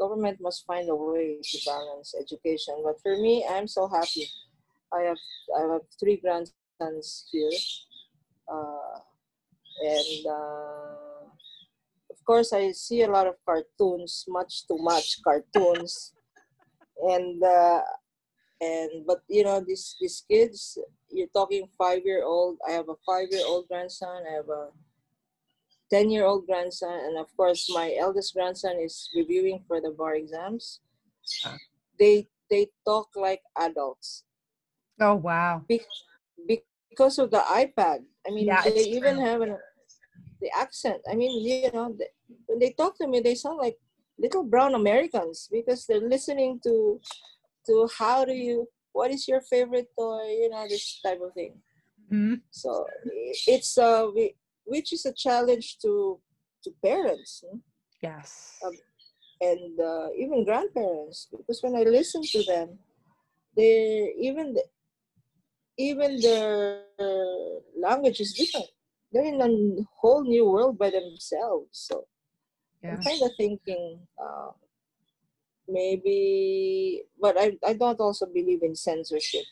government 0.03 0.39
must 0.41 0.67
find 0.67 0.89
a 0.89 0.95
way 0.95 1.39
to 1.51 1.57
balance 1.67 2.15
education. 2.23 2.75
But 2.87 2.97
for 3.03 3.15
me, 3.25 3.35
I'm 3.49 3.69
so 3.69 3.87
happy. 3.99 4.27
I 4.93 5.01
have 5.09 5.23
I 5.59 5.61
have 5.73 5.85
three 5.99 6.17
grandsons 6.23 7.27
here, 7.33 7.59
uh, 8.55 8.97
and 9.83 10.21
uh, 10.39 11.06
course 12.27 12.53
I 12.53 12.73
see 12.73 13.03
a 13.03 13.11
lot 13.11 13.27
of 13.27 13.37
cartoons, 13.47 14.25
much 14.29 14.67
too 14.67 14.79
much 14.79 15.23
cartoons, 15.23 16.13
and 16.99 17.43
uh, 17.43 17.81
and 18.61 19.07
but 19.07 19.23
you 19.29 19.45
know 19.45 19.61
these 19.67 19.97
these 20.01 20.25
kids. 20.29 20.79
You're 21.09 21.33
talking 21.33 21.69
five 21.79 22.03
year 22.05 22.25
old. 22.25 22.59
I 22.69 22.73
have 22.73 22.89
a 22.89 22.99
five 23.07 23.29
year 23.31 23.47
old 23.47 23.69
grandson. 23.69 24.25
I 24.29 24.33
have 24.35 24.49
a 24.51 24.69
10 25.91 26.11
year 26.11 26.25
old 26.25 26.47
grandson 26.47 26.91
and 27.07 27.17
of 27.17 27.29
course 27.37 27.71
my 27.73 27.95
eldest 27.99 28.35
grandson 28.35 28.77
is 28.83 29.09
reviewing 29.15 29.63
for 29.69 29.81
the 29.81 29.91
bar 29.91 30.17
exams 30.17 30.81
they 31.99 32.27
they 32.51 32.67
talk 32.85 33.09
like 33.15 33.41
adults 33.59 34.25
Oh 35.01 35.15
wow. 35.15 35.63
because 36.49 37.19
of 37.19 37.31
the 37.31 37.39
ipad 37.63 38.03
i 38.27 38.31
mean 38.31 38.47
Yeah, 38.47 38.63
they 38.63 38.83
even 38.83 39.17
true. 39.17 39.25
have 39.25 39.41
an, 39.43 39.57
the 40.41 40.51
accent 40.57 41.01
i 41.11 41.15
mean 41.15 41.33
you 41.45 41.71
know 41.73 41.95
they, 41.99 42.09
when 42.47 42.59
they 42.59 42.71
talk 42.73 42.97
to 42.97 43.07
me 43.07 43.21
they 43.21 43.35
sound 43.35 43.59
like 43.59 43.77
little 44.19 44.43
brown 44.43 44.75
americans 44.75 45.49
because 45.51 45.87
they're 45.87 46.09
listening 46.09 46.59
to 46.63 47.01
to 47.67 47.89
how 47.99 48.25
do 48.25 48.33
you 48.33 48.69
what 48.93 49.11
is 49.11 49.29
your 49.29 49.41
favorite 49.43 49.89
toy 49.99 50.25
you 50.41 50.49
know 50.51 50.65
this 50.69 51.01
type 51.05 51.21
of 51.21 51.33
thing 51.35 51.55
Mhm. 52.13 52.41
so 52.51 52.87
it's 53.49 53.77
uh 53.79 54.07
we, 54.15 54.35
which 54.65 54.93
is 54.93 55.05
a 55.07 55.13
challenge 55.13 55.79
to 55.83 56.21
to 56.63 56.71
parents 56.85 57.43
hmm? 57.45 57.59
Yes. 58.01 58.59
Um, 58.65 58.75
and 59.41 59.81
uh, 59.81 60.09
even 60.17 60.45
grandparents 60.45 61.29
because 61.31 61.63
when 61.63 61.75
i 61.75 61.83
listen 61.83 62.23
to 62.23 62.43
them 62.45 62.79
they 63.57 64.13
even 64.19 64.55
the, 64.55 64.65
even 65.79 66.21
their 66.21 66.83
language 67.79 68.21
is 68.21 68.33
different 68.33 68.71
they're 69.17 69.33
in 69.35 69.41
a 69.41 69.83
whole 70.01 70.23
new 70.25 70.45
world 70.45 70.79
by 70.79 70.91
themselves 70.91 71.69
so 71.73 72.07
Yeah. 72.83 72.93
i'm 72.93 73.03
kind 73.03 73.23
of 73.23 73.31
thinking 73.39 73.99
uh, 74.25 74.51
maybe 75.69 77.03
but 77.21 77.37
I, 77.39 77.57
I 77.67 77.73
don't 77.73 78.01
also 78.01 78.27
believe 78.27 78.63
in 78.63 78.75
censorship 78.77 79.45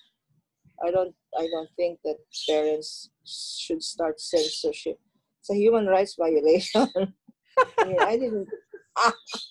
i 0.86 0.90
don't 0.90 1.14
i 1.38 1.46
don't 1.46 1.70
think 1.76 1.98
that 2.04 2.16
parents 2.48 3.10
should 3.24 3.82
start 3.82 4.20
censorship 4.20 4.98
it's 5.40 5.50
a 5.50 5.54
human 5.56 5.86
rights 5.86 6.14
violation 6.18 6.86
i 6.96 7.84
mean 7.84 8.02
i 8.02 8.16
didn't 8.16 8.48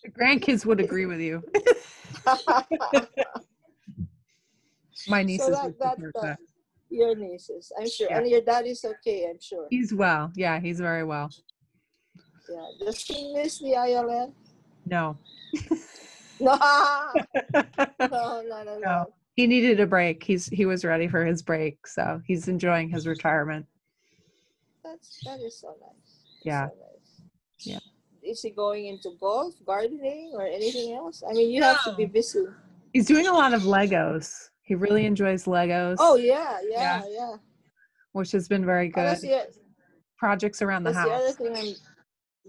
The 0.04 0.10
grandkids 0.10 0.66
would 0.66 0.80
agree 0.80 1.06
with 1.06 1.20
you. 1.20 1.44
My 5.14 5.22
nieces 5.22 5.52
that- 5.52 5.66
would 5.66 5.80
that, 5.80 5.98
that. 6.22 6.40
Your 6.94 7.16
nieces 7.16 7.72
i'm 7.80 7.90
sure 7.90 8.08
Yeah. 8.10 8.18
and 8.20 8.28
your 8.34 8.42
dad 8.42 8.66
is 8.74 8.86
okay 8.94 9.20
i'm 9.30 9.40
sure 9.42 9.68
He's 9.70 9.92
well. 9.94 10.32
Yeah, 10.36 10.60
he's 10.66 10.80
very 10.80 11.04
well. 11.04 11.30
yeah 12.50 12.68
does 12.86 13.00
he 13.04 13.34
miss 13.34 13.60
the 13.60 13.74
ill 13.96 14.34
No. 14.86 15.18
no 16.40 16.56
no 18.00 18.42
no 18.52 18.64
no 18.64 18.64
No. 18.64 18.80
no 18.80 19.06
He 19.36 19.48
needed 19.48 19.80
a 19.80 19.88
break. 19.88 20.18
He's 20.24 20.46
he 20.60 20.66
was 20.72 20.86
ready 20.86 21.08
for 21.14 21.22
his 21.26 21.42
break, 21.42 21.88
so 21.88 22.22
he's 22.28 22.48
enjoying 22.48 22.88
his 22.96 23.04
retirement. 23.08 23.66
that's 24.86 25.10
that 25.26 25.40
is 25.48 25.56
so 25.64 25.70
nice 25.86 26.12
Yeah. 26.52 26.68
so 26.70 26.76
nice. 26.88 27.12
Yeah. 27.72 27.84
is 28.32 28.42
he 28.46 28.52
going 28.64 28.84
into 28.92 29.10
golf 29.20 29.54
gardening 29.66 30.28
or 30.38 30.46
anything 30.60 30.88
else 31.00 31.18
i 31.30 31.32
mean 31.38 31.50
you 31.56 31.62
have 31.70 31.82
to 31.88 31.92
be 32.02 32.06
busy 32.20 32.46
He's 32.94 33.08
doing 33.14 33.26
a 33.34 33.34
lot 33.42 33.54
of 33.58 33.64
Legos. 33.64 34.28
He 34.64 34.76
really 34.76 35.06
enjoys 35.06 35.44
Legos. 35.46 35.98
oh 36.00 36.16
yeah 36.16 36.60
yeah 36.64 37.04
Yeah. 37.04 37.04
yeah, 37.10 37.36
which 38.14 38.32
has 38.32 38.48
been 38.48 38.66
very 38.66 38.92
Oh, 38.96 39.04
that's 39.04 39.22
good. 39.22 39.30
the, 39.30 39.64
Projects 40.18 40.62
around 40.62 40.84
the 40.84 40.94
that's 40.94 41.04
the 41.06 41.12
other 41.12 41.26
house. 41.28 41.36
thing 41.36 41.56
i'm 41.58 41.74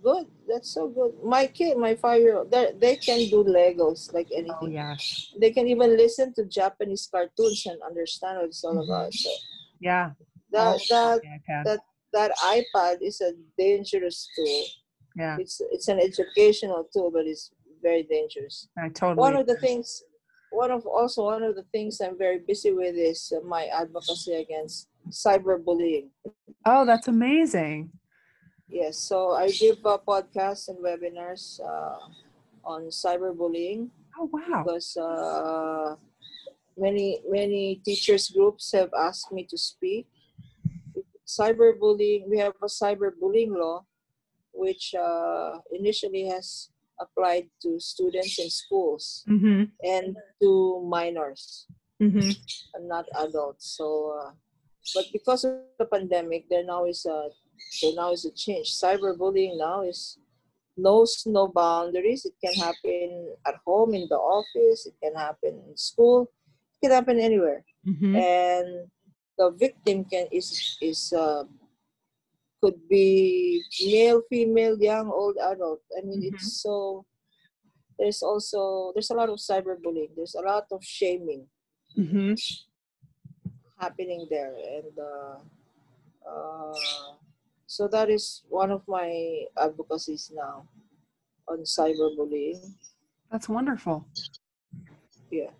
good 0.03 0.27
that's 0.49 0.71
so 0.71 0.89
good 0.89 1.13
my 1.25 1.47
kid 1.47 1.77
my 1.77 1.95
five-year-old 1.95 2.51
they 2.51 2.73
they 2.79 2.97
can 2.97 3.19
do 3.31 3.43
legos 3.45 4.13
like 4.13 4.29
anything. 4.33 4.55
Oh 4.61 4.67
anything 4.67 4.73
yes. 4.75 5.33
they 5.41 5.51
can 5.51 5.67
even 5.67 5.97
listen 5.97 6.33
to 6.35 6.45
Japanese 6.45 7.09
cartoons 7.13 7.67
and 7.67 7.81
understand 7.83 8.39
what 8.39 8.47
it's 8.47 8.63
all 8.65 8.75
Mhm. 8.77 8.85
about. 8.85 9.13
So 9.13 9.31
Yeah. 9.81 10.13
that 10.53 10.79
that 10.91 11.21
Yeah, 11.25 11.63
that 11.67 11.81
that 12.13 12.31
iPad 12.57 12.97
is 13.03 13.21
a 13.21 13.33
dangerous 13.59 14.29
tool. 14.37 14.63
yeah. 15.17 15.37
It's 15.43 15.61
it's 15.75 15.89
an 15.89 15.99
educational 16.09 16.83
tool, 16.93 17.11
but 17.17 17.27
it's 17.27 17.51
very 17.83 18.05
dangerous. 18.05 18.69
I 18.79 18.89
totally. 18.91 19.21
One 19.27 19.37
of 19.41 19.47
the 19.47 19.57
things, 19.67 20.03
one 20.55 20.71
of 20.71 20.87
also 20.87 21.25
one 21.25 21.43
of 21.43 21.57
the 21.57 21.67
things 21.73 22.01
I'm 22.01 22.17
very 22.17 22.39
busy 22.39 22.73
with 22.73 22.95
is 22.95 23.33
uh, 23.35 23.45
my 23.47 23.67
advocacy 23.67 24.35
against 24.35 24.89
cyberbullying. 25.11 26.09
Oh, 26.65 26.87
that's 26.87 27.09
amazing. 27.09 27.91
Yes, 28.69 28.99
so 28.99 29.33
I 29.33 29.51
give 29.51 29.85
uh, 29.85 29.99
podcasts 30.07 30.69
and 30.69 30.79
webinars 30.79 31.61
uh, 31.61 31.99
on 32.65 32.89
cyberbullying. 32.89 33.91
Oh 34.19 34.31
wow. 34.33 34.63
because 34.63 34.97
uh, 34.97 35.97
many 36.79 37.21
many 37.29 37.83
teachers 37.85 38.31
groups 38.31 38.71
have 38.73 38.91
asked 38.95 39.33
me 39.33 39.45
to 39.51 39.59
speak. 39.59 40.07
Cyberbullying, 41.27 42.29
we 42.31 42.39
have 42.39 42.55
a 42.63 42.67
cyberbullying 42.67 43.57
law, 43.57 43.85
which 44.53 44.95
uh, 44.95 45.59
initially 45.73 46.29
has 46.29 46.71
applied 47.01 47.49
to 47.63 47.79
students 47.81 48.39
in 48.39 48.51
schools 48.51 49.25
Mm-hmm. 49.29 49.65
and 49.83 50.17
to 50.43 50.51
minors 50.89 51.67
Mm-hmm. 52.03 52.31
and 52.75 52.89
not 52.89 53.07
adults. 53.23 53.77
So, 53.79 54.19
uh, 54.19 54.31
but 54.95 55.07
because 55.13 55.45
of 55.45 55.55
the 55.79 55.87
pandemic, 55.87 56.49
there 56.51 56.65
now 56.65 56.85
is 56.85 57.07
a 57.07 57.31
there 57.81 57.95
now 57.95 58.11
is 58.13 58.25
a 58.27 58.33
change. 58.33 58.75
Cyberbullying 58.75 59.57
now 59.57 59.83
is 59.83 60.19
knows 60.77 61.23
no 61.25 61.47
boundaries. 61.49 62.27
It 62.27 62.35
can 62.43 62.53
happen 62.59 63.33
at 63.47 63.57
home, 63.65 63.95
in 63.95 64.07
the 64.11 64.19
office. 64.19 64.87
It 64.87 64.95
can 65.03 65.15
happen 65.15 65.63
in 65.71 65.77
school. 65.77 66.27
It 66.83 66.87
can 66.87 66.91
happen 66.99 67.21
anywhere. 67.21 67.65
Mm-hmm. 67.87 68.17
And 68.17 68.69
the 69.39 69.51
victim 69.55 70.05
can 70.05 70.27
is 70.33 70.77
is 70.83 71.13
uh, 71.17 71.45
could 72.65 72.89
be 72.89 73.61
male, 73.93 74.23
female, 74.31 74.77
young, 74.81 75.11
old, 75.13 75.37
adult. 75.37 75.81
I 75.93 76.01
mean, 76.01 76.21
Mhm. 76.23 76.33
it's 76.33 76.63
so. 76.65 77.05
There's 77.99 78.23
also 78.23 78.93
there's 78.95 79.11
a 79.11 79.15
lot 79.21 79.29
of 79.29 79.39
cyberbullying. 79.39 80.17
There's 80.17 80.35
a 80.35 80.41
lot 80.41 80.65
of 80.73 80.81
shaming 80.83 81.47
Mm-hmm. 81.99 82.35
happening 83.79 84.27
there 84.31 84.55
and 84.77 84.99
uh, 84.99 85.37
uh, 86.31 87.15
so 87.67 87.89
that 87.89 88.09
is 88.11 88.43
one 88.49 88.71
of 88.71 88.83
my 88.89 89.45
advocacies 89.59 90.31
now 90.35 90.67
on 91.49 91.59
cyberbullying 91.63 92.61
That's 93.31 93.49
wonderful. 93.49 94.07
yeah 95.31 95.51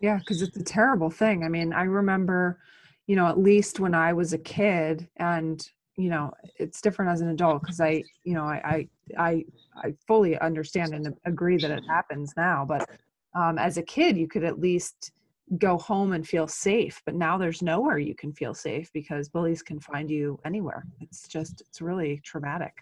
Yeah, 0.00 0.18
because 0.18 0.42
it's 0.42 0.56
a 0.56 0.64
terrible 0.64 1.10
thing. 1.10 1.44
I 1.44 1.48
mean, 1.48 1.72
I 1.72 1.84
remember, 1.84 2.60
you 3.06 3.16
know, 3.16 3.26
at 3.26 3.38
least 3.38 3.80
when 3.80 3.94
I 3.94 4.12
was 4.12 4.32
a 4.32 4.38
kid, 4.38 5.08
and 5.16 5.58
you 5.96 6.10
know, 6.10 6.32
it's 6.58 6.80
different 6.80 7.10
as 7.10 7.20
an 7.20 7.28
adult 7.28 7.62
because 7.62 7.80
I, 7.80 8.02
you 8.24 8.34
know, 8.34 8.44
I, 8.44 8.88
I, 9.18 9.24
I, 9.30 9.44
I 9.76 9.94
fully 10.06 10.38
understand 10.38 10.94
and 10.94 11.14
agree 11.24 11.56
that 11.58 11.70
it 11.70 11.82
happens 11.88 12.34
now. 12.36 12.64
But 12.66 12.88
um, 13.34 13.58
as 13.58 13.78
a 13.78 13.82
kid, 13.82 14.16
you 14.16 14.28
could 14.28 14.44
at 14.44 14.60
least 14.60 15.12
go 15.58 15.78
home 15.78 16.12
and 16.12 16.26
feel 16.26 16.48
safe. 16.48 17.00
But 17.06 17.14
now 17.14 17.38
there's 17.38 17.62
nowhere 17.62 17.98
you 17.98 18.14
can 18.14 18.32
feel 18.32 18.52
safe 18.52 18.92
because 18.92 19.28
bullies 19.28 19.62
can 19.62 19.80
find 19.80 20.10
you 20.10 20.38
anywhere. 20.44 20.84
It's 21.00 21.26
just, 21.28 21.62
it's 21.62 21.80
really 21.80 22.20
traumatic. 22.24 22.74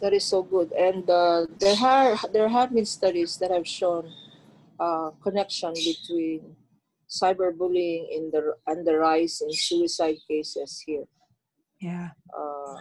That 0.00 0.12
is 0.12 0.24
so 0.24 0.42
good. 0.42 0.72
And 0.72 1.08
uh, 1.10 1.46
there 1.58 1.76
are 1.82 2.16
there 2.32 2.48
have 2.48 2.72
been 2.72 2.86
studies 2.86 3.36
that 3.38 3.50
have 3.50 3.66
shown 3.66 4.12
uh, 4.78 5.10
connection 5.22 5.74
between 5.74 6.56
cyberbullying 7.08 8.06
in 8.10 8.30
the 8.30 8.54
and 8.66 8.86
the 8.86 8.96
rise 8.98 9.40
in 9.40 9.52
suicide 9.52 10.16
cases 10.28 10.82
here. 10.86 11.04
Yeah, 11.80 12.10
Uh. 12.36 12.76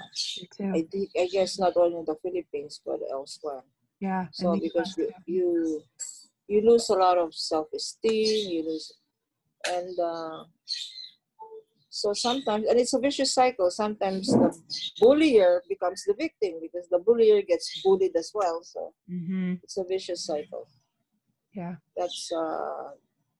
I 0.73 0.81
think 0.91 1.09
I 1.17 1.27
guess 1.31 1.57
not 1.59 1.77
only 1.77 1.99
in 1.99 2.05
the 2.05 2.15
Philippines 2.21 2.81
but 2.85 2.99
elsewhere. 3.11 3.63
yeah. 3.99 4.27
So 4.31 4.57
because 4.59 4.95
you, 4.97 5.09
you 5.25 5.83
you 6.47 6.61
lose 6.61 6.89
a 6.89 6.93
lot 6.95 7.17
of 7.17 7.33
self 7.33 7.67
esteem, 7.73 8.49
you 8.51 8.63
lose, 8.63 8.91
and 9.69 9.97
uh, 9.99 10.43
so 11.89 12.13
sometimes 12.13 12.67
and 12.67 12.79
it's 12.79 12.93
a 12.93 12.99
vicious 12.99 13.33
cycle. 13.33 13.71
Sometimes 13.71 14.27
the 14.27 14.51
bullier 14.99 15.63
becomes 15.69 16.03
the 16.05 16.13
victim 16.13 16.59
because 16.61 16.87
the 16.89 16.99
bullier 16.99 17.41
gets 17.41 17.81
bullied 17.83 18.15
as 18.15 18.31
well. 18.33 18.61
So 18.63 18.93
Mhm. 19.09 19.59
it's 19.63 19.77
a 19.77 19.83
vicious 19.83 20.25
cycle. 20.25 20.67
Yeah. 21.53 21.75
That's 21.95 22.31
uh, 22.31 22.91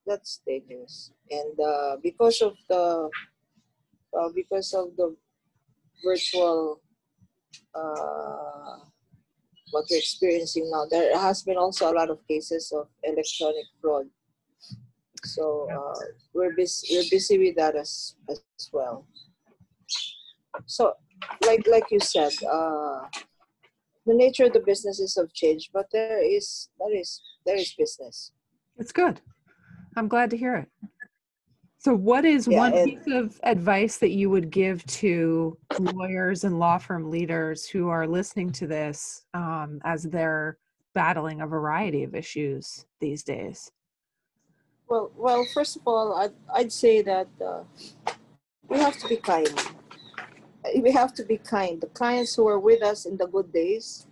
that's 0.08 0.42
dangerous, 0.48 1.12
and 1.30 1.60
uh, 1.60 1.98
because 2.02 2.42
of 2.42 2.56
the 2.70 3.10
uh, 4.18 4.30
because 4.34 4.74
of 4.74 4.96
the 4.96 5.16
virtual 6.04 6.82
uh, 7.76 8.78
what 9.72 9.86
we're 9.90 9.98
experiencing 9.98 10.70
now, 10.72 10.86
there 10.90 11.18
has 11.18 11.44
been 11.44 11.58
also 11.58 11.92
a 11.92 11.94
lot 11.94 12.10
of 12.10 12.26
cases 12.28 12.72
of 12.76 12.88
electronic 13.04 13.66
fraud. 13.82 14.06
So 15.26 15.68
uh, 15.70 16.00
we're 16.34 16.56
busy 16.56 16.96
we're 16.96 17.10
busy 17.12 17.38
with 17.38 17.56
that 17.58 17.76
as 17.76 18.16
as 18.30 18.42
well. 18.72 19.06
So 20.66 20.94
like 21.46 21.68
like 21.68 21.92
you 21.92 22.00
said, 22.00 22.32
uh, 22.50 23.02
the 24.06 24.14
nature 24.14 24.46
of 24.46 24.54
the 24.54 24.62
businesses 24.62 25.16
have 25.18 25.34
changed, 25.34 25.72
but 25.74 25.88
there 25.92 26.24
is 26.24 26.70
there 26.80 26.96
is 26.96 27.22
there 27.46 27.58
is 27.58 27.74
business. 27.78 28.32
It's 28.78 28.92
good. 28.92 29.22
I'm 29.98 30.08
glad 30.08 30.30
to 30.30 30.38
hear 30.38 30.56
it. 30.56 30.70
So, 31.80 31.96
what 31.96 32.24
is 32.24 32.48
Yeah, 32.48 32.60
one 32.60 32.74
and- 32.74 32.86
piece 32.86 33.08
of 33.14 33.40
advice 33.44 33.98
that 33.98 34.12
you 34.12 34.30
would 34.30 34.52
give 34.52 34.86
to 34.86 35.58
lawyers 35.80 36.44
and 36.44 36.60
law 36.60 36.78
firm 36.78 37.10
leaders 37.10 37.68
who 37.68 37.90
are 37.90 38.08
listening 38.08 38.52
to 38.54 38.68
this 38.68 39.26
um, 39.34 39.82
as 39.84 40.04
they're 40.04 40.60
battling 40.94 41.42
a 41.42 41.48
variety 41.48 42.04
of 42.04 42.14
issues 42.14 42.86
these 43.00 43.24
days? 43.24 43.72
Well, 44.88 45.12
well, 45.16 45.46
first 45.54 45.76
of 45.76 45.82
all, 45.86 46.16
I'd, 46.16 46.34
I'd 46.54 46.72
say 46.72 47.02
that 47.02 47.28
uh, 47.44 47.64
we 48.70 48.78
have 48.78 48.98
to 49.00 49.08
be 49.08 49.18
kind. 49.18 49.50
We 50.80 50.92
have 50.92 51.14
to 51.16 51.24
be 51.24 51.38
kind. 51.38 51.82
The 51.82 51.88
clients 51.88 52.36
who 52.36 52.48
are 52.48 52.60
with 52.60 52.84
us 52.84 53.06
in 53.06 53.18
the 53.18 53.28
good 53.28 53.52
days, 53.52 54.06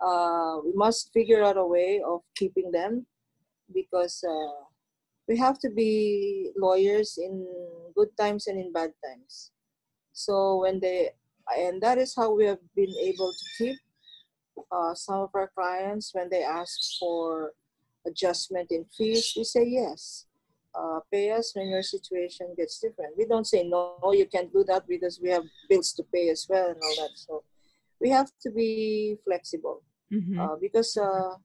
uh, 0.00 0.58
we 0.64 0.72
must 0.74 1.12
figure 1.12 1.42
out 1.42 1.56
a 1.56 1.64
way 1.64 2.02
of 2.06 2.20
keeping 2.36 2.70
them 2.70 3.06
because 3.72 4.24
uh, 4.28 4.64
we 5.28 5.36
have 5.38 5.58
to 5.60 5.70
be 5.70 6.50
lawyers 6.56 7.18
in 7.18 7.46
good 7.94 8.08
times 8.18 8.46
and 8.46 8.58
in 8.58 8.72
bad 8.72 8.92
times. 9.04 9.50
So 10.12 10.60
when 10.62 10.80
they, 10.80 11.10
and 11.56 11.80
that 11.82 11.98
is 11.98 12.14
how 12.16 12.32
we 12.34 12.44
have 12.46 12.58
been 12.74 12.92
able 13.00 13.32
to 13.32 13.44
keep 13.58 13.76
uh, 14.70 14.94
some 14.94 15.20
of 15.20 15.30
our 15.34 15.50
clients 15.54 16.10
when 16.14 16.28
they 16.30 16.42
ask 16.42 16.98
for 16.98 17.52
adjustment 18.06 18.70
in 18.70 18.84
fees, 18.96 19.32
we 19.36 19.44
say 19.44 19.64
yes. 19.66 20.26
Uh, 20.74 21.00
pay 21.12 21.30
us 21.30 21.52
when 21.54 21.68
your 21.68 21.82
situation 21.82 22.54
gets 22.56 22.80
different. 22.80 23.14
We 23.16 23.26
don't 23.26 23.46
say 23.46 23.62
no, 23.68 23.98
you 24.12 24.26
can't 24.26 24.50
do 24.52 24.64
that 24.64 24.88
because 24.88 25.20
we 25.22 25.28
have 25.28 25.44
bills 25.68 25.92
to 25.94 26.02
pay 26.12 26.30
as 26.30 26.46
well 26.48 26.68
and 26.70 26.78
all 26.82 26.96
that. 26.96 27.10
So 27.14 27.44
we 28.00 28.08
have 28.08 28.30
to 28.42 28.50
be 28.50 29.18
flexible 29.24 29.82
Mhm. 30.10 30.38
uh, 30.40 30.56
because 30.56 30.96
uh, 30.96 31.36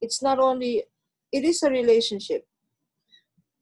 it's 0.00 0.22
not 0.22 0.38
only 0.38 0.84
it 1.32 1.44
is 1.44 1.62
a 1.62 1.70
relationship. 1.70 2.46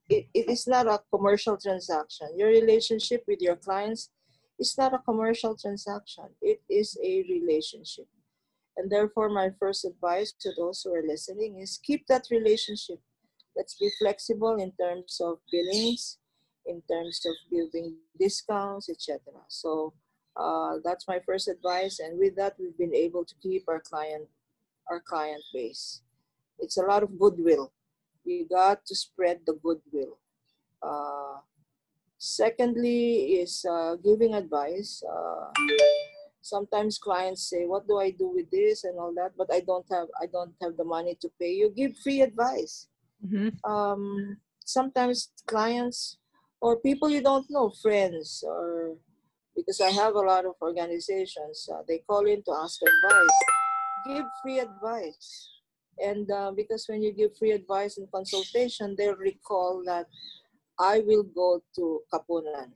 It, 0.08 0.26
it 0.34 0.50
is 0.50 0.66
not 0.66 0.86
a 0.86 1.00
commercial 1.10 1.56
transaction. 1.56 2.28
Your 2.36 2.48
relationship 2.48 3.24
with 3.26 3.40
your 3.40 3.56
clients 3.56 4.10
is 4.58 4.76
not 4.76 4.94
a 4.94 4.98
commercial 4.98 5.56
transaction. 5.56 6.24
It 6.42 6.60
is 6.68 6.98
a 7.02 7.24
relationship. 7.28 8.06
And 8.76 8.90
therefore, 8.90 9.28
my 9.28 9.50
first 9.58 9.84
advice 9.84 10.32
to 10.40 10.50
those 10.56 10.82
who 10.82 10.94
are 10.94 11.02
listening 11.06 11.60
is 11.60 11.80
keep 11.82 12.06
that 12.08 12.26
relationship. 12.30 13.00
Let's 13.56 13.76
be 13.78 13.88
flexible 14.00 14.56
in 14.56 14.72
terms 14.72 15.20
of 15.22 15.38
billings, 15.50 16.18
in 16.66 16.82
terms 16.90 17.24
of 17.24 17.34
giving 17.50 17.96
discounts, 18.18 18.88
etc. 18.88 19.20
So 19.48 19.94
uh, 20.36 20.78
that's 20.84 21.06
my 21.06 21.20
first 21.24 21.48
advice. 21.48 22.00
And 22.00 22.18
with 22.18 22.34
that, 22.36 22.54
we've 22.58 22.76
been 22.76 22.94
able 22.94 23.24
to 23.24 23.34
keep 23.42 23.64
our 23.68 23.80
client, 23.80 24.26
our 24.90 25.00
client 25.00 25.42
base. 25.52 26.02
It's 26.58 26.76
a 26.76 26.82
lot 26.82 27.02
of 27.02 27.18
goodwill. 27.18 27.72
You 28.24 28.46
got 28.48 28.84
to 28.86 28.94
spread 28.94 29.40
the 29.46 29.54
goodwill. 29.54 30.18
Uh, 30.82 31.40
secondly, 32.18 33.40
is 33.40 33.64
uh, 33.68 33.96
giving 33.96 34.34
advice. 34.34 35.02
Uh, 35.04 35.50
sometimes 36.40 36.98
clients 36.98 37.48
say 37.48 37.64
what 37.64 37.88
do 37.88 37.96
i 37.98 38.10
do 38.10 38.28
with 38.28 38.50
this 38.50 38.84
and 38.84 38.98
all 38.98 39.14
that 39.14 39.32
but 39.36 39.48
i 39.52 39.60
don't 39.60 39.86
have 39.90 40.08
i 40.20 40.26
don't 40.26 40.52
have 40.60 40.76
the 40.76 40.84
money 40.84 41.16
to 41.18 41.30
pay 41.40 41.50
you 41.52 41.70
give 41.70 41.96
free 42.04 42.20
advice 42.20 42.88
Mhm. 43.24 43.56
um, 43.64 44.36
sometimes 44.64 45.32
clients 45.46 46.18
or 46.60 46.76
people 46.80 47.08
you 47.08 47.22
don't 47.22 47.48
know 47.48 47.70
friends 47.70 48.44
or 48.46 48.96
because 49.56 49.80
i 49.80 49.88
have 49.88 50.14
a 50.16 50.20
lot 50.20 50.44
of 50.44 50.52
organizations 50.60 51.66
uh, 51.72 51.80
they 51.88 51.98
call 52.04 52.26
in 52.26 52.42
to 52.44 52.52
ask 52.52 52.76
advice 52.84 53.38
give 54.06 54.26
free 54.42 54.58
advice 54.60 55.48
and 55.98 56.30
uh, 56.30 56.50
because 56.54 56.86
when 56.88 57.02
you 57.02 57.12
give 57.12 57.36
free 57.36 57.52
advice 57.52 57.98
and 57.98 58.10
consultation 58.10 58.94
they'll 58.98 59.16
recall 59.16 59.82
that 59.84 60.06
i 60.78 61.00
will 61.06 61.22
go 61.22 61.62
to 61.74 62.00
kapunan 62.12 62.72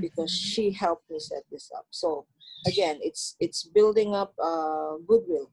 because 0.00 0.32
Mhm. 0.32 0.50
she 0.52 0.64
helped 0.72 1.06
me 1.10 1.18
set 1.20 1.44
this 1.50 1.70
up. 1.76 1.86
So 1.90 2.26
again, 2.66 2.98
it's 3.02 3.36
it's 3.40 3.62
building 3.62 4.14
up 4.14 4.32
uh, 4.40 4.96
goodwill. 5.06 5.52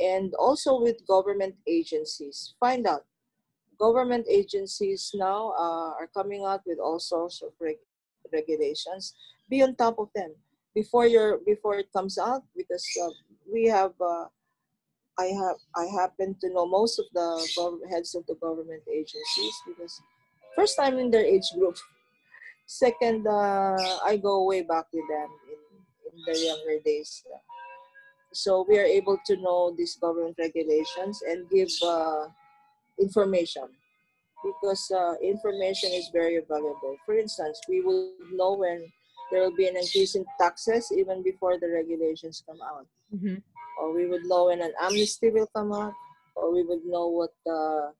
And 0.00 0.34
also 0.34 0.80
with 0.80 1.06
government 1.06 1.56
agencies, 1.66 2.54
find 2.58 2.86
out 2.86 3.04
government 3.78 4.26
agencies 4.28 5.10
now 5.14 5.52
uh, 5.58 5.90
are 6.00 6.10
coming 6.14 6.44
out 6.44 6.62
with 6.66 6.78
all 6.78 6.98
sorts 6.98 7.42
of 7.42 7.52
reg- 7.60 7.86
regulations. 8.32 9.14
Be 9.50 9.62
on 9.62 9.76
top 9.76 9.98
of 9.98 10.08
them 10.14 10.34
before 10.74 11.06
your 11.06 11.38
before 11.44 11.76
it 11.78 11.92
comes 11.92 12.18
out 12.18 12.42
because 12.56 12.86
uh, 13.02 13.10
we 13.52 13.66
have. 13.66 13.94
I 15.18 15.26
have 15.26 15.56
I 15.76 15.86
happen 15.86 16.36
to 16.40 16.48
know 16.52 16.66
most 16.66 16.98
of 16.98 17.06
the 17.14 17.28
heads 17.90 18.14
of 18.14 18.26
the 18.26 18.34
government 18.34 18.82
agencies 18.90 19.54
because 19.66 20.00
first 20.56 20.76
time 20.76 20.98
in 20.98 21.10
their 21.10 21.24
age 21.24 21.48
group 21.58 21.76
Second, 22.66 23.26
uh, 23.26 23.76
I 24.04 24.16
go 24.16 24.44
way 24.44 24.62
back 24.62 24.86
with 24.92 25.04
them 25.08 25.28
in, 25.52 25.58
in 26.10 26.22
the 26.26 26.40
younger 26.46 26.82
days. 26.84 27.22
So 28.32 28.64
we 28.68 28.78
are 28.78 28.84
able 28.84 29.18
to 29.26 29.36
know 29.36 29.74
these 29.76 29.96
government 29.96 30.36
regulations 30.38 31.22
and 31.28 31.48
give 31.50 31.68
uh, 31.84 32.26
information 32.98 33.68
because 34.42 34.90
uh, 34.90 35.14
information 35.22 35.90
is 35.92 36.08
very 36.12 36.40
valuable. 36.48 36.96
For 37.06 37.16
instance, 37.16 37.60
we 37.68 37.80
will 37.80 38.12
know 38.32 38.54
when 38.54 38.90
there 39.30 39.42
will 39.42 39.54
be 39.54 39.68
an 39.68 39.76
increase 39.76 40.14
in 40.14 40.24
taxes 40.40 40.90
even 40.96 41.22
before 41.22 41.58
the 41.58 41.68
regulations 41.68 42.42
come 42.46 42.60
out, 42.62 42.86
Mhm. 43.14 43.42
Or 43.80 43.92
we 43.94 44.06
would 44.06 44.24
know 44.24 44.46
when 44.46 44.60
an 44.62 44.72
amnesty 44.80 45.30
will 45.30 45.48
come 45.54 45.72
out, 45.72 45.92
or 46.36 46.52
we 46.52 46.62
would 46.62 46.84
know 46.84 47.08
what 47.08 47.30
the 47.44 47.92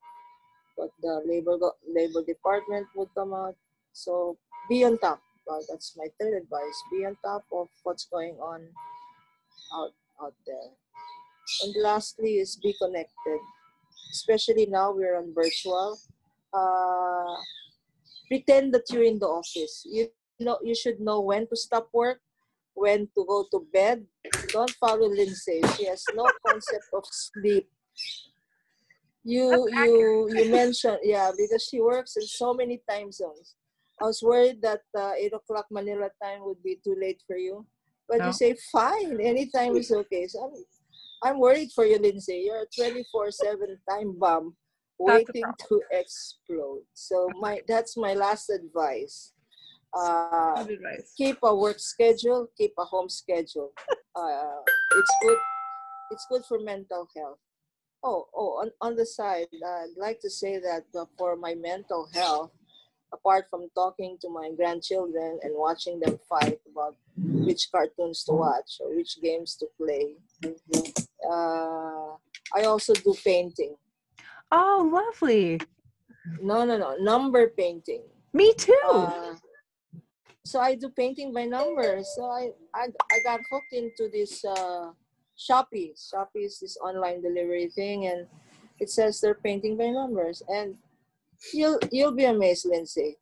what 0.77 0.91
the 1.03 1.23
labor 1.27 1.59
labor 1.87 2.23
department 2.27 2.87
would 2.97 3.09
come 3.15 3.33
out. 3.33 3.55
So 3.93 4.37
be 4.69 4.85
on 4.85 4.99
top. 4.99 5.21
Well, 5.47 5.65
that's 5.69 5.95
my 5.97 6.07
third 6.21 6.35
advice. 6.35 6.79
Be 6.91 7.05
on 7.05 7.17
top 7.25 7.45
of 7.53 7.69
what's 7.83 8.07
going 8.07 8.37
on 8.41 8.63
out 9.75 9.93
out 10.23 10.35
there. 10.47 10.71
And 11.63 11.75
lastly 11.83 12.39
is 12.39 12.57
be 12.57 12.75
connected. 12.81 13.41
Especially 14.13 14.67
now 14.67 14.93
we're 14.93 15.17
on 15.17 15.35
virtual. 15.35 15.99
Uh, 16.53 17.35
pretend 18.29 18.73
that 18.73 18.87
you're 18.91 19.05
in 19.05 19.19
the 19.19 19.27
office. 19.27 19.85
You 19.85 20.09
know 20.41 20.59
you 20.63 20.75
should 20.75 21.01
know 21.01 21.21
when 21.21 21.47
to 21.49 21.57
stop 21.57 21.89
work, 21.93 22.21
when 22.75 23.09
to 23.17 23.25
go 23.27 23.47
to 23.51 23.67
bed. 23.73 24.05
Don't 24.49 24.71
follow 24.81 25.09
Lindsay. 25.09 25.61
She 25.77 25.87
has 25.87 26.05
no 26.15 26.27
concept 26.47 26.85
of 26.93 27.05
sleep. 27.11 27.69
You 29.25 29.67
you 29.73 30.29
you 30.37 30.51
mentioned 30.51 30.99
yeah 31.03 31.31
because 31.33 31.65
she 31.65 31.81
works 31.81 32.17
in 32.17 32.27
so 32.27 32.53
many 32.53 32.83
time 32.89 33.11
zones. 33.11 33.57
I 34.01 34.05
was 34.05 34.21
worried 34.23 34.61
that 34.63 34.83
uh, 34.99 35.13
eight 35.17 35.33
o'clock 35.33 35.67
Manila 35.71 36.11
time 36.23 36.45
would 36.45 36.63
be 36.63 36.79
too 36.85 36.97
late 37.01 37.23
for 37.27 37.37
you, 37.37 37.65
but 38.09 38.19
No. 38.19 38.27
you 38.27 38.33
say 38.33 38.55
fine, 38.73 39.21
anytime 39.21 39.77
is 39.77 39.91
okay. 39.91 40.27
So 40.29 40.45
I'm 40.45 40.55
I'm 41.23 41.39
worried 41.41 41.71
for 41.73 41.87
you, 41.87 41.99
Lindsay. 41.99 42.45
You're 42.45 42.63
a 42.63 42.75
twenty 42.77 43.05
four 43.11 43.31
seven 43.31 43.79
time 43.89 44.19
bomb 44.19 44.57
waiting 44.99 45.45
to 45.69 45.81
explode. 45.91 46.83
So 46.93 47.31
my 47.41 47.63
that's 47.67 47.97
my 47.97 48.15
last 48.15 48.51
advice. 48.51 49.33
Uh, 49.97 50.65
keep 51.17 51.39
a 51.43 51.55
work 51.55 51.79
schedule, 51.79 52.49
keep 52.59 52.73
a 52.79 52.85
home 52.85 53.09
schedule. 53.09 53.73
Uh, 54.17 54.63
it's 54.97 55.15
good. 55.23 55.39
It's 56.13 56.27
good 56.31 56.45
for 56.45 56.61
mental 56.61 57.09
health. 57.17 57.39
Oh, 58.05 58.29
oh, 58.33 58.61
on, 58.63 58.71
on 58.81 58.95
the 58.95 59.05
side, 59.05 59.49
I'd 59.53 59.97
like 59.97 60.21
to 60.21 60.31
say 60.31 60.61
that 60.61 60.85
uh, 60.97 61.07
for 61.19 61.35
my 61.35 61.57
mental 61.57 62.09
health, 62.15 62.53
apart 63.13 63.47
from 63.51 63.69
talking 63.75 64.17
to 64.21 64.29
my 64.29 64.51
grandchildren 64.57 65.41
and 65.43 65.53
watching 65.57 65.99
them 65.99 66.21
fight 66.29 66.61
about 66.71 66.95
which 67.17 67.69
cartoons 67.73 68.23
to 68.25 68.33
watch 68.35 68.79
or 68.79 68.95
which 68.95 69.21
games 69.21 69.57
to 69.57 69.67
play, 69.77 70.15
uh, 71.29 72.15
I 72.55 72.63
also 72.67 72.93
do 72.93 73.15
painting. 73.25 73.75
Oh, 74.53 74.89
lovely. 74.93 75.61
No, 76.41 76.65
no, 76.65 76.79
no, 76.79 76.97
number 76.99 77.49
painting. 77.49 78.03
Me 78.33 78.53
too. 78.55 78.79
Uh, 78.85 79.35
so 80.45 80.61
I 80.61 80.75
do 80.75 80.89
painting 80.91 81.33
by 81.33 81.45
numbers. 81.45 82.13
So 82.15 82.25
I 82.25 82.51
I, 82.75 82.89
I 83.13 83.19
got 83.25 83.41
hooked 83.51 83.73
into 83.73 84.09
this 84.13 84.45
uh, 84.45 84.93
Shopee. 85.39 85.93
Shopee 85.97 86.45
is 86.45 86.59
this 86.61 86.77
online 86.79 87.23
delivery 87.23 87.71
thing, 87.75 88.07
and 88.07 88.27
it 88.79 88.91
says 88.91 89.21
they're 89.21 89.35
painting 89.35 89.77
by 89.77 89.89
numbers. 89.89 90.43
And 90.49 90.77
you'll 91.53 91.79
you'll 91.91 92.15
be 92.15 92.25
amazed, 92.25 92.67
Lindsay, 92.67 93.17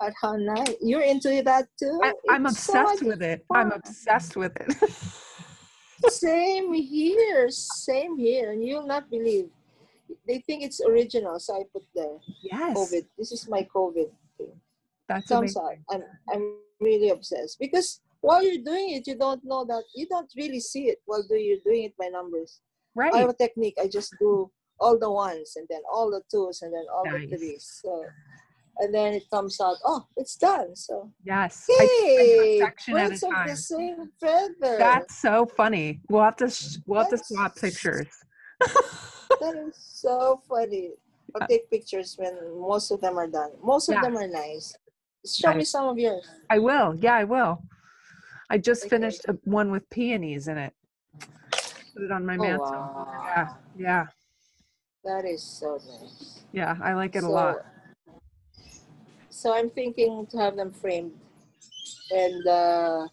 at 0.00 0.14
how 0.22 0.36
nice 0.36 0.74
you're 0.80 1.02
into 1.02 1.42
that 1.42 1.66
too. 1.78 2.00
I, 2.02 2.12
I'm 2.30 2.46
It's 2.46 2.60
so 2.60 2.80
obsessed 2.80 3.02
with 3.02 3.22
it. 3.22 3.44
I'm 3.52 3.72
obsessed 3.72 4.36
with 4.36 4.56
it. 4.56 4.74
Same 6.08 6.72
here, 6.74 7.48
same 7.48 8.18
here, 8.18 8.52
and 8.52 8.62
you'll 8.62 8.86
not 8.86 9.08
believe. 9.08 9.48
They 10.26 10.40
think 10.40 10.62
it's 10.62 10.80
original, 10.84 11.38
so 11.38 11.54
I 11.56 11.62
put 11.72 11.84
there 11.94 12.18
yes. 12.42 12.76
COVID. 12.76 13.06
This 13.16 13.32
is 13.32 13.48
my 13.48 13.66
COVID. 13.74 14.10
That's 15.08 15.28
comes 15.28 15.56
amazing. 15.56 15.84
out. 15.90 15.96
I'm 15.96 16.02
I'm 16.32 16.56
really 16.80 17.10
obsessed 17.10 17.58
because 17.60 18.00
while 18.20 18.42
you're 18.42 18.64
doing 18.64 18.90
it, 18.90 19.06
you 19.06 19.16
don't 19.18 19.42
know 19.44 19.64
that 19.66 19.84
you 19.94 20.06
don't 20.08 20.30
really 20.36 20.60
see 20.60 20.84
it 20.88 20.98
while 21.04 21.22
do 21.28 21.34
you're 21.36 21.58
doing 21.64 21.84
it 21.84 21.96
by 21.98 22.06
numbers. 22.06 22.60
Right. 22.94 23.12
I 23.12 23.18
have 23.18 23.30
a 23.30 23.34
technique. 23.34 23.74
I 23.80 23.86
just 23.88 24.14
do 24.18 24.50
all 24.80 24.98
the 24.98 25.10
ones 25.10 25.52
and 25.56 25.66
then 25.68 25.80
all 25.92 26.10
the 26.10 26.22
twos 26.30 26.62
and 26.62 26.72
then 26.72 26.84
all 26.92 27.04
Nice. 27.04 27.30
the 27.30 27.36
threes. 27.36 27.80
So 27.84 28.04
and 28.78 28.92
then 28.92 29.14
it 29.14 29.24
comes 29.30 29.60
out. 29.60 29.76
Oh, 29.84 30.04
it's 30.16 30.36
done. 30.36 30.74
So 30.74 31.12
Yes. 31.24 31.66
I- 31.70 31.88
hey, 32.02 32.58
section 32.60 32.96
at 32.96 33.06
a 33.06 33.08
birds 33.10 33.22
of 33.22 33.30
time. 33.30 33.48
the 33.48 33.56
same 33.56 34.10
feather. 34.20 34.78
that's 34.78 35.16
so 35.18 35.46
funny. 35.46 36.00
We'll 36.08 36.22
have 36.24 36.36
to 36.36 36.48
sh- 36.50 36.78
we'll 36.86 37.00
have 37.02 37.10
to 37.10 37.18
swap 37.18 37.54
pictures. 37.56 38.06
that 39.40 39.56
is 39.68 39.76
so 39.76 40.40
funny. 40.48 40.90
Uh, 41.34 41.38
I'll 41.40 41.48
take 41.48 41.68
pictures 41.70 42.14
when 42.18 42.34
most 42.60 42.90
of 42.90 43.00
them 43.00 43.18
are 43.18 43.26
done. 43.28 43.50
Most 43.62 43.88
of 43.88 43.94
Yeah. 43.94 44.02
them 44.02 44.16
are 44.16 44.28
nice. 44.28 44.74
Show 45.26 45.54
me 45.54 45.64
some 45.64 45.88
of 45.88 45.98
yours. 45.98 46.28
I 46.50 46.58
will. 46.58 46.94
Yeah, 46.96 47.14
I 47.14 47.24
will. 47.24 47.62
I 48.50 48.58
just 48.58 48.82
Okay. 48.82 48.90
finished 48.90 49.22
a, 49.26 49.32
one 49.44 49.70
with 49.70 49.88
peonies 49.90 50.48
in 50.48 50.58
it. 50.58 50.74
Put 51.94 52.02
it 52.04 52.12
on 52.12 52.26
my 52.26 52.34
Oh, 52.36 52.42
mantle. 52.42 52.70
wow. 52.70 53.24
Yeah. 53.36 53.48
Yeah. 53.76 54.06
That 55.04 55.24
is 55.24 55.42
so 55.42 55.78
nice. 56.02 56.44
Yeah. 56.52 56.76
I 56.82 56.92
like 56.94 57.16
it 57.16 57.24
a 57.24 57.28
lot. 57.28 57.56
So 59.30 59.54
I'm 59.54 59.70
thinking 59.70 60.26
to 60.30 60.36
have 60.38 60.56
them 60.56 60.72
framed 60.72 61.12
and 62.12 62.46
uh, 62.46 63.08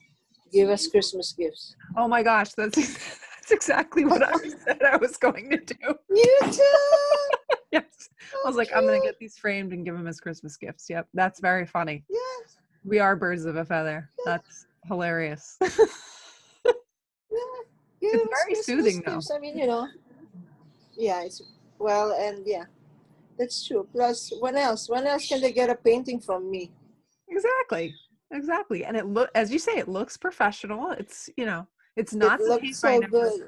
give 0.51 0.69
us 0.69 0.87
Christmas 0.87 1.33
gifts. 1.33 1.75
Oh 1.97 2.07
my 2.07 2.23
gosh, 2.23 2.51
that's 2.53 2.75
that's 3.35 3.51
exactly 3.51 4.05
what 4.05 4.23
I 4.23 4.37
said 4.65 4.81
I 4.83 4.97
was 4.97 5.17
going 5.17 5.49
to 5.49 5.57
do. 5.57 5.95
You 6.09 6.39
too. 6.51 7.37
Yes. 8.21 8.41
I 8.43 8.47
was 8.47 8.55
oh, 8.55 8.57
like, 8.57 8.69
I'm 8.75 8.85
gonna 8.85 9.01
get 9.01 9.19
these 9.19 9.37
framed 9.37 9.73
and 9.73 9.85
give 9.85 9.95
them 9.95 10.07
as 10.07 10.19
Christmas 10.19 10.57
gifts. 10.57 10.89
Yep. 10.89 11.07
That's 11.13 11.39
very 11.39 11.65
funny. 11.65 12.03
Yes. 12.09 12.57
We 12.83 12.99
are 12.99 13.15
birds 13.15 13.45
of 13.45 13.55
a 13.55 13.65
feather. 13.65 14.09
That's 14.25 14.65
hilarious. 14.87 15.57
Yeah. 17.31 17.39
Give 18.01 18.13
It's 18.13 18.23
very 18.23 18.53
Christmas 18.55 18.65
soothing, 18.65 19.03
though. 19.05 19.21
I 19.33 19.39
mean, 19.39 19.57
you 19.57 19.67
know. 19.67 19.87
Yeah, 20.97 21.23
it's 21.23 21.41
well, 21.79 22.11
and 22.11 22.45
yeah, 22.45 22.65
that's 23.37 23.65
true. 23.65 23.87
Plus, 23.93 24.33
when 24.39 24.57
else? 24.57 24.89
When 24.89 25.07
else 25.07 25.27
can 25.27 25.39
they 25.39 25.53
get 25.53 25.69
a 25.69 25.75
painting 25.75 26.19
from 26.19 26.51
me? 26.51 26.71
exactly. 27.29 27.95
Exactly. 28.31 28.85
And 28.85 28.95
it 28.95 29.05
look 29.07 29.29
as 29.35 29.51
you 29.51 29.59
say, 29.59 29.73
it 29.73 29.87
looks 29.87 30.17
professional. 30.17 30.91
It's 30.91 31.29
you 31.37 31.45
know, 31.45 31.67
it's 31.97 32.13
not 32.13 32.39
it 32.39 32.43
the 32.43 32.49
looks 32.49 32.79
so 32.79 33.01
good. 33.01 33.41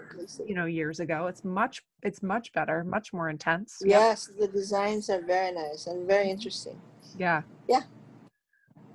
you 0.45 0.55
know, 0.55 0.65
years 0.65 0.99
ago. 0.99 1.27
It's 1.27 1.43
much 1.43 1.81
it's 2.01 2.21
much 2.21 2.51
better, 2.53 2.83
much 2.83 3.13
more 3.13 3.29
intense. 3.29 3.77
Yep. 3.81 3.89
Yes, 3.89 4.29
the 4.39 4.47
designs 4.47 5.09
are 5.09 5.21
very 5.21 5.51
nice 5.53 5.87
and 5.87 6.07
very 6.07 6.29
interesting. 6.29 6.79
Yeah. 7.17 7.43
Yeah. 7.67 7.81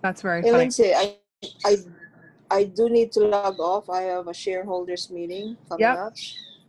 That's 0.02 0.22
very 0.22 0.42
Hey, 0.42 0.50
funny. 0.50 0.58
Lindsay, 0.60 0.94
I, 0.94 1.16
I, 1.64 1.76
I 2.50 2.64
do 2.64 2.88
need 2.88 3.10
to 3.12 3.20
log 3.20 3.58
off. 3.58 3.88
I 3.90 4.02
have 4.02 4.28
a 4.28 4.34
shareholders 4.34 5.10
meeting 5.10 5.56
coming 5.68 5.80
Yep. 5.80 5.98
up. 5.98 6.12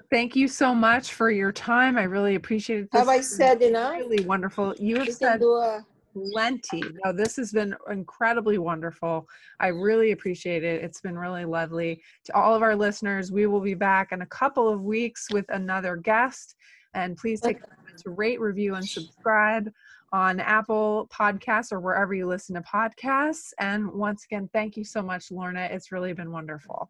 Thank 0.10 0.36
you 0.36 0.48
so 0.48 0.74
much 0.74 1.14
for 1.14 1.30
your 1.30 1.52
time. 1.52 1.98
I 1.98 2.04
really 2.04 2.36
appreciate 2.36 2.84
it. 2.84 2.90
Have 2.94 3.10
I 3.10 3.22
said 3.22 3.62
enough? 3.62 3.98
Really 4.00 4.26
wonderful. 4.26 4.74
You 4.80 4.98
have 4.98 5.14
said 5.14 5.32
can 5.34 5.40
do 5.42 5.54
a 5.54 5.86
plenty. 6.14 6.84
No, 7.04 7.12
this 7.12 7.36
has 7.38 7.52
been 7.52 7.76
incredibly 7.90 8.58
wonderful. 8.58 9.28
I 9.60 9.68
really 9.68 10.12
appreciate 10.12 10.64
it. 10.64 10.84
It's 10.84 11.02
been 11.02 11.18
really 11.18 11.46
lovely. 11.46 12.02
To 12.26 12.36
all 12.36 12.56
of 12.56 12.62
our 12.62 12.76
listeners, 12.76 13.32
we 13.32 13.48
will 13.48 13.62
be 13.62 13.74
back 13.74 14.12
in 14.12 14.22
a 14.22 14.28
couple 14.28 14.70
of 14.70 14.82
weeks 14.82 15.28
with 15.32 15.46
another 15.50 15.96
guest. 15.96 16.56
And 16.94 17.18
please 17.18 17.42
take 17.42 17.58
a 17.58 17.70
moment 17.78 18.04
to 18.04 18.10
rate, 18.12 18.40
review, 18.40 18.76
and 18.76 18.88
subscribe 18.88 19.70
on 20.12 20.40
Apple 20.40 21.08
Podcasts 21.14 21.72
or 21.72 21.80
wherever 21.80 22.14
you 22.14 22.28
listen 22.28 22.56
to 22.56 22.62
podcasts. 22.62 23.54
And 23.60 23.92
once 23.92 24.26
again, 24.26 24.50
thank 24.54 24.76
you 24.76 24.84
so 24.84 25.02
much, 25.02 25.32
Lorna. 25.32 25.68
It's 25.72 25.92
really 25.92 26.14
been 26.14 26.32
wonderful. 26.32 26.90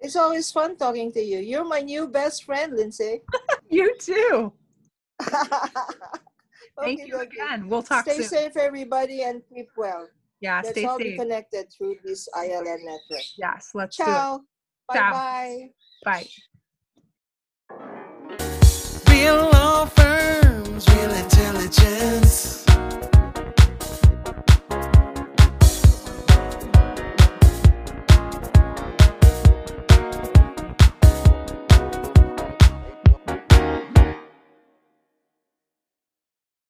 It's 0.00 0.16
always 0.16 0.50
fun 0.50 0.76
talking 0.76 1.12
to 1.12 1.20
you. 1.20 1.38
You're 1.38 1.64
my 1.64 1.80
new 1.80 2.08
best 2.08 2.44
friend, 2.44 2.74
Lindsay. 2.76 3.22
You 3.72 3.96
too. 3.98 4.52
Thank 6.80 7.00
Okay, 7.00 7.08
you 7.08 7.16
okay. 7.16 7.26
again. 7.26 7.68
We'll 7.68 7.82
talk 7.82 8.04
Stay 8.04 8.16
soon. 8.18 8.24
safe, 8.24 8.56
everybody, 8.56 9.22
and 9.22 9.42
keep 9.52 9.68
well. 9.76 10.08
Yeah, 10.40 10.56
Let's 10.64 10.70
stay 10.70 10.84
all 10.86 10.98
be 10.98 11.16
connected 11.16 11.66
through 11.76 11.96
this 12.04 12.28
ILN 12.34 12.64
network. 12.84 13.22
Yes, 13.36 13.70
let's 13.74 13.96
do 13.96 14.02
it. 14.02 14.06
Ciao. 14.06 14.40
Bye 14.88 14.94
Ciao. 14.96 15.12
bye. 15.12 15.70
Bye. 16.04 16.26
Real 19.08 19.50
law 19.52 19.84
firms, 19.84 20.88
real 20.88 21.10
intelligence. 21.12 22.61